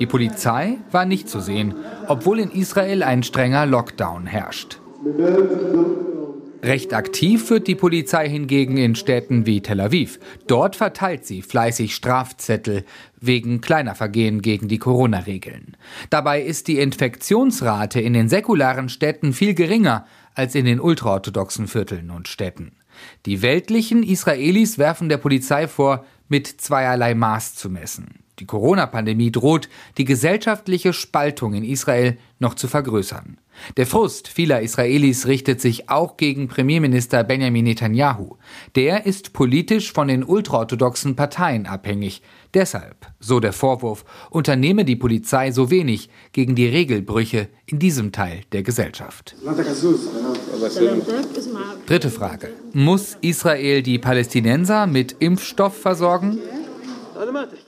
Die 0.01 0.07
Polizei 0.07 0.79
war 0.91 1.05
nicht 1.05 1.29
zu 1.29 1.39
sehen, 1.39 1.77
obwohl 2.09 2.41
in 2.41 2.51
Israel 2.51 3.05
ein 3.05 3.23
strenger 3.23 3.67
Lockdown 3.67 4.27
herrscht. 4.27 4.81
Recht 6.63 6.93
aktiv 6.93 7.51
wird 7.51 7.69
die 7.69 7.77
Polizei 7.77 8.29
hingegen 8.29 8.77
in 8.79 8.97
Städten 8.97 9.47
wie 9.47 9.61
Tel 9.61 9.81
Aviv. 9.81 10.19
Dort 10.49 10.75
verteilt 10.75 11.25
sie 11.25 11.43
fleißig 11.43 11.95
Strafzettel 11.95 12.85
wegen 13.21 13.61
kleiner 13.61 13.95
Vergehen 13.95 14.43
gegen 14.43 14.67
die 14.67 14.79
Corona-Regeln. 14.79 15.77
Dabei 16.11 16.43
ist 16.43 16.67
die 16.67 16.81
Infektionsrate 16.81 18.01
in 18.01 18.13
den 18.13 18.29
säkularen 18.29 18.89
Städten 18.89 19.33
viel 19.33 19.55
geringer 19.55 20.07
als 20.35 20.57
in 20.57 20.65
den 20.65 20.81
ultraorthodoxen 20.81 21.69
Vierteln 21.69 22.11
und 22.11 22.27
Städten. 22.27 22.73
Die 23.25 23.43
weltlichen 23.43 24.03
Israelis 24.03 24.79
werfen 24.79 25.09
der 25.09 25.19
Polizei 25.19 25.69
vor, 25.69 26.05
mit 26.29 26.47
zweierlei 26.47 27.15
Maß 27.15 27.55
zu 27.55 27.71
messen. 27.71 28.25
Die 28.39 28.47
Corona-Pandemie 28.47 29.33
droht, 29.33 29.69
die 29.97 30.05
gesellschaftliche 30.05 30.93
Spaltung 30.93 31.55
in 31.55 31.65
Israel 31.65 32.17
noch 32.39 32.55
zu 32.55 32.69
vergrößern. 32.69 33.39
Der 33.77 33.87
Frust 33.87 34.29
vieler 34.29 34.61
Israelis 34.63 35.27
richtet 35.27 35.61
sich 35.61 35.91
auch 35.91 36.17
gegen 36.17 36.47
Premierminister 36.47 37.25
Benjamin 37.25 37.65
Netanyahu. 37.65 38.37
Der 38.77 39.07
ist 39.07 39.33
politisch 39.33 39.93
von 39.93 40.07
den 40.07 40.23
ultraorthodoxen 40.23 41.17
Parteien 41.17 41.67
abhängig. 41.67 42.23
Deshalb, 42.55 43.07
so 43.19 43.41
der 43.41 43.53
Vorwurf, 43.53 44.05
unternehme 44.31 44.85
die 44.85 44.97
Polizei 44.97 45.51
so 45.51 45.71
wenig 45.71 46.09
gegen 46.33 46.55
die 46.55 46.69
Regelbrüche 46.69 47.49
in 47.67 47.79
diesem 47.79 48.13
Teil 48.13 48.43
der 48.53 48.63
Gesellschaft. 48.63 49.35
Dritte 51.87 52.11
Frage. 52.11 52.51
Muss 52.73 53.19
Israel 53.21 53.83
die 53.83 53.99
Palästinenser 53.99 54.87
mit 54.87 55.17
Impfstoff 55.19 55.77
versorgen? 55.77 56.39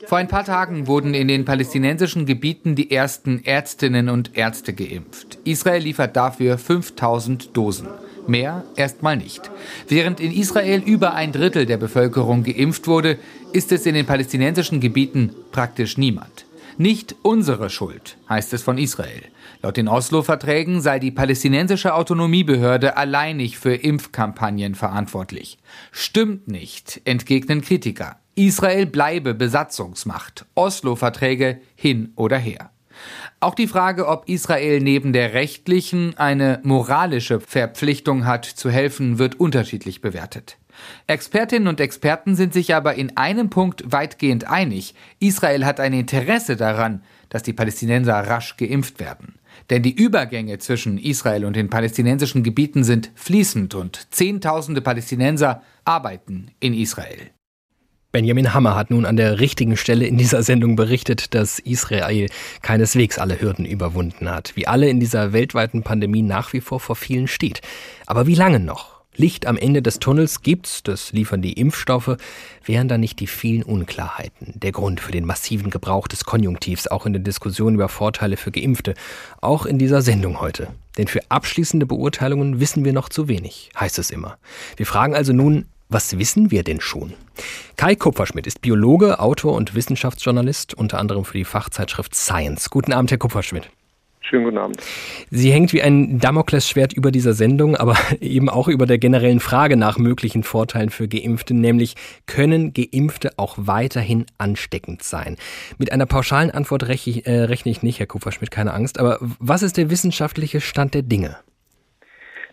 Vor 0.07 0.19
ein 0.19 0.29
paar 0.29 0.45
Tagen 0.45 0.87
wurden 0.87 1.15
in 1.15 1.29
den 1.29 1.45
palästinensischen 1.45 2.27
Gebieten 2.27 2.75
die 2.75 2.91
ersten 2.91 3.45
Ärztinnen 3.45 4.09
und 4.09 4.37
Ärzte 4.37 4.73
geimpft. 4.73 5.39
Israel 5.45 5.83
liefert 5.83 6.17
dafür 6.17 6.59
5000 6.59 7.57
Dosen. 7.57 7.89
Mehr 8.27 8.65
erstmal 8.77 9.17
nicht. 9.17 9.51
Während 9.89 10.21
in 10.21 10.33
Israel 10.33 10.83
über 10.85 11.15
ein 11.15 11.33
Drittel 11.33 11.67
der 11.67 11.79
Bevölkerung 11.79 12.45
geimpft 12.45 12.87
wurde, 12.87 13.19
ist 13.53 13.73
es 13.73 13.87
in 13.87 13.95
den 13.95 14.07
palästinensischen 14.07 14.81
Gebieten 14.81 15.35
praktisch 15.51 15.99
niemand. 15.99 16.47
Nicht 16.79 17.17
unsere 17.23 17.71
Schuld, 17.71 18.17
heißt 18.29 18.53
es 18.53 18.63
von 18.63 18.79
Israel. 18.79 19.23
Laut 19.63 19.77
den 19.77 19.89
Oslo-Verträgen 19.89 20.81
sei 20.81 20.99
die 20.99 21.11
palästinensische 21.11 21.95
Autonomiebehörde 21.95 22.97
alleinig 22.97 23.59
für 23.59 23.75
Impfkampagnen 23.75 24.75
verantwortlich. 24.75 25.59
Stimmt 25.91 26.49
nicht, 26.49 27.03
entgegnen 27.05 27.61
Kritiker. 27.63 28.20
Israel 28.35 28.87
bleibe 28.87 29.35
Besatzungsmacht. 29.35 30.47
Oslo-Verträge 30.55 31.61
hin 31.75 32.13
oder 32.17 32.39
her. 32.39 32.71
Auch 33.41 33.55
die 33.55 33.67
Frage, 33.67 34.07
ob 34.07 34.29
Israel 34.29 34.81
neben 34.81 35.13
der 35.13 35.33
rechtlichen 35.33 36.17
eine 36.19 36.61
moralische 36.63 37.41
Verpflichtung 37.41 38.27
hat, 38.27 38.45
zu 38.45 38.71
helfen, 38.71 39.19
wird 39.19 39.41
unterschiedlich 39.41 40.01
bewertet. 40.01 40.59
Expertinnen 41.07 41.69
und 41.69 41.81
Experten 41.81 42.37
sind 42.37 42.53
sich 42.53 42.75
aber 42.75 42.95
in 42.95 43.17
einem 43.17 43.51
Punkt 43.51 43.93
weitgehend 43.93 44.49
einig. 44.49 44.95
Israel 45.19 45.65
hat 45.65 45.81
ein 45.81 45.93
Interesse 45.93 46.57
daran, 46.57 47.03
dass 47.29 47.43
die 47.43 47.53
Palästinenser 47.53 48.15
rasch 48.15 48.57
geimpft 48.57 49.01
werden. 49.01 49.35
Denn 49.69 49.83
die 49.83 49.95
Übergänge 49.95 50.59
zwischen 50.59 50.99
Israel 50.99 51.45
und 51.45 51.57
den 51.57 51.71
palästinensischen 51.71 52.43
Gebieten 52.43 52.85
sind 52.85 53.11
fließend 53.15 53.75
und 53.75 54.13
Zehntausende 54.13 54.81
Palästinenser 54.81 55.63
arbeiten 55.85 56.51
in 56.61 56.75
Israel. 56.75 57.31
Benjamin 58.13 58.53
Hammer 58.53 58.75
hat 58.75 58.91
nun 58.91 59.07
an 59.07 59.17
der 59.17 59.39
richtigen 59.39 59.77
Stelle 59.77 60.05
in 60.05 60.19
dieser 60.19 60.43
Sendung 60.43 60.75
berichtet, 60.75 61.33
dass 61.33 61.61
Israel 61.61 62.29
keineswegs 62.61 63.19
alle 63.21 63.41
Hürden 63.41 63.65
überwunden 63.65 64.29
hat, 64.29 64.57
wie 64.57 64.67
alle 64.67 64.89
in 64.89 64.99
dieser 64.99 65.33
weltweiten 65.33 65.85
Pandemie 65.85 66.23
nach 66.23 66.53
wie 66.53 66.61
vor 66.61 66.81
vor 66.81 66.97
vielen 66.97 67.29
steht. 67.29 67.61
Aber 68.07 68.27
wie 68.27 68.35
lange 68.35 68.59
noch? 68.59 69.01
Licht 69.15 69.47
am 69.47 69.57
Ende 69.57 69.81
des 69.81 70.01
Tunnels 70.01 70.43
gibt's, 70.43 70.83
das 70.83 71.13
liefern 71.13 71.41
die 71.41 71.53
Impfstoffe, 71.53 72.17
wären 72.65 72.89
da 72.89 72.99
nicht 72.99 73.21
die 73.21 73.29
vielen 73.29 73.63
Unklarheiten 73.63 74.55
der 74.57 74.73
Grund 74.73 74.99
für 75.01 75.13
den 75.13 75.25
massiven 75.25 75.71
Gebrauch 75.71 76.09
des 76.09 76.25
Konjunktivs, 76.25 76.89
auch 76.89 77.07
in 77.07 77.13
der 77.13 77.23
Diskussion 77.23 77.75
über 77.75 77.89
Vorteile 77.89 78.37
für 78.37 78.51
Geimpfte, 78.51 78.95
auch 79.41 79.67
in 79.67 79.79
dieser 79.79 80.03
Sendung 80.03 80.41
heute. 80.41 80.69
Denn 80.99 81.07
für 81.07 81.21
abschließende 81.29 81.87
Beurteilungen 81.87 82.59
wissen 82.59 82.85
wir 82.85 82.93
noch 82.93 83.09
zu 83.09 83.29
wenig, 83.29 83.71
heißt 83.79 84.01
es 84.01 84.11
immer. 84.11 84.37
Wir 84.77 84.87
fragen 84.87 85.15
also 85.15 85.33
nun, 85.33 85.67
was 85.91 86.19
wissen 86.19 86.51
wir 86.51 86.63
denn 86.63 86.81
schon? 86.81 87.15
Kai 87.77 87.97
Kupferschmidt 87.97 88.47
ist 88.47 88.63
Biologe, 88.63 89.19
Autor 89.19 89.55
und 89.55 89.75
Wissenschaftsjournalist, 89.75 90.75
unter 90.75 90.99
anderem 90.99 91.25
für 91.25 91.37
die 91.37 91.45
Fachzeitschrift 91.45 92.15
Science. 92.15 92.71
Guten 92.71 92.93
Abend, 92.93 93.11
Herr 93.11 93.19
Kupferschmidt. 93.19 93.71
Schönen 94.21 94.45
guten 94.45 94.59
Abend. 94.59 94.81
Sie 95.31 95.51
hängt 95.51 95.73
wie 95.73 95.83
ein 95.83 96.21
Damoklesschwert 96.21 96.93
über 96.93 97.11
dieser 97.11 97.33
Sendung, 97.33 97.75
aber 97.75 97.97
eben 98.21 98.49
auch 98.49 98.69
über 98.69 98.87
der 98.87 98.99
generellen 98.99 99.41
Frage 99.41 99.77
nach 99.77 99.99
möglichen 99.99 100.45
Vorteilen 100.45 100.91
für 100.91 101.09
Geimpfte, 101.09 101.53
nämlich 101.53 101.97
können 102.27 102.73
Geimpfte 102.73 103.31
auch 103.37 103.57
weiterhin 103.59 104.27
ansteckend 104.39 105.03
sein? 105.03 105.37
Mit 105.79 105.91
einer 105.91 106.07
pauschalen 106.07 106.53
Antwort 106.53 106.87
rechne 106.87 107.13
ich, 107.13 107.27
äh, 107.27 107.41
rechne 107.43 107.73
ich 107.73 107.83
nicht, 107.83 107.99
Herr 107.99 108.07
Kupferschmidt, 108.07 108.53
keine 108.53 108.73
Angst. 108.73 109.01
Aber 109.01 109.19
was 109.21 109.65
ist 109.65 109.77
der 109.77 109.91
wissenschaftliche 109.91 110.61
Stand 110.61 110.95
der 110.95 111.03
Dinge? 111.03 111.37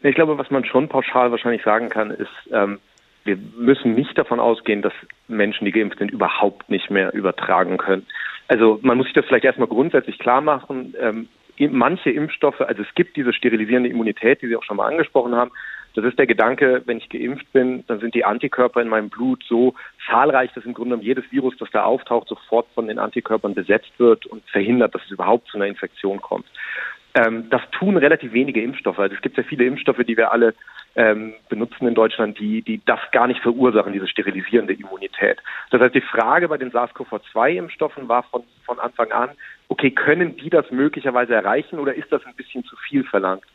Ich 0.01 0.15
glaube, 0.15 0.37
was 0.39 0.49
man 0.49 0.65
schon 0.65 0.89
pauschal 0.89 1.29
wahrscheinlich 1.29 1.63
sagen 1.63 1.89
kann, 1.89 2.09
ist, 2.09 2.29
ähm, 2.51 2.79
wir 3.27 3.37
müssen 3.55 3.93
nicht 3.93 4.17
davon 4.17 4.39
ausgehen, 4.39 4.81
dass 4.81 4.93
Menschen, 5.27 5.65
die 5.65 5.71
geimpft 5.71 5.99
sind, 5.99 6.11
überhaupt 6.11 6.69
nicht 6.69 6.89
mehr 6.89 7.13
übertragen 7.13 7.77
können. 7.77 8.07
Also 8.47 8.79
man 8.81 8.97
muss 8.97 9.07
sich 9.07 9.13
das 9.13 9.25
vielleicht 9.25 9.45
erstmal 9.45 9.67
grundsätzlich 9.67 10.17
klar 10.17 10.41
machen. 10.41 10.95
Ähm, 10.99 11.27
manche 11.59 12.09
Impfstoffe, 12.09 12.61
also 12.61 12.81
es 12.81 12.95
gibt 12.95 13.17
diese 13.17 13.33
sterilisierende 13.33 13.89
Immunität, 13.89 14.41
die 14.41 14.47
Sie 14.47 14.55
auch 14.55 14.63
schon 14.63 14.77
mal 14.77 14.87
angesprochen 14.87 15.35
haben. 15.35 15.51
Das 15.95 16.05
ist 16.05 16.19
der 16.19 16.27
Gedanke, 16.27 16.83
wenn 16.85 16.97
ich 16.97 17.09
geimpft 17.09 17.51
bin, 17.53 17.83
dann 17.87 17.99
sind 17.99 18.13
die 18.13 18.23
Antikörper 18.23 18.81
in 18.81 18.87
meinem 18.87 19.09
Blut 19.09 19.43
so 19.47 19.73
zahlreich, 20.07 20.51
dass 20.53 20.63
im 20.63 20.73
Grunde 20.75 20.91
genommen 20.91 21.07
jedes 21.07 21.31
Virus, 21.31 21.55
das 21.57 21.71
da 21.71 21.83
auftaucht, 21.85 22.27
sofort 22.27 22.67
von 22.75 22.87
den 22.87 22.99
Antikörpern 22.99 23.55
besetzt 23.55 23.91
wird 23.97 24.27
und 24.27 24.43
verhindert, 24.49 24.93
dass 24.93 25.03
es 25.05 25.11
überhaupt 25.11 25.47
zu 25.47 25.57
einer 25.57 25.65
Infektion 25.65 26.21
kommt. 26.21 26.45
Ähm, 27.17 27.49
das 27.49 27.61
tun 27.71 27.97
relativ 27.97 28.31
wenige 28.31 28.61
Impfstoffe. 28.61 28.99
Also 28.99 29.15
es 29.15 29.21
gibt 29.21 29.35
sehr 29.35 29.43
viele 29.43 29.65
Impfstoffe, 29.65 30.03
die 30.07 30.15
wir 30.15 30.31
alle 30.31 30.53
ähm, 30.95 31.33
benutzen 31.49 31.87
in 31.87 31.95
Deutschland, 31.95 32.37
die, 32.39 32.61
die 32.61 32.79
das 32.85 32.99
gar 33.11 33.25
nicht 33.25 33.41
verursachen, 33.41 33.91
diese 33.91 34.07
sterilisierende 34.07 34.73
Immunität. 34.73 35.39
Das 35.71 35.81
heißt, 35.81 35.95
die 35.95 36.01
Frage 36.01 36.47
bei 36.47 36.57
den 36.57 36.71
SARS-CoV-2-Impfstoffen 36.71 38.07
war 38.07 38.21
von, 38.23 38.43
von 38.65 38.79
Anfang 38.79 39.11
an, 39.11 39.29
okay, 39.67 39.89
können 39.89 40.37
die 40.37 40.51
das 40.51 40.69
möglicherweise 40.69 41.33
erreichen 41.33 41.79
oder 41.79 41.95
ist 41.95 42.11
das 42.11 42.23
ein 42.25 42.35
bisschen 42.35 42.63
zu 42.65 42.75
viel 42.75 43.03
verlangt? 43.03 43.45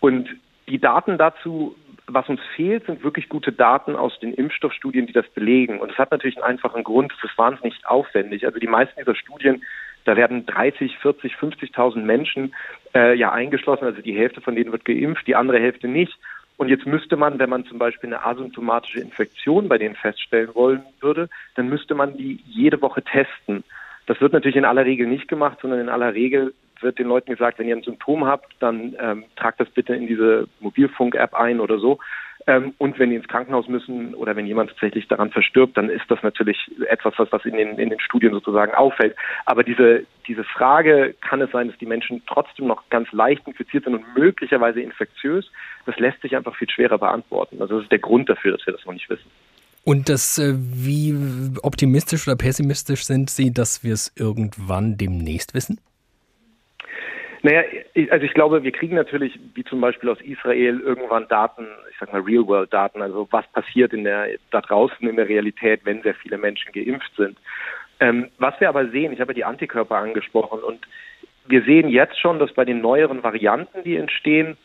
Und 0.00 0.28
die 0.66 0.80
Daten 0.80 1.16
dazu, 1.16 1.76
was 2.08 2.28
uns 2.28 2.40
fehlt, 2.56 2.86
sind 2.86 3.04
wirklich 3.04 3.28
gute 3.28 3.52
Daten 3.52 3.94
aus 3.94 4.18
den 4.18 4.34
Impfstoffstudien, 4.34 5.06
die 5.06 5.12
das 5.12 5.28
belegen. 5.28 5.78
Und 5.78 5.92
es 5.92 5.98
hat 5.98 6.10
natürlich 6.10 6.36
einen 6.38 6.56
einfachen 6.56 6.82
Grund, 6.82 7.12
es 7.16 7.30
ist 7.30 7.38
wahnsinnig 7.38 7.86
aufwendig. 7.86 8.46
Also 8.46 8.58
die 8.58 8.66
meisten 8.66 8.98
dieser 8.98 9.14
Studien 9.14 9.62
da 10.06 10.16
werden 10.16 10.46
30, 10.46 10.98
40, 10.98 11.34
50.000 11.34 11.98
Menschen 11.98 12.54
äh, 12.94 13.14
ja 13.14 13.32
eingeschlossen. 13.32 13.84
Also 13.84 14.00
die 14.02 14.16
Hälfte 14.16 14.40
von 14.40 14.54
denen 14.54 14.72
wird 14.72 14.84
geimpft, 14.84 15.26
die 15.26 15.34
andere 15.34 15.58
Hälfte 15.58 15.88
nicht. 15.88 16.16
Und 16.56 16.68
jetzt 16.68 16.86
müsste 16.86 17.16
man, 17.16 17.38
wenn 17.38 17.50
man 17.50 17.66
zum 17.66 17.78
Beispiel 17.78 18.08
eine 18.08 18.24
asymptomatische 18.24 19.00
Infektion 19.00 19.68
bei 19.68 19.78
denen 19.78 19.94
feststellen 19.94 20.54
wollen 20.54 20.82
würde, 21.00 21.28
dann 21.54 21.68
müsste 21.68 21.94
man 21.94 22.16
die 22.16 22.40
jede 22.46 22.80
Woche 22.80 23.02
testen. 23.02 23.64
Das 24.06 24.20
wird 24.20 24.32
natürlich 24.32 24.56
in 24.56 24.64
aller 24.64 24.84
Regel 24.84 25.06
nicht 25.06 25.28
gemacht, 25.28 25.58
sondern 25.60 25.80
in 25.80 25.88
aller 25.88 26.14
Regel 26.14 26.54
wird 26.80 26.98
den 26.98 27.08
Leuten 27.08 27.32
gesagt, 27.32 27.58
wenn 27.58 27.68
ihr 27.68 27.76
ein 27.76 27.82
Symptom 27.82 28.26
habt, 28.26 28.54
dann 28.60 28.94
ähm, 28.98 29.24
tragt 29.34 29.60
das 29.60 29.68
bitte 29.70 29.94
in 29.94 30.06
diese 30.06 30.46
Mobilfunk-App 30.60 31.34
ein 31.34 31.60
oder 31.60 31.78
so. 31.78 31.98
Ähm, 32.48 32.74
und 32.78 32.98
wenn 32.98 33.10
die 33.10 33.16
ins 33.16 33.26
Krankenhaus 33.26 33.66
müssen 33.66 34.14
oder 34.14 34.36
wenn 34.36 34.46
jemand 34.46 34.70
tatsächlich 34.70 35.08
daran 35.08 35.30
verstirbt, 35.30 35.76
dann 35.76 35.90
ist 35.90 36.08
das 36.08 36.22
natürlich 36.22 36.56
etwas, 36.88 37.14
was, 37.16 37.30
was 37.32 37.44
in, 37.44 37.56
den, 37.56 37.78
in 37.78 37.90
den 37.90 37.98
Studien 37.98 38.32
sozusagen 38.32 38.72
auffällt. 38.72 39.16
Aber 39.46 39.64
diese, 39.64 40.06
diese 40.28 40.44
Frage, 40.44 41.14
kann 41.20 41.40
es 41.40 41.50
sein, 41.50 41.68
dass 41.68 41.78
die 41.78 41.86
Menschen 41.86 42.22
trotzdem 42.26 42.68
noch 42.68 42.88
ganz 42.88 43.10
leicht 43.10 43.46
infiziert 43.48 43.84
sind 43.84 43.94
und 43.94 44.16
möglicherweise 44.16 44.80
infektiös, 44.80 45.50
das 45.86 45.98
lässt 45.98 46.22
sich 46.22 46.36
einfach 46.36 46.54
viel 46.54 46.70
schwerer 46.70 46.98
beantworten. 46.98 47.60
Also 47.60 47.76
das 47.76 47.84
ist 47.84 47.92
der 47.92 47.98
Grund 47.98 48.28
dafür, 48.28 48.52
dass 48.56 48.64
wir 48.64 48.72
das 48.72 48.84
noch 48.86 48.92
nicht 48.92 49.10
wissen. 49.10 49.30
Und 49.82 50.08
das, 50.08 50.38
äh, 50.38 50.54
wie 50.56 51.14
optimistisch 51.62 52.26
oder 52.26 52.36
pessimistisch 52.36 53.04
sind 53.04 53.30
Sie, 53.30 53.52
dass 53.52 53.82
wir 53.84 53.94
es 53.94 54.12
irgendwann 54.16 54.96
demnächst 54.96 55.54
wissen? 55.54 55.80
Naja, 57.42 57.62
also 58.10 58.24
ich 58.24 58.34
glaube, 58.34 58.62
wir 58.62 58.72
kriegen 58.72 58.96
natürlich, 58.96 59.38
wie 59.54 59.64
zum 59.64 59.80
Beispiel 59.80 60.08
aus 60.08 60.20
Israel, 60.20 60.80
irgendwann 60.80 61.28
Daten, 61.28 61.66
ich 61.90 61.96
sag 61.98 62.12
mal 62.12 62.22
Real-World-Daten, 62.22 63.02
also 63.02 63.28
was 63.30 63.46
passiert 63.52 63.92
in 63.92 64.04
der, 64.04 64.28
da 64.50 64.60
draußen 64.60 65.08
in 65.08 65.16
der 65.16 65.28
Realität, 65.28 65.80
wenn 65.84 66.02
sehr 66.02 66.14
viele 66.14 66.38
Menschen 66.38 66.72
geimpft 66.72 67.12
sind. 67.16 67.36
Ähm, 68.00 68.28
was 68.38 68.58
wir 68.60 68.68
aber 68.68 68.88
sehen, 68.88 69.12
ich 69.12 69.20
habe 69.20 69.32
ja 69.32 69.36
die 69.36 69.44
Antikörper 69.44 69.96
angesprochen 69.96 70.60
und 70.60 70.86
wir 71.48 71.62
sehen 71.62 71.88
jetzt 71.88 72.18
schon, 72.18 72.38
dass 72.38 72.52
bei 72.52 72.64
den 72.64 72.80
neueren 72.80 73.22
Varianten, 73.22 73.82
die 73.84 73.96
entstehen, 73.96 74.56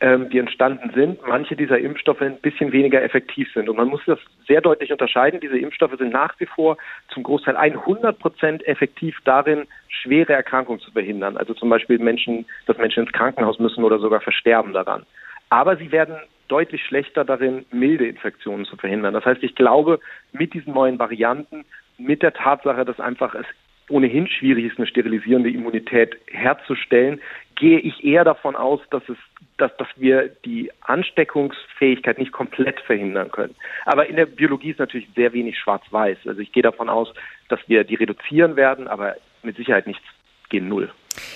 ähm, 0.00 0.28
die 0.30 0.38
entstanden 0.38 0.90
sind, 0.94 1.26
manche 1.26 1.56
dieser 1.56 1.78
Impfstoffe 1.78 2.20
ein 2.20 2.38
bisschen 2.40 2.72
weniger 2.72 3.02
effektiv 3.02 3.50
sind. 3.54 3.68
Und 3.68 3.76
man 3.76 3.88
muss 3.88 4.02
das 4.06 4.18
sehr 4.46 4.60
deutlich 4.60 4.92
unterscheiden. 4.92 5.40
Diese 5.40 5.58
Impfstoffe 5.58 5.96
sind 5.96 6.12
nach 6.12 6.38
wie 6.38 6.46
vor 6.46 6.76
zum 7.08 7.22
Großteil 7.22 7.56
100 7.56 8.18
Prozent 8.18 8.66
effektiv 8.66 9.16
darin, 9.24 9.66
schwere 9.88 10.34
Erkrankungen 10.34 10.80
zu 10.80 10.90
verhindern. 10.90 11.36
Also 11.36 11.54
zum 11.54 11.70
Beispiel 11.70 11.98
Menschen, 11.98 12.44
dass 12.66 12.76
Menschen 12.76 13.04
ins 13.04 13.12
Krankenhaus 13.12 13.58
müssen 13.58 13.84
oder 13.84 13.98
sogar 13.98 14.20
versterben 14.20 14.72
daran. 14.72 15.06
Aber 15.48 15.76
sie 15.76 15.92
werden 15.92 16.16
deutlich 16.48 16.84
schlechter 16.84 17.24
darin, 17.24 17.64
milde 17.72 18.06
Infektionen 18.06 18.66
zu 18.66 18.76
verhindern. 18.76 19.14
Das 19.14 19.24
heißt, 19.24 19.42
ich 19.42 19.54
glaube, 19.54 20.00
mit 20.32 20.54
diesen 20.54 20.74
neuen 20.74 20.98
Varianten, 20.98 21.64
mit 21.98 22.22
der 22.22 22.34
Tatsache, 22.34 22.84
dass 22.84 23.00
einfach 23.00 23.34
es 23.34 23.46
ohnehin 23.88 24.28
schwierig 24.28 24.66
ist, 24.66 24.78
eine 24.78 24.86
sterilisierende 24.86 25.50
Immunität 25.50 26.16
herzustellen, 26.26 27.20
gehe 27.54 27.78
ich 27.78 28.04
eher 28.04 28.24
davon 28.24 28.56
aus, 28.56 28.80
dass 28.90 29.08
es 29.08 29.16
dass, 29.58 29.74
dass 29.76 29.88
wir 29.96 30.28
die 30.44 30.70
Ansteckungsfähigkeit 30.82 32.18
nicht 32.18 32.32
komplett 32.32 32.80
verhindern 32.80 33.30
können. 33.30 33.54
Aber 33.84 34.06
in 34.06 34.16
der 34.16 34.26
Biologie 34.26 34.70
ist 34.70 34.78
natürlich 34.78 35.08
sehr 35.14 35.32
wenig 35.32 35.58
schwarz-weiß. 35.58 36.18
Also 36.26 36.40
ich 36.40 36.52
gehe 36.52 36.62
davon 36.62 36.88
aus, 36.88 37.08
dass 37.48 37.60
wir 37.66 37.84
die 37.84 37.94
reduzieren 37.94 38.56
werden, 38.56 38.86
aber 38.86 39.16
mit 39.42 39.56
Sicherheit 39.56 39.86
nichts 39.86 40.04
gegen 40.48 40.68
Null. 40.68 40.90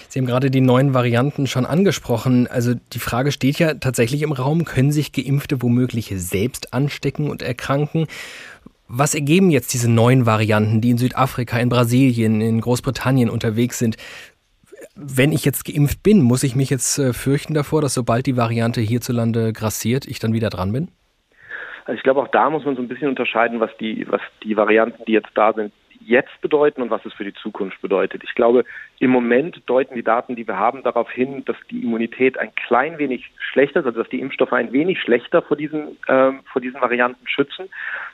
Sie 0.08 0.18
haben 0.18 0.26
gerade 0.26 0.50
die 0.50 0.60
neuen 0.60 0.92
Varianten 0.92 1.46
schon 1.46 1.64
angesprochen. 1.64 2.46
Also 2.46 2.74
die 2.92 2.98
Frage 2.98 3.32
steht 3.32 3.58
ja 3.58 3.74
tatsächlich 3.74 4.22
im 4.22 4.32
Raum, 4.32 4.64
können 4.64 4.92
sich 4.92 5.12
Geimpfte 5.12 5.62
womöglich 5.62 6.12
selbst 6.16 6.74
anstecken 6.74 7.30
und 7.30 7.42
erkranken? 7.42 8.06
Was 8.92 9.14
ergeben 9.14 9.50
jetzt 9.50 9.72
diese 9.72 9.88
neuen 9.88 10.26
Varianten, 10.26 10.80
die 10.80 10.90
in 10.90 10.98
Südafrika, 10.98 11.58
in 11.58 11.68
Brasilien, 11.68 12.40
in 12.40 12.60
Großbritannien 12.60 13.30
unterwegs 13.30 13.78
sind? 13.78 13.96
Wenn 15.02 15.32
ich 15.32 15.46
jetzt 15.46 15.64
geimpft 15.64 16.02
bin, 16.02 16.22
muss 16.22 16.42
ich 16.42 16.54
mich 16.54 16.68
jetzt 16.68 16.98
äh, 16.98 17.14
fürchten 17.14 17.54
davor, 17.54 17.80
dass 17.80 17.94
sobald 17.94 18.26
die 18.26 18.36
Variante 18.36 18.82
hierzulande 18.82 19.52
grassiert, 19.54 20.06
ich 20.06 20.18
dann 20.18 20.34
wieder 20.34 20.50
dran 20.50 20.72
bin? 20.72 20.88
Also 21.86 21.96
ich 21.96 22.02
glaube, 22.02 22.20
auch 22.20 22.28
da 22.28 22.50
muss 22.50 22.66
man 22.66 22.76
so 22.76 22.82
ein 22.82 22.88
bisschen 22.88 23.08
unterscheiden, 23.08 23.60
was 23.60 23.70
die, 23.78 24.06
was 24.10 24.20
die 24.44 24.56
Varianten, 24.56 25.02
die 25.06 25.12
jetzt 25.12 25.30
da 25.34 25.54
sind, 25.54 25.72
jetzt 26.00 26.40
bedeuten 26.42 26.82
und 26.82 26.90
was 26.90 27.04
es 27.06 27.14
für 27.14 27.24
die 27.24 27.32
Zukunft 27.32 27.80
bedeutet. 27.80 28.22
Ich 28.24 28.34
glaube, 28.34 28.64
im 28.98 29.10
Moment 29.10 29.62
deuten 29.66 29.94
die 29.94 30.02
Daten, 30.02 30.36
die 30.36 30.46
wir 30.46 30.58
haben, 30.58 30.82
darauf 30.82 31.10
hin, 31.10 31.44
dass 31.46 31.56
die 31.70 31.82
Immunität 31.82 32.38
ein 32.38 32.54
klein 32.54 32.98
wenig 32.98 33.30
schlechter 33.38 33.80
ist, 33.80 33.86
also 33.86 34.00
dass 34.00 34.08
die 34.10 34.20
Impfstoffe 34.20 34.52
ein 34.52 34.72
wenig 34.72 35.00
schlechter 35.00 35.40
vor 35.40 35.56
diesen, 35.56 35.96
ähm, 36.08 36.40
vor 36.52 36.60
diesen 36.60 36.80
Varianten 36.80 37.26
schützen. 37.26 37.68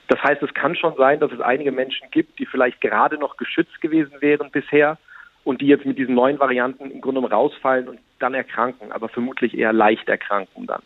Das 0.08 0.22
heißt, 0.22 0.42
es 0.42 0.54
kann 0.54 0.76
schon 0.76 0.94
sein, 0.96 1.20
dass 1.20 1.32
es 1.32 1.40
einige 1.40 1.72
Menschen 1.72 2.08
gibt, 2.10 2.38
die 2.38 2.46
vielleicht 2.46 2.80
gerade 2.80 3.18
noch 3.18 3.36
geschützt 3.36 3.80
gewesen 3.80 4.14
wären 4.20 4.50
bisher 4.50 4.98
und 5.46 5.60
die 5.60 5.68
jetzt 5.68 5.86
mit 5.86 5.96
diesen 5.96 6.16
neuen 6.16 6.40
Varianten 6.40 6.90
im 6.90 7.00
Grunde 7.00 7.20
rausfallen 7.20 7.88
und 7.88 8.00
dann 8.18 8.34
erkranken, 8.34 8.90
aber 8.90 9.08
vermutlich 9.08 9.56
eher 9.56 9.72
leicht 9.72 10.08
erkranken 10.08 10.66
dann. 10.66 10.82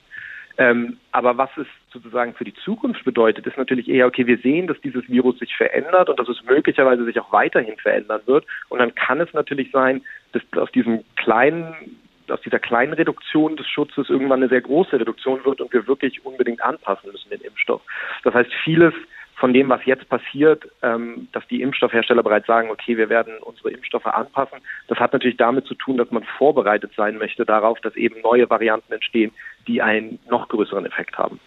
Ähm, 0.58 0.98
aber 1.12 1.38
was 1.38 1.48
es 1.56 1.66
sozusagen 1.90 2.34
für 2.34 2.44
die 2.44 2.52
Zukunft 2.52 3.02
bedeutet, 3.06 3.46
ist 3.46 3.56
natürlich 3.56 3.88
eher, 3.88 4.06
okay, 4.06 4.26
wir 4.26 4.36
sehen, 4.36 4.66
dass 4.66 4.78
dieses 4.82 5.08
Virus 5.08 5.38
sich 5.38 5.56
verändert 5.56 6.10
und 6.10 6.20
dass 6.20 6.28
es 6.28 6.44
möglicherweise 6.44 7.06
sich 7.06 7.18
auch 7.18 7.32
weiterhin 7.32 7.78
verändern 7.78 8.20
wird. 8.26 8.44
Und 8.68 8.80
dann 8.80 8.94
kann 8.94 9.20
es 9.20 9.32
natürlich 9.32 9.70
sein, 9.70 10.02
dass 10.32 10.42
aus 10.56 10.70
diesem 10.72 11.04
kleinen 11.16 11.96
aus 12.28 12.40
dieser 12.42 12.60
kleinen 12.60 12.92
Reduktion 12.92 13.56
des 13.56 13.66
Schutzes 13.66 14.08
irgendwann 14.08 14.40
eine 14.40 14.48
sehr 14.48 14.60
große 14.60 15.00
Reduktion 15.00 15.44
wird 15.44 15.60
und 15.60 15.72
wir 15.72 15.88
wirklich 15.88 16.24
unbedingt 16.24 16.62
anpassen 16.62 17.10
müssen 17.10 17.28
den 17.30 17.40
Impfstoff. 17.40 17.82
Das 18.22 18.34
heißt, 18.34 18.52
vieles 18.62 18.94
von 19.40 19.54
dem, 19.54 19.70
was 19.70 19.84
jetzt 19.86 20.06
passiert, 20.08 20.68
ähm, 20.82 21.28
dass 21.32 21.46
die 21.48 21.62
Impfstoffhersteller 21.62 22.22
bereits 22.22 22.46
sagen, 22.46 22.70
okay, 22.70 22.98
wir 22.98 23.08
werden 23.08 23.38
unsere 23.40 23.70
Impfstoffe 23.70 24.06
anpassen. 24.06 24.58
Das 24.86 24.98
hat 24.98 25.14
natürlich 25.14 25.38
damit 25.38 25.66
zu 25.66 25.74
tun, 25.74 25.96
dass 25.96 26.10
man 26.10 26.22
vorbereitet 26.38 26.92
sein 26.94 27.16
möchte 27.16 27.46
darauf, 27.46 27.80
dass 27.80 27.96
eben 27.96 28.20
neue 28.20 28.48
Varianten 28.50 28.92
entstehen, 28.92 29.32
die 29.66 29.80
einen 29.80 30.18
noch 30.28 30.48
größeren 30.48 30.84
Effekt 30.84 31.16
haben. 31.16 31.40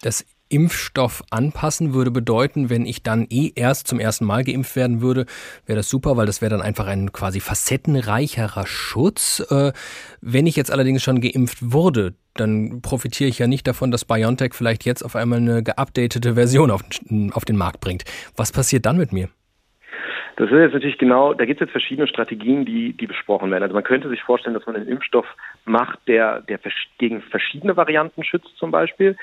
Das 0.00 0.24
Impfstoff 0.54 1.22
anpassen 1.30 1.94
würde 1.94 2.12
bedeuten, 2.12 2.70
wenn 2.70 2.86
ich 2.86 3.02
dann 3.02 3.26
eh 3.28 3.50
erst 3.54 3.88
zum 3.88 3.98
ersten 3.98 4.24
Mal 4.24 4.44
geimpft 4.44 4.76
werden 4.76 5.00
würde, 5.00 5.26
wäre 5.66 5.76
das 5.76 5.88
super, 5.88 6.16
weil 6.16 6.26
das 6.26 6.40
wäre 6.40 6.50
dann 6.50 6.62
einfach 6.62 6.86
ein 6.86 7.12
quasi 7.12 7.40
facettenreicherer 7.40 8.66
Schutz. 8.66 9.44
Äh, 9.50 9.72
wenn 10.20 10.46
ich 10.46 10.54
jetzt 10.54 10.70
allerdings 10.70 11.02
schon 11.02 11.20
geimpft 11.20 11.58
wurde, 11.72 12.14
dann 12.34 12.80
profitiere 12.82 13.28
ich 13.28 13.38
ja 13.38 13.46
nicht 13.46 13.66
davon, 13.66 13.90
dass 13.90 14.04
BioNTech 14.04 14.54
vielleicht 14.54 14.84
jetzt 14.84 15.02
auf 15.02 15.16
einmal 15.16 15.38
eine 15.38 15.62
geupdatete 15.62 16.34
Version 16.34 16.70
auf, 16.70 16.82
auf 17.32 17.44
den 17.44 17.56
Markt 17.56 17.80
bringt. 17.80 18.04
Was 18.36 18.52
passiert 18.52 18.86
dann 18.86 18.96
mit 18.96 19.12
mir? 19.12 19.28
Das 20.36 20.50
ist 20.50 20.56
jetzt 20.56 20.72
natürlich 20.74 20.98
genau, 20.98 21.32
da 21.32 21.44
gibt 21.44 21.60
es 21.60 21.66
jetzt 21.66 21.72
verschiedene 21.72 22.08
Strategien, 22.08 22.64
die, 22.64 22.92
die 22.92 23.06
besprochen 23.06 23.50
werden. 23.50 23.62
Also 23.62 23.74
man 23.74 23.84
könnte 23.84 24.08
sich 24.08 24.22
vorstellen, 24.22 24.54
dass 24.54 24.66
man 24.66 24.74
einen 24.74 24.88
Impfstoff 24.88 25.26
macht, 25.64 26.00
der, 26.08 26.40
der 26.42 26.58
gegen 26.98 27.22
verschiedene 27.22 27.76
Varianten 27.76 28.24
schützt 28.24 28.56
zum 28.56 28.72
Beispiel. 28.72 29.16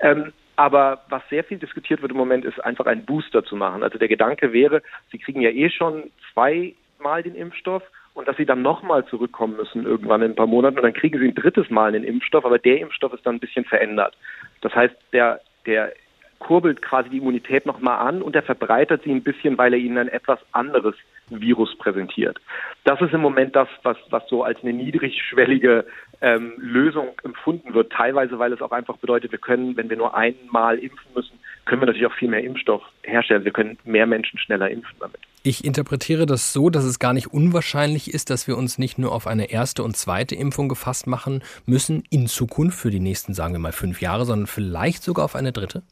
Ähm, 0.00 0.32
aber 0.58 1.02
was 1.08 1.22
sehr 1.30 1.44
viel 1.44 1.58
diskutiert 1.58 2.02
wird 2.02 2.10
im 2.10 2.18
Moment, 2.18 2.44
ist 2.44 2.58
einfach 2.64 2.86
einen 2.86 3.04
Booster 3.04 3.44
zu 3.44 3.54
machen. 3.54 3.84
Also 3.84 3.96
der 3.96 4.08
Gedanke 4.08 4.52
wäre, 4.52 4.82
Sie 5.12 5.18
kriegen 5.18 5.40
ja 5.40 5.50
eh 5.50 5.70
schon 5.70 6.10
zweimal 6.32 7.22
den 7.22 7.36
Impfstoff 7.36 7.84
und 8.14 8.26
dass 8.26 8.36
sie 8.36 8.44
dann 8.44 8.60
nochmal 8.60 9.06
zurückkommen 9.06 9.56
müssen 9.56 9.84
irgendwann 9.84 10.20
in 10.20 10.32
ein 10.32 10.34
paar 10.34 10.48
Monaten 10.48 10.76
und 10.78 10.82
dann 10.82 10.94
kriegen 10.94 11.20
sie 11.20 11.28
ein 11.28 11.36
drittes 11.36 11.70
Mal 11.70 11.94
einen 11.94 12.02
Impfstoff, 12.02 12.44
aber 12.44 12.58
der 12.58 12.80
Impfstoff 12.80 13.12
ist 13.12 13.24
dann 13.24 13.36
ein 13.36 13.40
bisschen 13.40 13.64
verändert. 13.66 14.16
Das 14.60 14.74
heißt, 14.74 14.96
der, 15.12 15.40
der 15.64 15.92
kurbelt 16.40 16.82
quasi 16.82 17.08
die 17.08 17.18
Immunität 17.18 17.64
nochmal 17.64 18.04
an 18.04 18.20
und 18.20 18.34
er 18.34 18.42
verbreitert 18.42 19.04
sie 19.04 19.12
ein 19.12 19.22
bisschen, 19.22 19.56
weil 19.58 19.72
er 19.72 19.78
ihnen 19.78 19.98
ein 19.98 20.08
etwas 20.08 20.40
anderes 20.50 20.96
Virus 21.30 21.78
präsentiert. 21.78 22.40
Das 22.82 23.00
ist 23.00 23.12
im 23.12 23.20
Moment 23.20 23.54
das, 23.54 23.68
was, 23.84 23.96
was 24.10 24.26
so 24.28 24.42
als 24.42 24.60
eine 24.62 24.72
niedrigschwellige 24.72 25.84
ähm, 26.20 26.54
Lösung 26.58 27.08
empfunden 27.22 27.74
wird. 27.74 27.92
Teilweise, 27.92 28.38
weil 28.38 28.52
es 28.52 28.60
auch 28.60 28.72
einfach 28.72 28.96
bedeutet, 28.96 29.32
wir 29.32 29.38
können, 29.38 29.76
wenn 29.76 29.88
wir 29.90 29.96
nur 29.96 30.16
einmal 30.16 30.78
impfen 30.78 31.06
müssen, 31.14 31.38
können 31.64 31.82
wir 31.82 31.86
natürlich 31.86 32.06
auch 32.06 32.14
viel 32.14 32.28
mehr 32.28 32.42
Impfstoff 32.42 32.82
herstellen. 33.02 33.44
Wir 33.44 33.52
können 33.52 33.78
mehr 33.84 34.06
Menschen 34.06 34.38
schneller 34.38 34.70
impfen 34.70 34.96
damit. 35.00 35.20
Ich 35.42 35.64
interpretiere 35.64 36.26
das 36.26 36.52
so, 36.52 36.70
dass 36.70 36.84
es 36.84 36.98
gar 36.98 37.12
nicht 37.12 37.28
unwahrscheinlich 37.28 38.12
ist, 38.12 38.30
dass 38.30 38.48
wir 38.48 38.56
uns 38.56 38.78
nicht 38.78 38.98
nur 38.98 39.12
auf 39.12 39.26
eine 39.26 39.50
erste 39.50 39.82
und 39.82 39.96
zweite 39.96 40.34
Impfung 40.34 40.68
gefasst 40.68 41.06
machen 41.06 41.42
müssen 41.66 42.04
in 42.10 42.26
Zukunft 42.26 42.78
für 42.78 42.90
die 42.90 43.00
nächsten, 43.00 43.34
sagen 43.34 43.54
wir 43.54 43.60
mal, 43.60 43.72
fünf 43.72 44.00
Jahre, 44.00 44.24
sondern 44.24 44.46
vielleicht 44.46 45.02
sogar 45.02 45.24
auf 45.24 45.36
eine 45.36 45.52
dritte? 45.52 45.82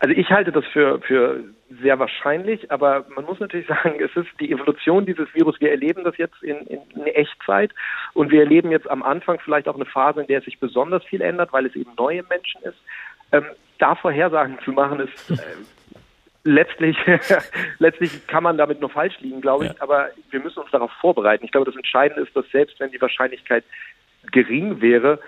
Also 0.00 0.14
ich 0.14 0.30
halte 0.30 0.50
das 0.50 0.64
für, 0.66 1.00
für 1.00 1.44
sehr 1.80 1.98
wahrscheinlich, 1.98 2.70
aber 2.70 3.06
man 3.14 3.24
muss 3.24 3.40
natürlich 3.40 3.66
sagen, 3.68 4.00
es 4.00 4.14
ist 4.16 4.28
die 4.40 4.50
Evolution 4.50 5.06
dieses 5.06 5.32
Virus. 5.34 5.60
Wir 5.60 5.70
erleben 5.70 6.04
das 6.04 6.16
jetzt 6.16 6.42
in, 6.42 6.56
in, 6.66 6.80
in 6.94 7.06
Echtzeit 7.06 7.72
und 8.14 8.30
wir 8.30 8.40
erleben 8.40 8.70
jetzt 8.70 8.90
am 8.90 9.02
Anfang 9.02 9.38
vielleicht 9.40 9.68
auch 9.68 9.76
eine 9.76 9.84
Phase, 9.84 10.22
in 10.22 10.26
der 10.26 10.40
es 10.40 10.44
sich 10.44 10.58
besonders 10.58 11.04
viel 11.04 11.20
ändert, 11.20 11.52
weil 11.52 11.66
es 11.66 11.76
eben 11.76 11.92
neue 11.96 12.22
Menschen 12.24 12.62
ist. 12.62 12.78
Ähm, 13.30 13.44
da 13.78 13.94
Vorhersagen 13.94 14.58
zu 14.64 14.72
machen, 14.72 15.00
ist 15.00 15.30
äh, 15.30 15.36
letztlich, 16.44 16.96
letztlich 17.78 18.26
kann 18.26 18.42
man 18.42 18.58
damit 18.58 18.80
nur 18.80 18.90
falsch 18.90 19.18
liegen, 19.20 19.40
glaube 19.40 19.66
ich, 19.66 19.72
ja. 19.72 19.76
aber 19.80 20.10
wir 20.30 20.40
müssen 20.40 20.60
uns 20.60 20.70
darauf 20.70 20.90
vorbereiten. 21.00 21.44
Ich 21.44 21.52
glaube, 21.52 21.66
das 21.66 21.76
Entscheidende 21.76 22.22
ist, 22.22 22.34
dass 22.34 22.48
selbst 22.50 22.78
wenn 22.80 22.90
die 22.90 23.00
Wahrscheinlichkeit 23.00 23.64
gering 24.30 24.80
wäre, 24.80 25.18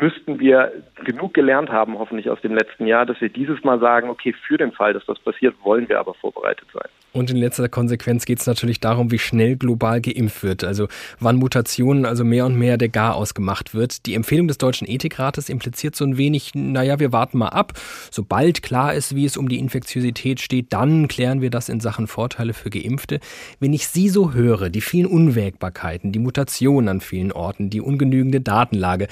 müssten 0.00 0.38
wir 0.38 0.72
genug 1.04 1.34
gelernt 1.34 1.70
haben, 1.70 1.98
hoffentlich 1.98 2.30
aus 2.30 2.40
dem 2.42 2.54
letzten 2.54 2.86
Jahr, 2.86 3.06
dass 3.06 3.20
wir 3.20 3.28
dieses 3.28 3.62
Mal 3.64 3.80
sagen, 3.80 4.08
okay, 4.08 4.32
für 4.46 4.56
den 4.56 4.72
Fall, 4.72 4.92
dass 4.92 5.04
das 5.06 5.18
passiert, 5.18 5.54
wollen 5.62 5.88
wir 5.88 5.98
aber 5.98 6.14
vorbereitet 6.14 6.68
sein. 6.72 6.88
Und 7.12 7.28
in 7.30 7.36
letzter 7.36 7.68
Konsequenz 7.68 8.24
geht 8.24 8.38
es 8.38 8.46
natürlich 8.46 8.78
darum, 8.78 9.10
wie 9.10 9.18
schnell 9.18 9.56
global 9.56 10.00
geimpft 10.00 10.44
wird. 10.44 10.62
Also 10.62 10.86
wann 11.18 11.36
Mutationen, 11.36 12.06
also 12.06 12.24
mehr 12.24 12.46
und 12.46 12.56
mehr 12.56 12.76
der 12.76 12.88
Garaus 12.88 13.34
gemacht 13.34 13.74
wird. 13.74 14.06
Die 14.06 14.14
Empfehlung 14.14 14.46
des 14.46 14.58
Deutschen 14.58 14.88
Ethikrates 14.88 15.48
impliziert 15.48 15.96
so 15.96 16.04
ein 16.04 16.16
wenig, 16.16 16.52
naja, 16.54 17.00
wir 17.00 17.12
warten 17.12 17.38
mal 17.38 17.48
ab. 17.48 17.72
Sobald 18.12 18.62
klar 18.62 18.94
ist, 18.94 19.16
wie 19.16 19.24
es 19.24 19.36
um 19.36 19.48
die 19.48 19.58
Infektiosität 19.58 20.40
steht, 20.40 20.72
dann 20.72 21.08
klären 21.08 21.40
wir 21.40 21.50
das 21.50 21.68
in 21.68 21.80
Sachen 21.80 22.06
Vorteile 22.06 22.52
für 22.52 22.70
Geimpfte. 22.70 23.18
Wenn 23.58 23.72
ich 23.72 23.88
Sie 23.88 24.08
so 24.08 24.32
höre, 24.32 24.70
die 24.70 24.80
vielen 24.80 25.06
Unwägbarkeiten, 25.06 26.12
die 26.12 26.20
Mutationen 26.20 26.88
an 26.88 27.00
vielen 27.00 27.32
Orten, 27.32 27.70
die 27.70 27.80
ungenügende 27.80 28.40
Datenlage, 28.40 29.08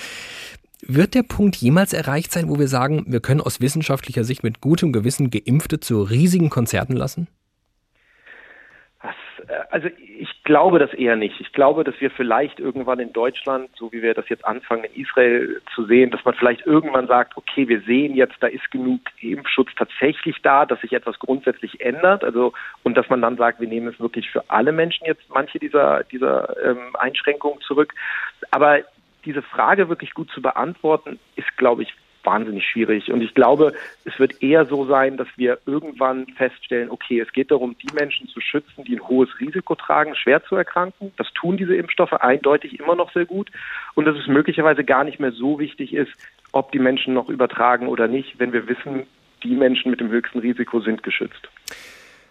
wird 0.82 1.14
der 1.14 1.22
Punkt 1.22 1.56
jemals 1.56 1.92
erreicht 1.92 2.32
sein, 2.32 2.48
wo 2.48 2.58
wir 2.58 2.68
sagen, 2.68 3.04
wir 3.08 3.20
können 3.20 3.40
aus 3.40 3.60
wissenschaftlicher 3.60 4.24
Sicht 4.24 4.42
mit 4.42 4.60
gutem 4.60 4.92
Gewissen 4.92 5.30
Geimpfte 5.30 5.80
zu 5.80 6.02
riesigen 6.02 6.50
Konzerten 6.50 6.94
lassen? 6.94 7.28
Äh, 9.48 9.52
also 9.70 9.88
ich 10.18 10.42
glaube 10.44 10.78
das 10.78 10.92
eher 10.94 11.16
nicht. 11.16 11.40
Ich 11.40 11.52
glaube, 11.52 11.84
dass 11.84 12.00
wir 12.00 12.10
vielleicht 12.10 12.58
irgendwann 12.58 13.00
in 13.00 13.12
Deutschland, 13.12 13.70
so 13.76 13.92
wie 13.92 14.02
wir 14.02 14.14
das 14.14 14.28
jetzt 14.28 14.44
anfangen 14.44 14.84
in 14.84 15.02
Israel 15.02 15.60
zu 15.74 15.84
sehen, 15.84 16.10
dass 16.10 16.24
man 16.24 16.34
vielleicht 16.34 16.66
irgendwann 16.66 17.06
sagt, 17.06 17.36
okay, 17.36 17.68
wir 17.68 17.80
sehen 17.82 18.14
jetzt, 18.14 18.36
da 18.40 18.46
ist 18.46 18.70
genug 18.70 19.00
Impfschutz 19.20 19.68
tatsächlich 19.76 20.36
da, 20.42 20.64
dass 20.64 20.80
sich 20.80 20.92
etwas 20.92 21.18
grundsätzlich 21.18 21.80
ändert. 21.80 22.24
Also 22.24 22.52
und 22.82 22.96
dass 22.96 23.08
man 23.08 23.20
dann 23.20 23.36
sagt, 23.36 23.60
wir 23.60 23.68
nehmen 23.68 23.88
es 23.88 24.00
wirklich 24.00 24.30
für 24.30 24.48
alle 24.48 24.72
Menschen 24.72 25.06
jetzt 25.06 25.28
manche 25.28 25.58
dieser 25.58 26.04
dieser 26.04 26.56
ähm, 26.64 26.94
Einschränkungen 26.94 27.60
zurück. 27.60 27.94
Aber 28.50 28.80
diese 29.24 29.42
Frage 29.42 29.88
wirklich 29.88 30.14
gut 30.14 30.30
zu 30.30 30.40
beantworten, 30.40 31.18
ist, 31.36 31.56
glaube 31.56 31.82
ich, 31.82 31.94
wahnsinnig 32.24 32.66
schwierig. 32.66 33.10
Und 33.10 33.22
ich 33.22 33.34
glaube, 33.34 33.72
es 34.04 34.18
wird 34.18 34.42
eher 34.42 34.66
so 34.66 34.86
sein, 34.86 35.16
dass 35.16 35.28
wir 35.36 35.58
irgendwann 35.66 36.26
feststellen, 36.36 36.90
okay, 36.90 37.20
es 37.20 37.32
geht 37.32 37.50
darum, 37.50 37.76
die 37.78 37.94
Menschen 37.94 38.28
zu 38.28 38.40
schützen, 38.40 38.84
die 38.84 38.96
ein 38.96 39.08
hohes 39.08 39.28
Risiko 39.40 39.74
tragen, 39.74 40.14
schwer 40.14 40.42
zu 40.44 40.56
erkranken. 40.56 41.12
Das 41.16 41.32
tun 41.32 41.56
diese 41.56 41.76
Impfstoffe 41.76 42.12
eindeutig 42.12 42.78
immer 42.78 42.96
noch 42.96 43.12
sehr 43.12 43.24
gut. 43.24 43.50
Und 43.94 44.04
dass 44.04 44.16
es 44.16 44.26
möglicherweise 44.26 44.84
gar 44.84 45.04
nicht 45.04 45.20
mehr 45.20 45.32
so 45.32 45.58
wichtig 45.58 45.94
ist, 45.94 46.12
ob 46.52 46.72
die 46.72 46.78
Menschen 46.78 47.14
noch 47.14 47.28
übertragen 47.28 47.88
oder 47.88 48.08
nicht, 48.08 48.38
wenn 48.38 48.52
wir 48.52 48.68
wissen, 48.68 49.06
die 49.42 49.54
Menschen 49.54 49.90
mit 49.90 50.00
dem 50.00 50.10
höchsten 50.10 50.40
Risiko 50.40 50.80
sind 50.80 51.02
geschützt 51.02 51.48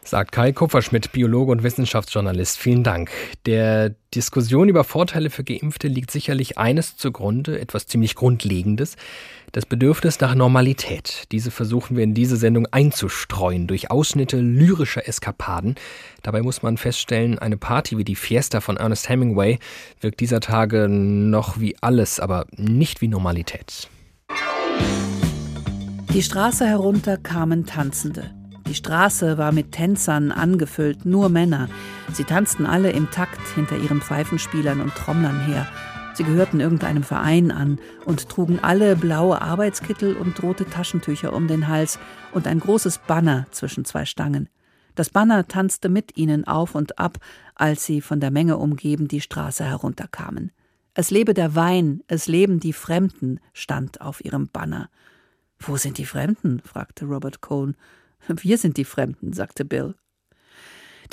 sagt 0.10 0.32
Kai 0.32 0.52
Kupferschmidt, 0.54 1.12
Biologe 1.12 1.52
und 1.52 1.64
Wissenschaftsjournalist. 1.64 2.58
Vielen 2.58 2.84
Dank. 2.84 3.12
Der 3.46 3.96
Diskussion 4.16 4.70
über 4.70 4.84
Vorteile 4.84 5.30
für 5.30 5.44
Geimpfte 5.44 5.88
liegt 5.88 6.12
sicherlich 6.12 6.58
eines 6.58 6.96
zugrunde, 6.96 7.60
etwas 7.60 7.88
ziemlich 7.88 8.16
Grundlegendes, 8.16 8.96
das 9.52 9.66
Bedürfnis 9.66 10.20
nach 10.20 10.34
Normalität. 10.36 11.24
Diese 11.32 11.52
versuchen 11.52 11.98
wir 11.98 12.04
in 12.04 12.14
diese 12.14 12.38
Sendung 12.38 12.68
einzustreuen 12.72 13.68
durch 13.68 13.92
Ausschnitte 13.92 14.40
lyrischer 14.40 15.08
Eskapaden. 15.08 15.76
Dabei 16.24 16.42
muss 16.42 16.64
man 16.64 16.78
feststellen, 16.78 17.38
eine 17.40 17.58
Party 17.58 17.98
wie 17.98 18.06
die 18.06 18.16
Fiesta 18.16 18.62
von 18.62 18.78
Ernest 18.78 19.10
Hemingway 19.10 19.60
wirkt 20.00 20.20
dieser 20.20 20.40
Tage 20.40 20.88
noch 20.88 21.60
wie 21.60 21.76
alles, 21.82 22.20
aber 22.20 22.46
nicht 22.56 23.02
wie 23.02 23.08
Normalität. 23.08 23.90
Die 26.14 26.24
Straße 26.24 26.66
herunter 26.66 27.18
kamen 27.18 27.66
Tanzende. 27.66 28.37
Die 28.68 28.76
Straße 28.76 29.38
war 29.38 29.54
mit 29.54 29.72
Tänzern 29.72 30.34
angefüllt, 30.34 31.06
nur 31.06 31.30
Männer. 31.30 31.70
Sie 32.12 32.26
tanzten 32.26 32.66
alle 32.66 32.92
im 32.92 33.10
Takt 33.12 33.40
hinter 33.56 33.78
ihren 33.78 34.02
Pfeifenspielern 34.02 34.82
und 34.82 34.94
Trommlern 34.94 35.40
her. 35.40 35.68
Sie 36.16 36.26
gehörten 36.26 36.60
irgendeinem 36.60 37.04
Verein 37.04 37.52
an 37.52 37.80
und 38.04 38.28
trugen 38.28 38.60
alle 38.62 38.98
blaue 38.98 39.42
Arbeitskittel 39.42 40.18
und 40.18 40.44
rote 40.44 40.66
Taschentücher 40.66 41.32
um 41.32 41.48
den 41.48 41.70
Hals 41.70 41.98
und 42.34 42.46
ein 42.46 42.60
großes 42.60 42.98
Banner 43.08 43.48
zwischen 43.52 43.86
zwei 43.86 44.04
Stangen. 44.04 44.50
Das 44.96 45.12
Banner 45.12 45.48
tanzte 45.48 45.88
mit 45.88 46.18
ihnen 46.18 46.46
auf 46.46 46.76
und 46.76 47.00
ab, 47.00 47.20
als 47.56 47.86
sie 47.86 48.02
von 48.02 48.20
der 48.20 48.32
Menge 48.32 48.58
umgeben 48.58 49.08
die 49.08 49.22
Straße 49.22 49.64
herunterkamen. 49.64 50.52
Es 50.94 51.10
lebe 51.12 51.34
der 51.34 51.56
Wein, 51.56 52.02
es 52.08 52.28
leben 52.28 52.60
die 52.60 52.74
Fremden, 52.74 53.40
stand 53.54 54.02
auf 54.02 54.26
ihrem 54.26 54.50
Banner. 54.50 54.90
Wo 55.60 55.78
sind 55.78 56.00
die 56.00 56.06
Fremden? 56.06 56.60
fragte 56.60 57.06
Robert 57.06 57.40
Cohn. 57.42 57.78
Wir 58.28 58.58
sind 58.58 58.78
die 58.78 58.86
Fremden, 58.86 59.34
sagte 59.34 59.66
Bill. 59.66 59.96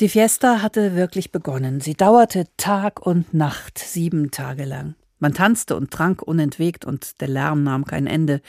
Die 0.01 0.09
Fiesta 0.09 0.61
hatte 0.61 0.97
wirklich 0.97 1.31
begonnen. 1.31 1.81
Sie 1.81 1.95
dauerte 1.95 2.47
Tag 2.57 3.07
und 3.07 3.33
Nacht, 3.33 3.79
sieben 3.79 4.31
Tage 4.33 4.65
lang. 4.65 4.97
Man 5.25 5.33
tanzte 5.33 5.75
und 5.75 5.91
trank 5.91 6.21
unentwegt 6.21 6.85
und 6.85 7.23
der 7.23 7.29
Lärm 7.29 7.63
nahm 7.63 7.87
kein 7.87 8.07
Ende. 8.07 8.43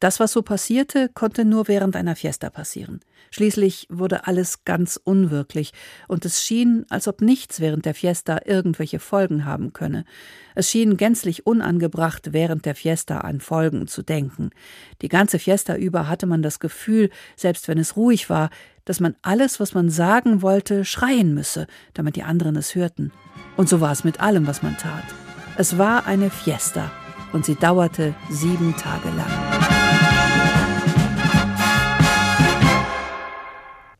Das, 0.00 0.20
was 0.20 0.32
so 0.32 0.40
passierte, 0.40 1.10
konnte 1.12 1.44
nur 1.44 1.68
während 1.68 1.96
einer 1.96 2.16
Fiesta 2.16 2.48
passieren. 2.48 3.00
Schließlich 3.30 3.88
wurde 3.90 4.26
alles 4.26 4.64
ganz 4.64 4.98
unwirklich 5.04 5.74
und 6.08 6.24
es 6.24 6.42
schien, 6.42 6.86
als 6.88 7.08
ob 7.08 7.20
nichts 7.20 7.60
während 7.60 7.84
der 7.84 7.92
Fiesta 7.94 8.40
irgendwelche 8.46 9.00
Folgen 9.00 9.44
haben 9.44 9.74
könne. 9.74 10.06
Es 10.54 10.70
schien 10.70 10.96
gänzlich 10.96 11.46
unangebracht, 11.46 12.32
während 12.32 12.64
der 12.64 12.74
Fiesta 12.74 13.18
an 13.18 13.40
Folgen 13.40 13.86
zu 13.86 14.00
denken. 14.00 14.48
Die 15.02 15.08
ganze 15.10 15.38
Fiesta 15.38 15.76
über 15.76 16.08
hatte 16.08 16.24
man 16.24 16.40
das 16.40 16.58
Gefühl, 16.58 17.10
selbst 17.36 17.68
wenn 17.68 17.76
es 17.76 17.96
ruhig 17.98 18.30
war, 18.30 18.48
dass 18.86 18.98
man 18.98 19.14
alles, 19.20 19.60
was 19.60 19.74
man 19.74 19.90
sagen 19.90 20.40
wollte, 20.40 20.86
schreien 20.86 21.34
müsse, 21.34 21.66
damit 21.92 22.16
die 22.16 22.22
anderen 22.22 22.56
es 22.56 22.74
hörten. 22.74 23.12
Und 23.58 23.68
so 23.68 23.82
war 23.82 23.92
es 23.92 24.04
mit 24.04 24.20
allem, 24.20 24.46
was 24.46 24.62
man 24.62 24.78
tat. 24.78 25.04
Es 25.56 25.78
war 25.78 26.06
eine 26.06 26.30
Fiesta 26.30 26.90
und 27.32 27.44
sie 27.44 27.54
dauerte 27.54 28.14
sieben 28.28 28.74
Tage 28.76 29.08
lang. 29.16 29.73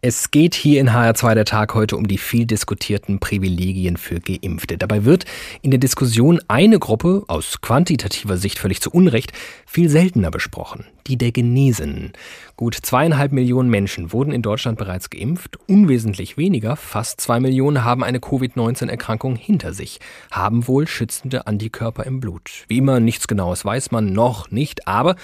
Es 0.06 0.30
geht 0.30 0.54
hier 0.54 0.82
in 0.82 0.90
HR2 0.90 1.34
der 1.34 1.46
Tag 1.46 1.72
heute 1.72 1.96
um 1.96 2.06
die 2.06 2.18
viel 2.18 2.44
diskutierten 2.44 3.20
Privilegien 3.20 3.96
für 3.96 4.20
Geimpfte. 4.20 4.76
Dabei 4.76 5.06
wird 5.06 5.24
in 5.62 5.70
der 5.70 5.80
Diskussion 5.80 6.42
eine 6.46 6.78
Gruppe, 6.78 7.24
aus 7.26 7.62
quantitativer 7.62 8.36
Sicht 8.36 8.58
völlig 8.58 8.82
zu 8.82 8.90
Unrecht, 8.90 9.32
viel 9.64 9.88
seltener 9.88 10.30
besprochen. 10.30 10.84
Die 11.06 11.16
der 11.16 11.32
Genesenen. 11.32 12.12
Gut 12.56 12.74
zweieinhalb 12.74 13.32
Millionen 13.32 13.70
Menschen 13.70 14.12
wurden 14.12 14.32
in 14.32 14.42
Deutschland 14.42 14.76
bereits 14.76 15.08
geimpft. 15.08 15.58
Unwesentlich 15.68 16.36
weniger, 16.36 16.76
fast 16.76 17.22
zwei 17.22 17.40
Millionen, 17.40 17.82
haben 17.82 18.04
eine 18.04 18.20
Covid-19-Erkrankung 18.20 19.36
hinter 19.36 19.72
sich, 19.72 20.00
haben 20.30 20.68
wohl 20.68 20.86
schützende 20.86 21.46
Antikörper 21.46 22.04
im 22.04 22.20
Blut. 22.20 22.64
Wie 22.68 22.78
immer, 22.78 23.00
nichts 23.00 23.26
Genaues 23.26 23.64
weiß 23.64 23.90
man 23.90 24.12
noch 24.12 24.50
nicht, 24.50 24.86
aber 24.86 25.16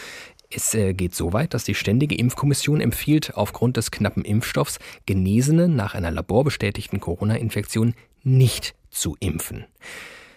es 0.51 0.75
äh, 0.75 0.95
geht 0.95 1.15
so 1.15 1.33
weit, 1.33 1.55
dass 1.55 1.65
die 1.65 1.75
Ständige 1.75 2.17
Impfkommission 2.17 2.81
empfiehlt, 2.81 3.37
aufgrund 3.37 3.77
des 3.77 3.91
knappen 3.91 4.25
Impfstoffs 4.25 4.79
Genesene 5.07 5.69
nach 5.69 5.95
einer 5.95 6.11
laborbestätigten 6.11 7.01
Corona-Infektion 7.01 7.95
nicht 8.23 8.75
zu 8.91 9.17
impfen. 9.21 9.65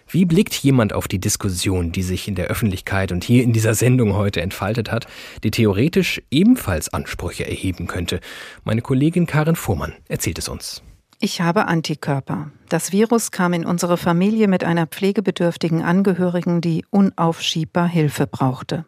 Wie 0.08 0.24
blickt 0.24 0.54
jemand 0.54 0.92
auf 0.92 1.08
die 1.08 1.18
Diskussion, 1.18 1.90
die 1.90 2.02
sich 2.02 2.28
in 2.28 2.36
der 2.36 2.46
Öffentlichkeit 2.46 3.10
und 3.10 3.24
hier 3.24 3.42
in 3.42 3.52
dieser 3.52 3.74
Sendung 3.74 4.14
heute 4.14 4.42
entfaltet 4.42 4.92
hat, 4.92 5.06
die 5.42 5.50
theoretisch 5.50 6.22
ebenfalls 6.30 6.92
Ansprüche 6.92 7.46
erheben 7.46 7.86
könnte? 7.88 8.20
Meine 8.62 8.82
Kollegin 8.82 9.26
Karin 9.26 9.56
Fuhrmann 9.56 9.94
erzählt 10.08 10.38
es 10.38 10.48
uns. 10.48 10.82
Ich 11.24 11.40
habe 11.40 11.68
Antikörper. 11.68 12.50
Das 12.68 12.92
Virus 12.92 13.30
kam 13.30 13.54
in 13.54 13.64
unsere 13.64 13.96
Familie 13.96 14.46
mit 14.46 14.62
einer 14.62 14.86
pflegebedürftigen 14.86 15.82
Angehörigen, 15.82 16.60
die 16.60 16.84
unaufschiebbar 16.90 17.88
Hilfe 17.88 18.26
brauchte. 18.26 18.84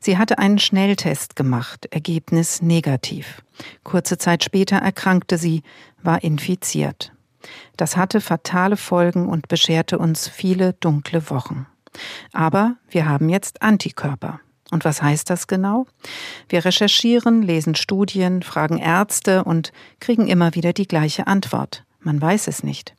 Sie 0.00 0.18
hatte 0.18 0.40
einen 0.40 0.58
Schnelltest 0.58 1.36
gemacht, 1.36 1.86
Ergebnis 1.92 2.60
negativ. 2.60 3.44
Kurze 3.84 4.18
Zeit 4.18 4.42
später 4.42 4.78
erkrankte 4.78 5.38
sie, 5.38 5.62
war 6.02 6.24
infiziert. 6.24 7.12
Das 7.76 7.96
hatte 7.96 8.20
fatale 8.20 8.76
Folgen 8.76 9.28
und 9.28 9.46
bescherte 9.46 9.96
uns 10.00 10.26
viele 10.26 10.72
dunkle 10.72 11.30
Wochen. 11.30 11.68
Aber 12.32 12.78
wir 12.88 13.08
haben 13.08 13.28
jetzt 13.28 13.62
Antikörper. 13.62 14.40
Und 14.70 14.84
was 14.84 15.02
heißt 15.02 15.28
das 15.30 15.46
genau? 15.46 15.86
Wir 16.48 16.64
recherchieren, 16.64 17.42
lesen 17.42 17.74
Studien, 17.74 18.42
fragen 18.42 18.78
Ärzte 18.78 19.44
und 19.44 19.72
kriegen 19.98 20.28
immer 20.28 20.54
wieder 20.54 20.72
die 20.72 20.86
gleiche 20.86 21.26
Antwort. 21.26 21.84
Man 22.00 22.20
weiß 22.20 22.46
es 22.48 22.62
nicht. 22.62 22.94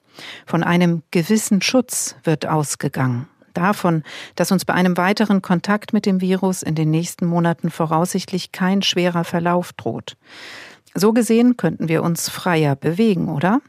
Von 0.45 0.63
einem 0.63 1.03
gewissen 1.11 1.61
Schutz 1.61 2.15
wird 2.23 2.45
ausgegangen. 2.45 3.27
Davon, 3.53 4.03
dass 4.35 4.51
uns 4.51 4.65
bei 4.65 4.73
einem 4.73 4.97
weiteren 4.97 5.41
Kontakt 5.41 5.93
mit 5.93 6.05
dem 6.05 6.21
Virus 6.21 6.61
in 6.61 6.75
den 6.75 6.89
nächsten 6.89 7.25
Monaten 7.25 7.69
voraussichtlich 7.69 8.51
kein 8.51 8.81
schwerer 8.81 9.23
Verlauf 9.23 9.73
droht. 9.73 10.15
So 10.93 11.13
gesehen 11.13 11.57
könnten 11.57 11.87
wir 11.89 12.03
uns 12.03 12.29
freier 12.29 12.75
bewegen, 12.75 13.29
oder? 13.29 13.61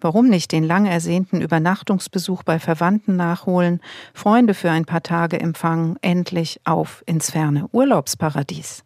Warum 0.00 0.28
nicht 0.28 0.52
den 0.52 0.64
lang 0.64 0.86
ersehnten 0.86 1.40
Übernachtungsbesuch 1.40 2.42
bei 2.42 2.58
Verwandten 2.58 3.16
nachholen, 3.16 3.80
Freunde 4.14 4.54
für 4.54 4.70
ein 4.70 4.84
paar 4.84 5.02
Tage 5.02 5.40
empfangen, 5.40 5.96
endlich 6.02 6.60
auf 6.64 7.02
ins 7.06 7.30
ferne 7.30 7.68
Urlaubsparadies? 7.72 8.84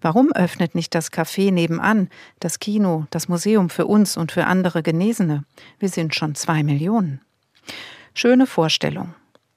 Warum 0.00 0.32
öffnet 0.32 0.74
nicht 0.74 0.94
das 0.94 1.12
Café 1.12 1.52
nebenan, 1.52 2.08
das 2.40 2.58
Kino, 2.58 3.06
das 3.10 3.28
Museum 3.28 3.70
für 3.70 3.86
uns 3.86 4.16
und 4.16 4.32
für 4.32 4.46
andere 4.46 4.82
Genesene? 4.82 5.44
Wir 5.78 5.88
sind 5.88 6.14
schon 6.14 6.34
zwei 6.34 6.62
Millionen. 6.62 7.20
Schöne 8.14 8.46
Vorstellung. 8.46 9.14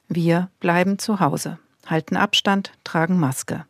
Wir 0.08 0.50
bleiben 0.60 1.00
zu 1.00 1.20
Hause, 1.20 1.60
halten 1.86 2.16
Abstand, 2.16 2.72
tragen 2.84 3.20
Maske. 3.20 3.66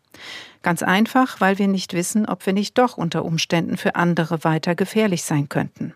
Ganz 0.68 0.84
einfach, 0.84 1.40
weil 1.40 1.60
wir 1.60 1.70
nicht 1.70 1.94
wissen, 1.94 2.26
ob 2.26 2.46
wir 2.46 2.52
nicht 2.52 2.78
doch 2.78 2.98
unter 2.98 3.24
Umständen 3.24 3.78
für 3.78 3.96
andere 3.96 4.44
weiter 4.44 4.76
gefährlich 4.76 5.24
sein 5.24 5.48
könnten. 5.48 5.94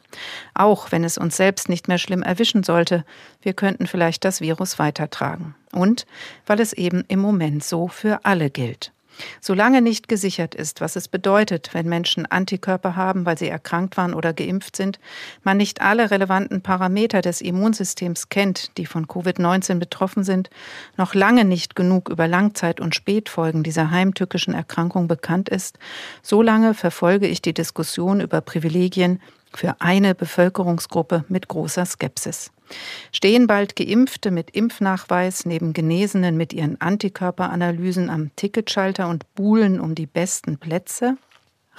Auch 0.53 0.93
wenn 0.93 1.03
es 1.03 1.17
uns 1.17 1.35
selbst 1.35 1.67
nicht 1.67 1.89
mehr 1.89 1.97
schlimm 1.97 2.23
erwischen 2.23 2.63
sollte, 2.63 3.03
wir 3.41 3.51
könnten 3.51 3.85
vielleicht 3.85 4.23
das 4.23 4.39
Virus 4.39 4.79
weitertragen. 4.79 5.55
Und 5.73 6.05
weil 6.45 6.61
es 6.61 6.71
eben 6.71 7.03
im 7.09 7.19
Moment 7.19 7.65
so 7.65 7.89
für 7.89 8.23
alle 8.23 8.49
gilt. 8.49 8.93
Solange 9.39 9.81
nicht 9.81 10.07
gesichert 10.07 10.55
ist, 10.55 10.81
was 10.81 10.95
es 10.95 11.07
bedeutet, 11.07 11.69
wenn 11.73 11.87
Menschen 11.87 12.25
Antikörper 12.25 12.95
haben, 12.95 13.25
weil 13.25 13.37
sie 13.37 13.47
erkrankt 13.47 13.97
waren 13.97 14.13
oder 14.13 14.33
geimpft 14.33 14.75
sind, 14.75 14.99
man 15.43 15.57
nicht 15.57 15.81
alle 15.81 16.11
relevanten 16.11 16.61
Parameter 16.61 17.21
des 17.21 17.41
Immunsystems 17.41 18.29
kennt, 18.29 18.77
die 18.77 18.85
von 18.85 19.07
Covid-19 19.07 19.79
betroffen 19.79 20.23
sind, 20.23 20.49
noch 20.97 21.13
lange 21.13 21.45
nicht 21.45 21.75
genug 21.75 22.09
über 22.09 22.27
Langzeit- 22.27 22.79
und 22.79 22.95
Spätfolgen 22.95 23.63
dieser 23.63 23.91
heimtückischen 23.91 24.53
Erkrankung 24.53 25.07
bekannt 25.07 25.49
ist, 25.49 25.77
solange 26.21 26.73
verfolge 26.73 27.27
ich 27.27 27.41
die 27.41 27.53
Diskussion 27.53 28.21
über 28.21 28.41
Privilegien 28.41 29.21
für 29.53 29.75
eine 29.79 30.15
Bevölkerungsgruppe 30.15 31.25
mit 31.27 31.47
großer 31.47 31.85
Skepsis. 31.85 32.51
Stehen 33.11 33.47
bald 33.47 33.75
Geimpfte 33.75 34.31
mit 34.31 34.51
Impfnachweis 34.51 35.45
neben 35.45 35.73
Genesenen 35.73 36.37
mit 36.37 36.53
ihren 36.53 36.79
Antikörperanalysen 36.79 38.09
am 38.09 38.31
Ticketschalter 38.35 39.07
und 39.07 39.33
buhlen 39.35 39.79
um 39.79 39.95
die 39.95 40.07
besten 40.07 40.57
Plätze? 40.57 41.17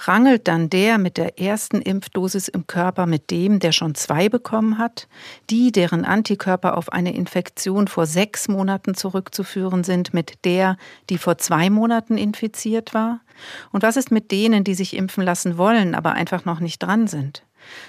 Rangelt 0.05 0.47
dann 0.47 0.69
der 0.69 0.97
mit 0.97 1.17
der 1.17 1.39
ersten 1.39 1.79
Impfdosis 1.81 2.47
im 2.47 2.67
Körper 2.67 3.05
mit 3.05 3.29
dem, 3.31 3.59
der 3.59 3.71
schon 3.71 3.95
zwei 3.95 4.27
bekommen 4.27 4.77
hat? 4.77 5.07
Die, 5.49 5.71
deren 5.71 6.03
Antikörper 6.03 6.77
auf 6.77 6.91
eine 6.91 7.15
Infektion 7.15 7.87
vor 7.87 8.05
sechs 8.05 8.47
Monaten 8.47 8.95
zurückzuführen 8.95 9.83
sind, 9.83 10.13
mit 10.13 10.45
der, 10.45 10.77
die 11.09 11.17
vor 11.17 11.37
zwei 11.37 11.69
Monaten 11.69 12.17
infiziert 12.17 12.93
war? 12.93 13.21
Und 13.71 13.83
was 13.83 13.95
ist 13.95 14.11
mit 14.11 14.31
denen, 14.31 14.63
die 14.63 14.73
sich 14.73 14.95
impfen 14.95 15.23
lassen 15.23 15.57
wollen, 15.57 15.95
aber 15.95 16.13
einfach 16.13 16.43
noch 16.43 16.59
nicht 16.59 16.81
dran 16.81 17.07
sind? 17.07 17.43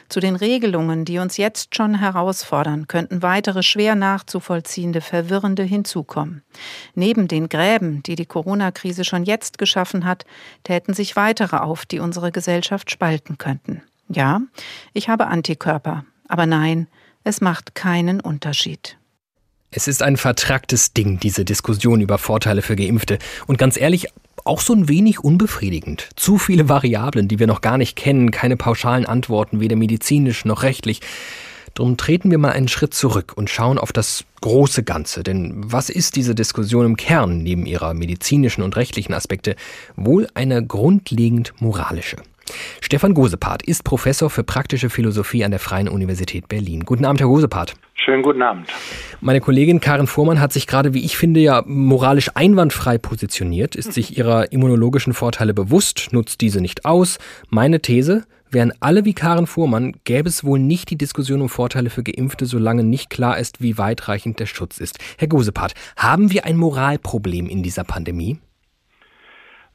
Zu 0.09 0.21
den 0.21 0.37
Regelungen, 0.37 1.05
die 1.05 1.19
uns 1.19 1.37
jetzt 1.37 1.75
schon 1.75 1.95
herausfordern, 1.95 2.89
könnten 2.89 3.23
weitere 3.23 3.63
schwer 3.63 3.95
nachzuvollziehende, 3.95 5.01
verwirrende 5.01 5.63
hinzukommen. 5.63 6.43
Neben 6.95 7.29
den 7.29 7.49
Gräben, 7.49 8.03
die 8.03 8.15
die 8.15 8.27
Corona-Krise 8.27 9.05
schon 9.05 9.25
jetzt 9.25 9.59
geschaffen 9.59 10.05
hat, 10.05 10.25
täten 10.63 10.95
sich 10.95 11.17
weitere 11.17 11.57
auf, 11.57 11.87
die 11.87 12.01
unsere 12.01 12.33
Gesellschaft 12.33 12.91
spalten 12.91 13.39
könnten. 13.39 13.83
Ja, 14.09 14.43
ich 14.93 15.09
habe 15.09 15.27
Antikörper, 15.27 16.05
aber 16.29 16.47
nein, 16.47 16.89
es 17.25 17.41
macht 17.41 17.75
keinen 17.75 18.21
Unterschied. 18.21 18.99
Es 19.71 19.89
ist 19.89 20.03
ein 20.03 20.17
vertracktes 20.17 20.93
Ding, 20.93 21.19
diese 21.19 21.45
Diskussion 21.45 22.01
über 22.01 22.19
Vorteile 22.19 22.63
für 22.63 22.77
Geimpfte. 22.77 23.19
Und 23.49 23.59
ganz 23.59 23.77
ehrlich, 23.77 24.07
auch 24.45 24.61
so 24.61 24.73
ein 24.75 24.89
wenig 24.89 25.21
unbefriedigend. 25.21 26.09
Zu 26.17 26.39
viele 26.39 26.69
Variablen, 26.69 27.29
die 27.29 27.39
wir 27.39 27.47
noch 27.47 27.61
gar 27.61 27.79
nicht 27.79 27.97
kennen, 27.97 28.31
keine 28.31 28.57
pauschalen 28.57 29.07
Antworten, 29.07 29.61
weder 29.61 29.77
medizinisch 29.77 30.45
noch 30.45 30.63
rechtlich. 30.63 31.01
Drum 31.75 31.97
treten 31.97 32.31
wir 32.31 32.39
mal 32.39 32.53
einen 32.53 32.69
Schritt 32.69 32.95
zurück 32.95 33.33
und 33.35 33.51
schauen 33.51 33.79
auf 33.79 33.93
das 33.93 34.25
große 34.43 34.85
Ganze. 34.85 35.25
Denn 35.25 35.55
was 35.57 35.91
ist 35.91 36.15
diese 36.15 36.35
Diskussion 36.35 36.87
im 36.87 36.97
Kern 36.97 37.39
neben 37.39 37.67
ihrer 37.67 37.95
medizinischen 37.95 38.63
und 38.63 38.77
rechtlichen 38.77 39.13
Aspekte 39.13 39.57
wohl 39.97 40.29
eine 40.35 40.65
grundlegend 40.65 41.53
moralische? 41.61 42.17
Stefan 42.81 43.15
Gosepart 43.15 43.63
ist 43.63 43.85
Professor 43.85 44.31
für 44.31 44.45
praktische 44.45 44.91
Philosophie 44.91 45.45
an 45.45 45.51
der 45.51 45.61
Freien 45.61 45.89
Universität 45.89 46.49
Berlin. 46.49 46.85
Guten 46.85 47.05
Abend, 47.05 47.21
Herr 47.21 47.29
Gosepart. 47.29 47.75
Schönen 47.95 48.23
guten 48.23 48.43
Abend. 48.43 48.69
Meine 49.21 49.41
Kollegin 49.41 49.81
Karin 49.81 50.07
Fuhrmann 50.07 50.41
hat 50.41 50.53
sich 50.53 50.67
gerade, 50.67 50.93
wie 50.93 51.05
ich 51.05 51.17
finde, 51.17 51.41
ja 51.41 51.63
moralisch 51.67 52.31
einwandfrei 52.35 52.99
positioniert, 52.99 53.75
ist 53.77 53.95
sich 53.95 54.19
ihrer 54.19 54.53
immunologischen 54.53 55.15
Vorteile 55.15 55.55
bewusst, 55.55 56.09
nutzt 56.13 56.43
diese 56.43 56.61
nicht 56.61 56.85
aus. 56.85 57.19
Meine 57.49 57.81
These, 57.81 58.25
wären 58.51 58.73
alle 58.81 59.05
wie 59.05 59.15
Karin 59.15 59.47
Fuhrmann, 59.47 59.97
gäbe 60.05 60.29
es 60.29 60.45
wohl 60.45 60.59
nicht 60.59 60.91
die 60.91 60.99
Diskussion 60.99 61.41
um 61.41 61.49
Vorteile 61.49 61.91
für 61.91 62.03
Geimpfte, 62.03 62.47
solange 62.47 62.85
nicht 62.85 63.11
klar 63.11 63.39
ist, 63.39 63.63
wie 63.63 63.79
weitreichend 63.79 64.39
der 64.39 64.47
Schutz 64.47 64.79
ist. 64.79 64.99
Herr 65.19 65.29
Gosepart, 65.29 65.75
haben 65.97 66.31
wir 66.31 66.45
ein 66.45 66.57
Moralproblem 66.57 67.49
in 67.49 67.63
dieser 67.63 67.85
Pandemie? 67.85 68.39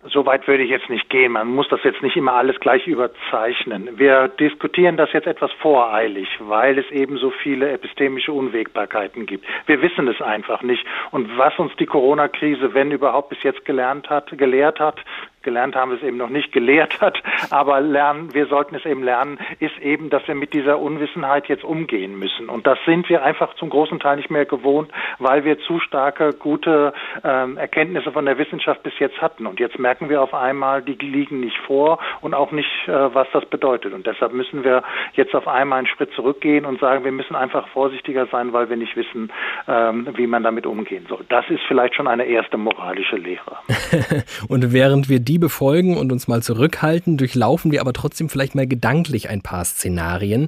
So 0.08 0.26
weit 0.26 0.48
würde 0.48 0.64
ich 0.64 0.70
jetzt 0.70 0.90
nicht 0.90 1.10
gehen. 1.10 1.34
Man 1.34 1.50
muss 1.50 1.68
das 1.68 1.84
jetzt 1.84 2.02
nicht 2.02 2.16
immer 2.16 2.32
alles 2.34 2.58
gleich 2.62 2.88
überzeichnen. 2.88 4.00
Wir 4.00 4.30
diskutieren 4.30 4.96
das 4.96 5.12
jetzt 5.12 5.28
etwas 5.28 5.52
voreilig, 5.62 6.30
weil 6.40 6.80
es 6.80 6.90
eben 6.90 7.18
so 7.18 7.32
viele 7.32 7.70
epistemische 7.70 8.32
Unwägbarkeiten 8.32 9.26
gibt. 9.26 9.46
Wir 9.66 9.82
wissen 9.82 10.08
es 10.08 10.22
einfach 10.22 10.62
nicht. 10.64 10.86
Und 11.12 11.38
was 11.38 11.60
uns 11.60 11.76
die 11.76 11.86
Corona-Krise, 11.86 12.74
wenn 12.74 12.92
überhaupt 12.92 13.28
bis 13.28 13.44
jetzt 13.44 13.66
gelernt 13.66 14.10
hat, 14.10 14.38
gelehrt 14.38 14.80
hat, 14.80 15.04
gelernt 15.44 15.76
haben 15.76 15.92
es 15.92 16.04
eben 16.04 16.18
noch 16.18 16.30
nicht, 16.30 16.52
gelehrt 16.52 17.00
hat, 17.02 17.22
aber 17.50 17.82
lernen, 17.82 18.34
wir 18.34 18.48
sollten 18.48 18.76
es 18.76 18.86
eben 18.86 19.04
lernen, 19.04 19.40
ist 19.60 19.78
eben, 19.80 20.10
dass 20.10 20.28
wir 20.28 20.36
mit 20.36 20.54
dieser 20.54 20.80
Unwissenheit 20.80 21.48
jetzt 21.48 21.64
umgehen 21.64 22.18
müssen. 22.18 22.50
Und 22.50 22.68
das 22.68 22.78
sind 22.86 23.10
wir 23.10 23.24
einfach 23.24 23.54
zum 23.56 23.70
großen 23.70 24.00
Teil 24.00 24.18
nicht 24.18 24.30
mehr 24.30 24.46
gewohnt, 24.46 24.92
weil 25.20 25.44
wir 25.44 25.60
zu 25.60 25.80
starke, 25.80 26.34
gute 26.34 26.94
ähm, 27.24 27.58
Erkenntnisse 27.58 28.12
von 28.12 28.26
der 28.26 28.38
Wissenschaft 28.38 28.84
bis 28.84 28.98
jetzt 29.00 29.22
hatten. 29.22 29.48
Und 29.48 29.60
jetzt 29.60 29.80
merken 29.80 30.10
wir 30.10 30.22
auf 30.22 30.34
einmal, 30.34 30.82
die 30.82 30.94
liegen 30.94 31.40
nicht 31.40 31.58
vor 31.66 32.00
und 32.22 32.34
auch 32.34 32.52
nicht, 32.52 32.70
äh, 32.88 33.14
was 33.14 33.28
das 33.34 33.46
bedeutet. 33.46 33.94
Und 33.94 34.08
deshalb 34.08 34.34
müssen 34.34 34.64
wir 34.64 34.84
jetzt 35.14 35.34
auf 35.36 35.48
einmal 35.48 35.80
einen 35.80 35.88
Schritt 35.88 36.12
zurückgehen 36.14 36.66
und 36.66 36.80
sagen, 36.80 37.04
wir 37.04 37.12
müssen 37.12 37.36
einfach 37.36 37.68
vorsichtiger 37.70 38.28
sein, 38.28 38.54
weil 38.54 38.70
wir 38.70 38.78
nicht 38.78 38.96
wissen, 38.96 39.32
ähm, 39.68 40.08
wie 40.16 40.28
man 40.28 40.44
damit 40.44 40.66
umgehen 40.66 41.06
soll. 41.08 41.26
Das 41.30 41.46
ist 41.50 41.62
vielleicht 41.68 41.96
schon 41.96 42.08
eine 42.08 42.26
erste 42.26 42.58
moralische 42.58 43.16
Lehre. 43.16 43.58
und 44.50 44.74
während 44.74 45.10
wir 45.10 45.20
die 45.30 45.38
befolgen 45.38 45.96
und 45.96 46.12
uns 46.12 46.28
mal 46.28 46.42
zurückhalten, 46.42 47.16
durchlaufen 47.16 47.72
wir 47.72 47.82
aber 47.82 47.94
trotzdem 47.94 48.30
vielleicht 48.30 48.56
mal 48.56 48.66
gedanklich 48.66 49.30
ein 49.30 49.42
paar 49.42 49.64
Szenarien. 49.64 50.48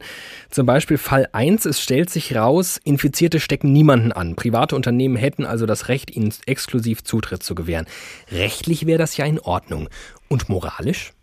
Zum 0.49 0.65
Beispiel 0.65 0.97
Fall 0.97 1.29
1, 1.31 1.65
es 1.65 1.79
stellt 1.79 2.09
sich 2.09 2.35
raus, 2.35 2.79
Infizierte 2.83 3.39
stecken 3.39 3.71
niemanden 3.71 4.11
an. 4.11 4.35
Private 4.35 4.75
Unternehmen 4.75 5.15
hätten 5.15 5.45
also 5.45 5.67
das 5.67 5.87
Recht, 5.87 6.09
ihnen 6.09 6.33
exklusiv 6.47 7.03
Zutritt 7.03 7.43
zu 7.43 7.53
gewähren. 7.53 7.85
Rechtlich 8.31 8.87
wäre 8.87 8.97
das 8.97 9.15
ja 9.17 9.25
in 9.25 9.39
Ordnung. 9.39 9.87
Und 10.27 10.49
moralisch? 10.49 11.13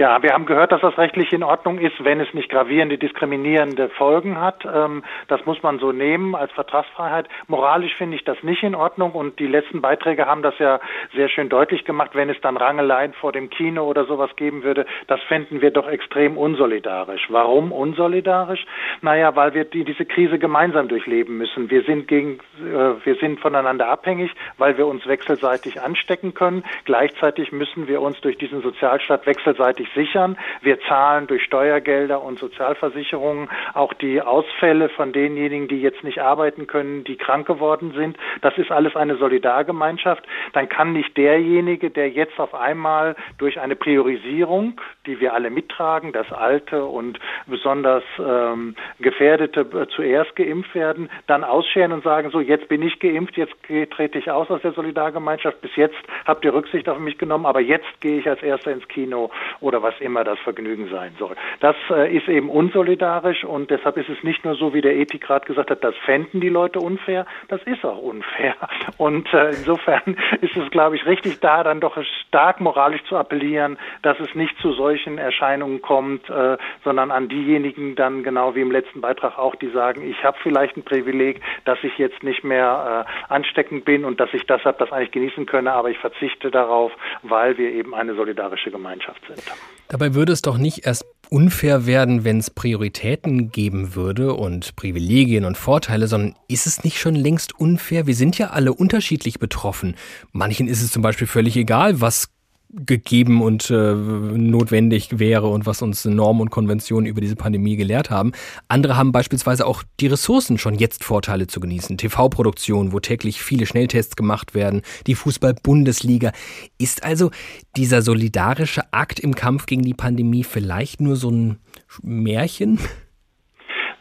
Ja, 0.00 0.22
wir 0.22 0.32
haben 0.32 0.46
gehört, 0.46 0.72
dass 0.72 0.80
das 0.80 0.96
rechtlich 0.96 1.30
in 1.30 1.42
Ordnung 1.42 1.78
ist, 1.78 2.02
wenn 2.02 2.20
es 2.20 2.32
nicht 2.32 2.48
gravierende, 2.48 2.96
diskriminierende 2.96 3.90
Folgen 3.90 4.40
hat. 4.40 4.64
Ähm, 4.64 5.04
das 5.28 5.44
muss 5.44 5.62
man 5.62 5.78
so 5.78 5.92
nehmen 5.92 6.34
als 6.34 6.50
Vertragsfreiheit. 6.52 7.28
Moralisch 7.48 7.94
finde 7.96 8.16
ich 8.16 8.24
das 8.24 8.42
nicht 8.42 8.62
in 8.62 8.74
Ordnung 8.74 9.12
und 9.12 9.38
die 9.38 9.46
letzten 9.46 9.82
Beiträge 9.82 10.24
haben 10.24 10.40
das 10.40 10.58
ja 10.58 10.80
sehr 11.14 11.28
schön 11.28 11.50
deutlich 11.50 11.84
gemacht. 11.84 12.12
Wenn 12.14 12.30
es 12.30 12.40
dann 12.40 12.56
Rangeleien 12.56 13.12
vor 13.12 13.32
dem 13.32 13.50
Kino 13.50 13.84
oder 13.84 14.06
sowas 14.06 14.30
geben 14.36 14.62
würde, 14.62 14.86
das 15.06 15.20
fänden 15.24 15.60
wir 15.60 15.70
doch 15.70 15.86
extrem 15.86 16.38
unsolidarisch. 16.38 17.26
Warum 17.28 17.70
unsolidarisch? 17.70 18.64
Naja, 19.02 19.36
weil 19.36 19.52
wir 19.52 19.66
die, 19.66 19.84
diese 19.84 20.06
Krise 20.06 20.38
gemeinsam 20.38 20.88
durchleben 20.88 21.36
müssen. 21.36 21.68
Wir 21.68 21.82
sind 21.82 22.08
gegen, 22.08 22.38
äh, 22.58 23.04
wir 23.04 23.16
sind 23.16 23.38
voneinander 23.38 23.88
abhängig, 23.88 24.30
weil 24.56 24.78
wir 24.78 24.86
uns 24.86 25.06
wechselseitig 25.06 25.82
anstecken 25.82 26.32
können. 26.32 26.64
Gleichzeitig 26.86 27.52
müssen 27.52 27.86
wir 27.86 28.00
uns 28.00 28.18
durch 28.22 28.38
diesen 28.38 28.62
Sozialstaat 28.62 29.26
wechselseitig 29.26 29.89
sichern. 29.94 30.36
Wir 30.62 30.80
zahlen 30.82 31.26
durch 31.26 31.42
Steuergelder 31.44 32.22
und 32.22 32.38
Sozialversicherungen 32.38 33.48
auch 33.74 33.92
die 33.94 34.20
Ausfälle 34.20 34.88
von 34.90 35.12
denjenigen, 35.12 35.68
die 35.68 35.80
jetzt 35.80 36.04
nicht 36.04 36.20
arbeiten 36.20 36.66
können, 36.66 37.04
die 37.04 37.16
krank 37.16 37.46
geworden 37.46 37.92
sind. 37.94 38.16
Das 38.42 38.56
ist 38.58 38.70
alles 38.70 38.96
eine 38.96 39.16
Solidargemeinschaft. 39.16 40.24
Dann 40.52 40.68
kann 40.68 40.92
nicht 40.92 41.16
derjenige, 41.16 41.90
der 41.90 42.10
jetzt 42.10 42.38
auf 42.38 42.54
einmal 42.54 43.16
durch 43.38 43.60
eine 43.60 43.76
Priorisierung, 43.76 44.80
die 45.06 45.20
wir 45.20 45.34
alle 45.34 45.50
mittragen, 45.50 46.12
das 46.12 46.30
Alte 46.32 46.84
und 46.84 47.18
besonders 47.46 48.04
ähm, 48.18 48.74
Gefährdete 48.98 49.60
äh, 49.60 49.86
zuerst 49.94 50.36
geimpft 50.36 50.74
werden, 50.74 51.10
dann 51.26 51.44
ausscheren 51.44 51.92
und 51.92 52.04
sagen, 52.04 52.30
so 52.30 52.40
jetzt 52.40 52.68
bin 52.68 52.82
ich 52.82 52.98
geimpft, 52.98 53.36
jetzt 53.36 53.54
trete 53.90 54.18
ich 54.18 54.30
aus 54.30 54.50
aus 54.50 54.62
der 54.62 54.72
Solidargemeinschaft. 54.72 55.60
Bis 55.60 55.74
jetzt 55.76 55.96
habt 56.26 56.44
ihr 56.44 56.54
Rücksicht 56.54 56.88
auf 56.88 56.98
mich 56.98 57.18
genommen, 57.18 57.46
aber 57.46 57.60
jetzt 57.60 58.00
gehe 58.00 58.18
ich 58.18 58.28
als 58.28 58.42
Erster 58.42 58.72
ins 58.72 58.86
Kino 58.88 59.30
oder 59.60 59.79
was 59.82 59.94
immer 60.00 60.24
das 60.24 60.38
Vergnügen 60.40 60.88
sein 60.90 61.14
soll. 61.18 61.36
Das 61.60 61.76
äh, 61.90 62.14
ist 62.14 62.28
eben 62.28 62.50
unsolidarisch 62.50 63.44
und 63.44 63.70
deshalb 63.70 63.96
ist 63.96 64.08
es 64.08 64.22
nicht 64.22 64.44
nur 64.44 64.54
so, 64.54 64.74
wie 64.74 64.80
der 64.80 64.96
Ethikrat 64.96 65.46
gesagt 65.46 65.70
hat, 65.70 65.84
das 65.84 65.94
fänden 66.04 66.40
die 66.40 66.48
Leute 66.48 66.80
unfair, 66.80 67.26
das 67.48 67.62
ist 67.64 67.84
auch 67.84 67.98
unfair. 67.98 68.54
Und 68.96 69.32
äh, 69.32 69.50
insofern 69.50 70.16
ist 70.40 70.56
es, 70.56 70.70
glaube 70.70 70.96
ich, 70.96 71.06
richtig 71.06 71.40
da, 71.40 71.62
dann 71.62 71.80
doch 71.80 71.96
stark 72.28 72.60
moralisch 72.60 73.02
zu 73.04 73.16
appellieren, 73.16 73.78
dass 74.02 74.18
es 74.20 74.34
nicht 74.34 74.56
zu 74.58 74.72
solchen 74.72 75.18
Erscheinungen 75.18 75.82
kommt, 75.82 76.28
äh, 76.30 76.56
sondern 76.84 77.10
an 77.10 77.28
diejenigen 77.28 77.94
dann 77.96 78.22
genau 78.22 78.54
wie 78.54 78.60
im 78.60 78.70
letzten 78.70 79.00
Beitrag 79.00 79.38
auch, 79.38 79.54
die 79.54 79.70
sagen, 79.70 80.08
ich 80.08 80.22
habe 80.24 80.36
vielleicht 80.42 80.76
ein 80.76 80.84
Privileg, 80.84 81.40
dass 81.64 81.78
ich 81.82 81.96
jetzt 81.98 82.22
nicht 82.22 82.44
mehr 82.44 83.06
äh, 83.06 83.32
ansteckend 83.32 83.84
bin 83.84 84.04
und 84.04 84.20
dass 84.20 84.32
ich 84.32 84.46
deshalb 84.46 84.78
das 84.78 84.92
eigentlich 84.92 85.12
genießen 85.12 85.46
könne, 85.46 85.72
aber 85.72 85.90
ich 85.90 85.98
verzichte 85.98 86.50
darauf, 86.50 86.92
weil 87.22 87.58
wir 87.58 87.72
eben 87.72 87.94
eine 87.94 88.14
solidarische 88.14 88.70
Gemeinschaft 88.70 89.22
sind. 89.26 89.42
Dabei 89.88 90.14
würde 90.14 90.32
es 90.32 90.42
doch 90.42 90.56
nicht 90.56 90.86
erst 90.86 91.04
unfair 91.30 91.86
werden, 91.86 92.24
wenn 92.24 92.38
es 92.38 92.50
Prioritäten 92.50 93.50
geben 93.50 93.94
würde 93.94 94.34
und 94.34 94.76
Privilegien 94.76 95.44
und 95.44 95.56
Vorteile, 95.56 96.08
sondern 96.08 96.34
ist 96.48 96.66
es 96.66 96.84
nicht 96.84 96.98
schon 96.98 97.14
längst 97.14 97.58
unfair? 97.58 98.06
Wir 98.06 98.14
sind 98.14 98.38
ja 98.38 98.50
alle 98.50 98.72
unterschiedlich 98.72 99.38
betroffen. 99.38 99.96
Manchen 100.32 100.68
ist 100.68 100.82
es 100.82 100.90
zum 100.90 101.02
Beispiel 101.02 101.26
völlig 101.26 101.56
egal, 101.56 102.00
was 102.00 102.28
gegeben 102.72 103.42
und 103.42 103.70
äh, 103.70 103.94
notwendig 103.94 105.18
wäre 105.18 105.48
und 105.48 105.66
was 105.66 105.82
uns 105.82 106.04
Normen 106.04 106.42
und 106.42 106.50
Konventionen 106.50 107.06
über 107.06 107.20
diese 107.20 107.36
Pandemie 107.36 107.76
gelehrt 107.76 108.10
haben. 108.10 108.32
Andere 108.68 108.96
haben 108.96 109.12
beispielsweise 109.12 109.66
auch 109.66 109.82
die 109.98 110.06
Ressourcen, 110.06 110.58
schon 110.58 110.74
jetzt 110.74 111.02
Vorteile 111.02 111.46
zu 111.46 111.60
genießen. 111.60 111.98
TV-Produktion, 111.98 112.92
wo 112.92 113.00
täglich 113.00 113.42
viele 113.42 113.66
Schnelltests 113.66 114.14
gemacht 114.14 114.54
werden, 114.54 114.82
die 115.06 115.14
Fußball-Bundesliga. 115.14 116.32
Ist 116.78 117.04
also 117.04 117.30
dieser 117.76 118.02
solidarische 118.02 118.92
Akt 118.92 119.18
im 119.18 119.34
Kampf 119.34 119.66
gegen 119.66 119.82
die 119.82 119.94
Pandemie 119.94 120.44
vielleicht 120.44 121.00
nur 121.00 121.16
so 121.16 121.30
ein 121.30 121.58
Märchen? 122.02 122.78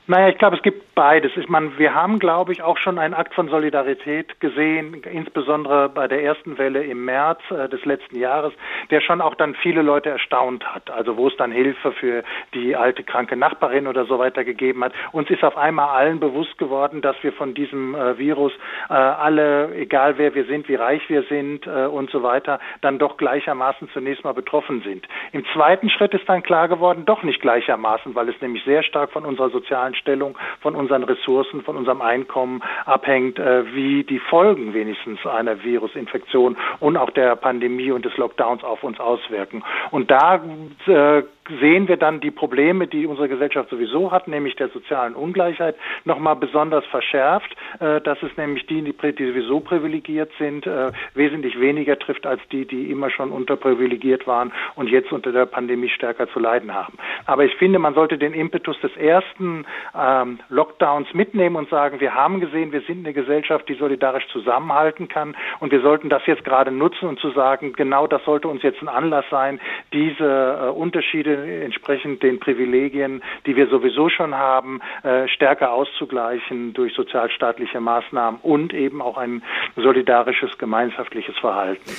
Naja, 0.08 0.30
ich 0.30 0.40
glaube, 0.40 0.58
es 0.58 0.64
gibt 0.64 0.89
beides. 1.00 1.32
Ich 1.38 1.48
meine, 1.48 1.78
wir 1.78 1.96
haben, 1.96 2.20
glaube 2.20 2.52
ich, 2.52 2.62
auch 2.62 2.78
schon 2.78 3.00
einen 3.00 3.14
Akt 3.14 3.34
von 3.34 3.48
Solidarität 3.48 4.38
gesehen, 4.42 5.02
insbesondere 5.10 5.88
bei 5.88 6.10
der 6.10 6.22
ersten 6.22 6.58
Welle 6.58 6.84
im 6.84 7.06
März 7.06 7.40
äh, 7.52 7.70
des 7.70 7.86
letzten 7.86 8.18
Jahres, 8.18 8.52
der 8.92 9.00
schon 9.00 9.22
auch 9.22 9.36
dann 9.36 9.56
viele 9.56 9.82
Leute 9.82 10.10
erstaunt 10.10 10.66
hat. 10.66 10.92
Also 10.92 11.16
wo 11.16 11.30
es 11.30 11.38
dann 11.38 11.54
Hilfe 11.54 11.94
für 11.94 12.24
die 12.54 12.76
alte 12.76 13.06
kranke 13.06 13.38
Nachbarin 13.38 13.88
oder 13.88 14.04
so 14.08 14.20
weiter 14.20 14.44
gegeben 14.44 14.84
hat. 14.84 14.92
Uns 15.14 15.30
ist 15.30 15.42
auf 15.42 15.56
einmal 15.56 15.88
allen 15.88 16.20
bewusst 16.20 16.58
geworden, 16.58 17.00
dass 17.00 17.16
wir 17.22 17.32
von 17.32 17.54
diesem 17.54 17.96
äh, 17.96 18.18
Virus 18.18 18.52
äh, 18.90 18.94
alle, 18.94 19.74
egal 19.76 20.18
wer 20.18 20.36
wir 20.36 20.44
sind, 20.48 20.68
wie 20.68 20.76
reich 20.76 21.10
wir 21.10 21.24
sind 21.24 21.66
äh, 21.66 21.86
und 21.86 22.10
so 22.10 22.24
weiter, 22.24 22.60
dann 22.82 23.00
doch 23.00 23.16
gleichermaßen 23.16 23.90
zunächst 23.94 24.26
mal 24.26 24.34
betroffen 24.34 24.82
sind. 24.82 25.08
Im 25.32 25.46
zweiten 25.54 25.90
Schritt 25.90 26.14
ist 26.14 26.28
dann 26.28 26.44
klar 26.44 26.68
geworden, 26.68 27.06
doch 27.06 27.24
nicht 27.24 27.40
gleichermaßen, 27.40 28.16
weil 28.16 28.28
es 28.28 28.42
nämlich 28.42 28.66
sehr 28.66 28.84
stark 28.84 29.14
von 29.14 29.24
unserer 29.24 29.50
sozialen 29.50 29.96
Stellung, 29.96 30.38
von 30.60 30.76
unserer 30.76 30.89
unseren 30.90 31.04
Ressourcen, 31.04 31.62
von 31.62 31.78
unserem 31.78 32.02
Einkommen 32.02 32.62
abhängt, 32.86 33.38
äh, 33.38 33.74
wie 33.76 34.04
die 34.04 34.20
Folgen 34.20 34.74
wenigstens 34.74 35.24
einer 35.26 35.64
Virusinfektion 35.64 36.58
und 36.80 36.98
auch 36.98 37.12
der 37.12 37.36
Pandemie 37.36 37.92
und 37.92 38.06
des 38.06 38.18
Lockdowns 38.18 38.64
auf 38.64 38.84
uns 38.84 39.00
auswirken. 39.00 39.64
Und 39.92 40.10
da 40.10 40.42
äh, 40.88 41.24
sehen 41.60 41.88
wir 41.88 41.98
dann 41.98 42.20
die 42.20 42.32
Probleme, 42.32 42.88
die 42.88 43.06
unsere 43.06 43.28
Gesellschaft 43.28 43.70
sowieso 43.70 44.12
hat, 44.12 44.28
nämlich 44.28 44.56
der 44.56 44.70
sozialen 44.70 45.16
Ungleichheit, 45.16 45.76
nochmal 46.06 46.36
besonders 46.36 46.86
verschärft, 46.88 47.56
äh, 47.80 48.02
dass 48.02 48.22
es 48.22 48.36
nämlich 48.38 48.66
die, 48.68 48.82
die 48.82 49.26
sowieso 49.26 49.60
privilegiert 49.60 50.32
sind, 50.38 50.68
äh, 50.68 50.92
wesentlich 51.14 51.60
weniger 51.60 51.98
trifft 51.98 52.26
als 52.26 52.42
die, 52.52 52.66
die 52.66 52.92
immer 52.92 53.10
schon 53.10 53.32
unterprivilegiert 53.32 54.28
waren 54.28 54.52
und 54.76 54.90
jetzt 54.90 55.12
unter 55.12 55.32
der 55.32 55.46
Pandemie 55.46 55.90
stärker 55.90 56.28
zu 56.30 56.40
leiden 56.40 56.74
haben. 56.74 56.98
Aber 57.26 57.44
ich 57.46 57.56
finde, 57.56 57.80
man 57.80 57.94
sollte 57.94 58.18
den 58.18 58.34
Impetus 58.34 58.80
des 58.82 58.96
ersten 58.98 59.66
ähm, 59.98 60.40
Lockdowns 60.50 61.14
mitnehmen 61.14 61.56
und 61.56 61.70
sagen, 61.70 62.00
wir 62.00 62.14
haben 62.14 62.40
gesehen, 62.40 62.72
wir 62.72 62.82
sind 62.82 63.06
eine 63.06 63.14
Gesellschaft, 63.14 63.68
die 63.70 63.76
solidarisch 63.76 64.28
zusammenhalten 64.28 65.08
kann 65.08 65.36
und 65.60 65.72
wir 65.72 65.82
sollten 65.82 66.10
das 66.10 66.26
jetzt 66.26 66.44
gerade 66.44 66.72
nutzen 66.72 67.08
und 67.08 67.20
zu 67.20 67.32
sagen, 67.32 67.74
genau 67.74 68.08
das 68.08 68.24
sollte 68.26 68.48
uns 68.48 68.62
jetzt 68.64 68.82
ein 68.82 68.88
Anlass 68.88 69.26
sein, 69.30 69.60
diese 69.94 70.60
äh, 70.62 70.70
Unterschiede 70.70 71.39
entsprechend 71.44 72.24
den 72.24 72.40
Privilegien, 72.40 73.22
die 73.46 73.56
wir 73.56 73.68
sowieso 73.68 74.10
schon 74.10 74.36
haben, 74.36 74.80
äh, 75.04 75.28
stärker 75.28 75.72
auszugleichen 75.72 76.74
durch 76.74 76.94
sozialstaatliche 76.94 77.80
Maßnahmen 77.80 78.40
und 78.42 78.74
eben 78.74 79.02
auch 79.02 79.18
ein 79.18 79.44
solidarisches 79.76 80.58
gemeinschaftliches 80.58 81.38
Verhalten. 81.38 81.92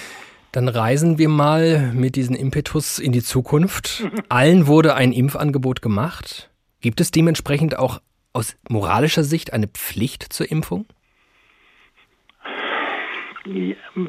Dann 0.52 0.68
reisen 0.68 1.18
wir 1.18 1.28
mal 1.28 1.92
mit 1.94 2.16
diesem 2.16 2.34
Impetus 2.34 2.98
in 2.98 3.12
die 3.12 3.22
Zukunft. 3.22 4.04
Allen 4.28 4.66
wurde 4.66 4.94
ein 4.94 5.12
Impfangebot 5.12 5.80
gemacht. 5.80 6.50
Gibt 6.80 7.00
es 7.00 7.10
dementsprechend 7.10 7.78
auch 7.78 8.00
aus 8.32 8.56
moralischer 8.68 9.22
Sicht 9.22 9.52
eine 9.52 9.68
Pflicht 9.68 10.32
zur 10.32 10.50
Impfung? 10.50 10.86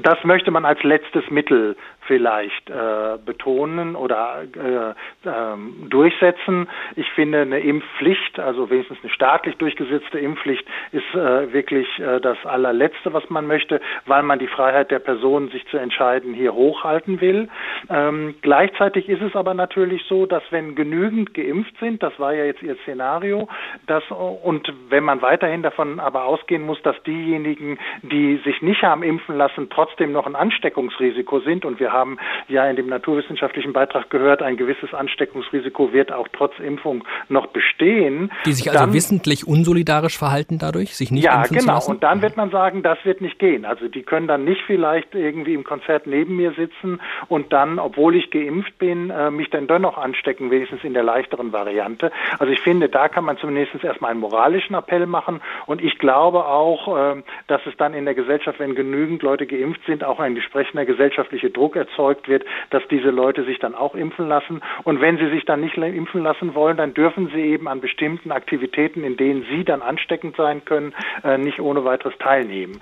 Das 0.04 0.24
möchte 0.24 0.52
man 0.52 0.66
als 0.66 0.84
letztes 0.84 1.24
Mittel 1.30 1.78
vielleicht 2.08 2.70
äh, 2.70 3.18
betonen 3.24 3.96
oder 3.96 4.44
äh, 4.44 5.28
äh, 5.28 5.58
durchsetzen. 5.90 6.68
Ich 6.96 7.10
finde 7.12 7.42
eine 7.42 7.60
Impfpflicht, 7.60 8.40
also 8.40 8.70
wenigstens 8.70 8.98
eine 9.04 9.12
staatlich 9.12 9.56
durchgesetzte 9.58 10.20
Impfpflicht, 10.20 10.66
ist 10.92 11.14
äh, 11.14 11.54
wirklich 11.54 11.88
äh, 12.00 12.20
das 12.20 12.38
allerletzte, 12.46 13.14
was 13.14 13.30
man 13.30 13.48
möchte, 13.48 13.82
weil 14.06 14.24
man 14.24 14.40
die 14.40 14.48
Freiheit 14.48 14.92
der 14.92 15.00
Person, 15.00 15.50
sich 15.50 15.66
zu 15.68 15.78
entscheiden, 15.78 16.34
hier 16.34 16.54
hochhalten 16.54 17.22
will. 17.22 17.50
Ähm, 17.90 18.36
gleichzeitig 18.42 19.08
ist 19.08 19.22
es 19.22 19.36
aber 19.36 19.54
natürlich 19.54 20.04
so, 20.08 20.26
dass 20.26 20.44
wenn 20.50 20.76
genügend 20.76 21.34
geimpft 21.34 21.78
sind, 21.80 22.02
das 22.04 22.18
war 22.20 22.34
ja 22.34 22.46
jetzt 22.46 22.64
Ihr 22.64 22.76
Szenario, 22.84 23.48
dass, 23.88 24.04
und 24.10 24.72
wenn 24.90 25.04
man 25.04 25.22
weiterhin 25.22 25.64
davon 25.64 26.00
aber 26.00 26.26
ausgehen 26.26 26.66
muss, 26.66 26.82
dass 26.82 27.02
diejenigen, 27.04 27.78
die 28.02 28.38
sich 28.44 28.62
nicht 28.62 28.84
haben 28.84 29.04
impfen 29.04 29.38
lassen, 29.38 29.70
trotzdem 29.70 30.12
noch 30.12 30.26
ein 30.26 30.36
Ansteckungsrisiko 30.36 31.40
sind 31.40 31.66
und 31.66 31.80
wir 31.80 31.92
haben 31.92 32.01
ja 32.48 32.70
in 32.70 32.76
dem 32.76 32.88
naturwissenschaftlichen 32.88 33.74
Beitrag 33.74 34.10
gehört, 34.10 34.42
ein 34.42 34.58
gewisses 34.58 34.94
Ansteckungsrisiko 34.94 35.94
wird 35.94 36.12
auch 36.12 36.28
trotz 36.34 36.58
Impfung 36.60 37.04
noch 37.30 37.48
bestehen. 37.48 38.32
Die 38.46 38.54
sich 38.54 38.70
also 38.70 38.86
dann, 38.86 38.94
wissentlich 38.94 39.48
unsolidarisch 39.48 40.18
verhalten 40.18 40.58
dadurch, 40.60 40.96
sich 40.96 41.12
nicht 41.12 41.24
ja, 41.24 41.38
impfen 41.38 41.58
genau. 41.58 41.64
zu 41.64 41.76
lassen? 41.76 41.92
Und 41.92 42.04
dann 42.04 42.22
wird 42.22 42.38
man 42.38 42.52
sagen, 42.52 42.84
das 42.84 42.98
wird 43.04 43.22
nicht 43.22 43.40
gehen. 43.40 43.66
Also 43.66 43.88
die 43.88 44.04
können 44.04 44.28
dann 44.28 44.44
nicht 44.44 44.62
vielleicht 44.66 45.16
irgendwie 45.16 45.54
im 45.54 45.64
Konzert 45.64 46.08
neben 46.08 46.36
mir 46.36 46.54
sitzen 46.54 47.00
und 47.28 47.54
dann, 47.54 47.80
obwohl 47.80 48.16
ich 48.16 48.30
geimpft 48.32 48.78
bin, 48.78 49.10
äh, 49.10 49.32
mich 49.32 49.50
dann 49.50 49.68
dennoch 49.68 49.98
anstecken, 49.98 50.52
wenigstens 50.52 50.84
in 50.84 50.94
der 50.94 51.04
leichteren 51.04 51.52
Variante. 51.54 52.12
Also 52.40 52.52
ich 52.52 52.60
finde, 52.62 52.90
da 52.90 53.10
kann 53.10 53.26
man 53.26 53.38
zumindest 53.38 53.84
erstmal 53.84 54.12
einen 54.12 54.20
moralischen 54.20 54.76
Appell 54.76 55.06
machen 55.06 55.42
und 55.66 55.82
ich 55.82 55.98
glaube 55.98 56.46
auch, 56.46 57.16
äh, 57.16 57.24
dass 57.48 57.62
es 57.66 57.76
dann 57.78 57.94
in 57.94 58.06
der 58.06 58.16
Gesellschaft, 58.16 58.60
wenn 58.60 58.76
genügend 58.76 59.24
Leute 59.24 59.46
geimpft 59.46 59.82
sind, 59.86 60.04
auch 60.04 60.20
ein 60.20 60.36
entsprechender 60.36 60.86
gesellschaftlicher 60.86 61.50
Druck 61.50 61.76
erzeugt 61.82 62.28
wird, 62.28 62.44
dass 62.70 62.84
diese 62.90 63.10
Leute 63.10 63.44
sich 63.46 63.60
dann 63.60 63.76
auch 63.76 63.96
impfen 63.96 64.28
lassen. 64.28 64.62
Und 64.84 65.02
wenn 65.02 65.18
sie 65.18 65.30
sich 65.30 65.46
dann 65.46 65.62
nicht 65.62 65.78
impfen 65.78 66.24
lassen 66.24 66.54
wollen, 66.56 66.78
dann 66.78 66.94
dürfen 66.94 67.30
sie 67.34 67.42
eben 67.42 67.68
an 67.68 67.82
bestimmten 67.82 68.32
Aktivitäten, 68.32 69.04
in 69.04 69.18
denen 69.18 69.46
sie 69.50 69.64
dann 69.64 69.82
ansteckend 69.82 70.36
sein 70.36 70.64
können, 70.64 70.94
äh, 71.24 71.38
nicht 71.38 71.60
ohne 71.60 71.84
weiteres 71.84 72.14
teilnehmen. 72.20 72.80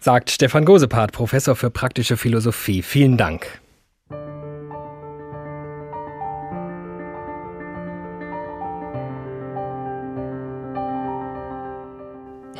Sagt 0.00 0.30
Stefan 0.30 0.64
Gosepart, 0.64 1.12
Professor 1.12 1.56
für 1.56 1.70
praktische 1.70 2.16
Philosophie. 2.16 2.82
Vielen 2.82 3.16
Dank. 3.16 3.60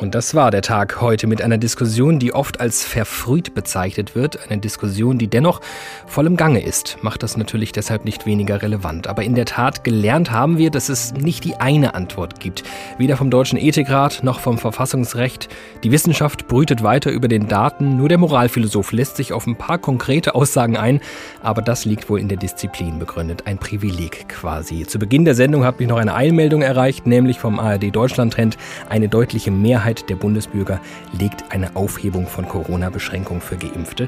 Und 0.01 0.15
das 0.15 0.33
war 0.33 0.49
der 0.49 0.61
Tag 0.61 1.01
heute 1.01 1.27
mit 1.27 1.41
einer 1.41 1.57
Diskussion, 1.57 2.19
die 2.19 2.33
oft 2.33 2.61
als 2.61 2.85
verfrüht 2.85 3.53
bezeichnet 3.53 4.15
wird. 4.15 4.49
Eine 4.49 4.61
Diskussion, 4.61 5.17
die 5.17 5.27
dennoch 5.27 5.59
voll 6.07 6.25
im 6.25 6.37
Gange 6.37 6.63
ist. 6.63 6.97
Macht 7.01 7.21
das 7.21 7.35
natürlich 7.35 7.73
deshalb 7.73 8.05
nicht 8.05 8.25
weniger 8.25 8.61
relevant. 8.61 9.07
Aber 9.07 9.23
in 9.23 9.35
der 9.35 9.43
Tat 9.43 9.83
gelernt 9.83 10.31
haben 10.31 10.57
wir, 10.57 10.71
dass 10.71 10.87
es 10.87 11.13
nicht 11.13 11.43
die 11.43 11.55
eine 11.55 11.95
Antwort 11.95 12.39
gibt. 12.39 12.63
Weder 12.97 13.17
vom 13.17 13.29
Deutschen 13.29 13.59
Ethikrat 13.59 14.23
noch 14.23 14.39
vom 14.39 14.57
Verfassungsrecht. 14.57 15.49
Die 15.83 15.91
Wissenschaft 15.91 16.47
brütet 16.47 16.81
weiter 16.81 17.11
über 17.11 17.27
den 17.27 17.49
Daten. 17.49 17.97
Nur 17.97 18.07
der 18.07 18.19
Moralphilosoph 18.19 18.93
lässt 18.93 19.17
sich 19.17 19.33
auf 19.33 19.47
ein 19.47 19.57
paar 19.57 19.79
konkrete 19.79 20.33
Aussagen 20.33 20.77
ein. 20.77 21.01
Aber 21.43 21.61
das 21.61 21.83
liegt 21.83 22.09
wohl 22.09 22.21
in 22.21 22.29
der 22.29 22.37
Disziplin 22.37 22.99
begründet. 22.99 23.47
Ein 23.47 23.57
Privileg 23.57 24.29
quasi. 24.29 24.85
Zu 24.85 24.97
Beginn 24.97 25.25
der 25.25 25.35
Sendung 25.35 25.65
hat 25.65 25.81
mich 25.81 25.89
noch 25.89 25.97
eine 25.97 26.15
Eilmeldung 26.15 26.61
erreicht, 26.61 27.05
nämlich 27.05 27.37
vom 27.37 27.59
ARD 27.59 27.93
Deutschland 27.93 28.33
Trend. 28.33 28.57
Eine 28.87 29.09
deutliche 29.09 29.51
Mehrheit 29.51 29.88
Mehrheit 29.89 30.09
der 30.09 30.15
Bundesbürger 30.15 30.79
legt 31.17 31.51
eine 31.51 31.75
Aufhebung 31.75 32.27
von 32.27 32.47
Corona-Beschränkungen 32.47 33.41
für 33.41 33.57
Geimpfte 33.57 34.07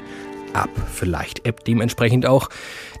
ab. 0.52 0.70
Vielleicht 0.92 1.46
ebbt 1.46 1.66
dementsprechend 1.66 2.24
auch 2.24 2.50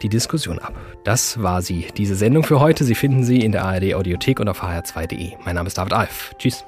die 0.02 0.08
Diskussion 0.08 0.58
ab. 0.58 0.74
Das 1.04 1.40
war 1.42 1.62
sie, 1.62 1.86
diese 1.96 2.16
Sendung 2.16 2.42
für 2.42 2.58
heute. 2.58 2.84
Sie 2.84 2.96
finden 2.96 3.22
sie 3.22 3.40
in 3.40 3.52
der 3.52 3.64
ARD 3.64 3.94
Audiothek 3.94 4.40
und 4.40 4.48
auf 4.48 4.64
hr2.de. 4.64 5.34
Mein 5.44 5.54
Name 5.54 5.68
ist 5.68 5.78
David 5.78 5.92
Alf. 5.92 6.34
Tschüss. 6.38 6.64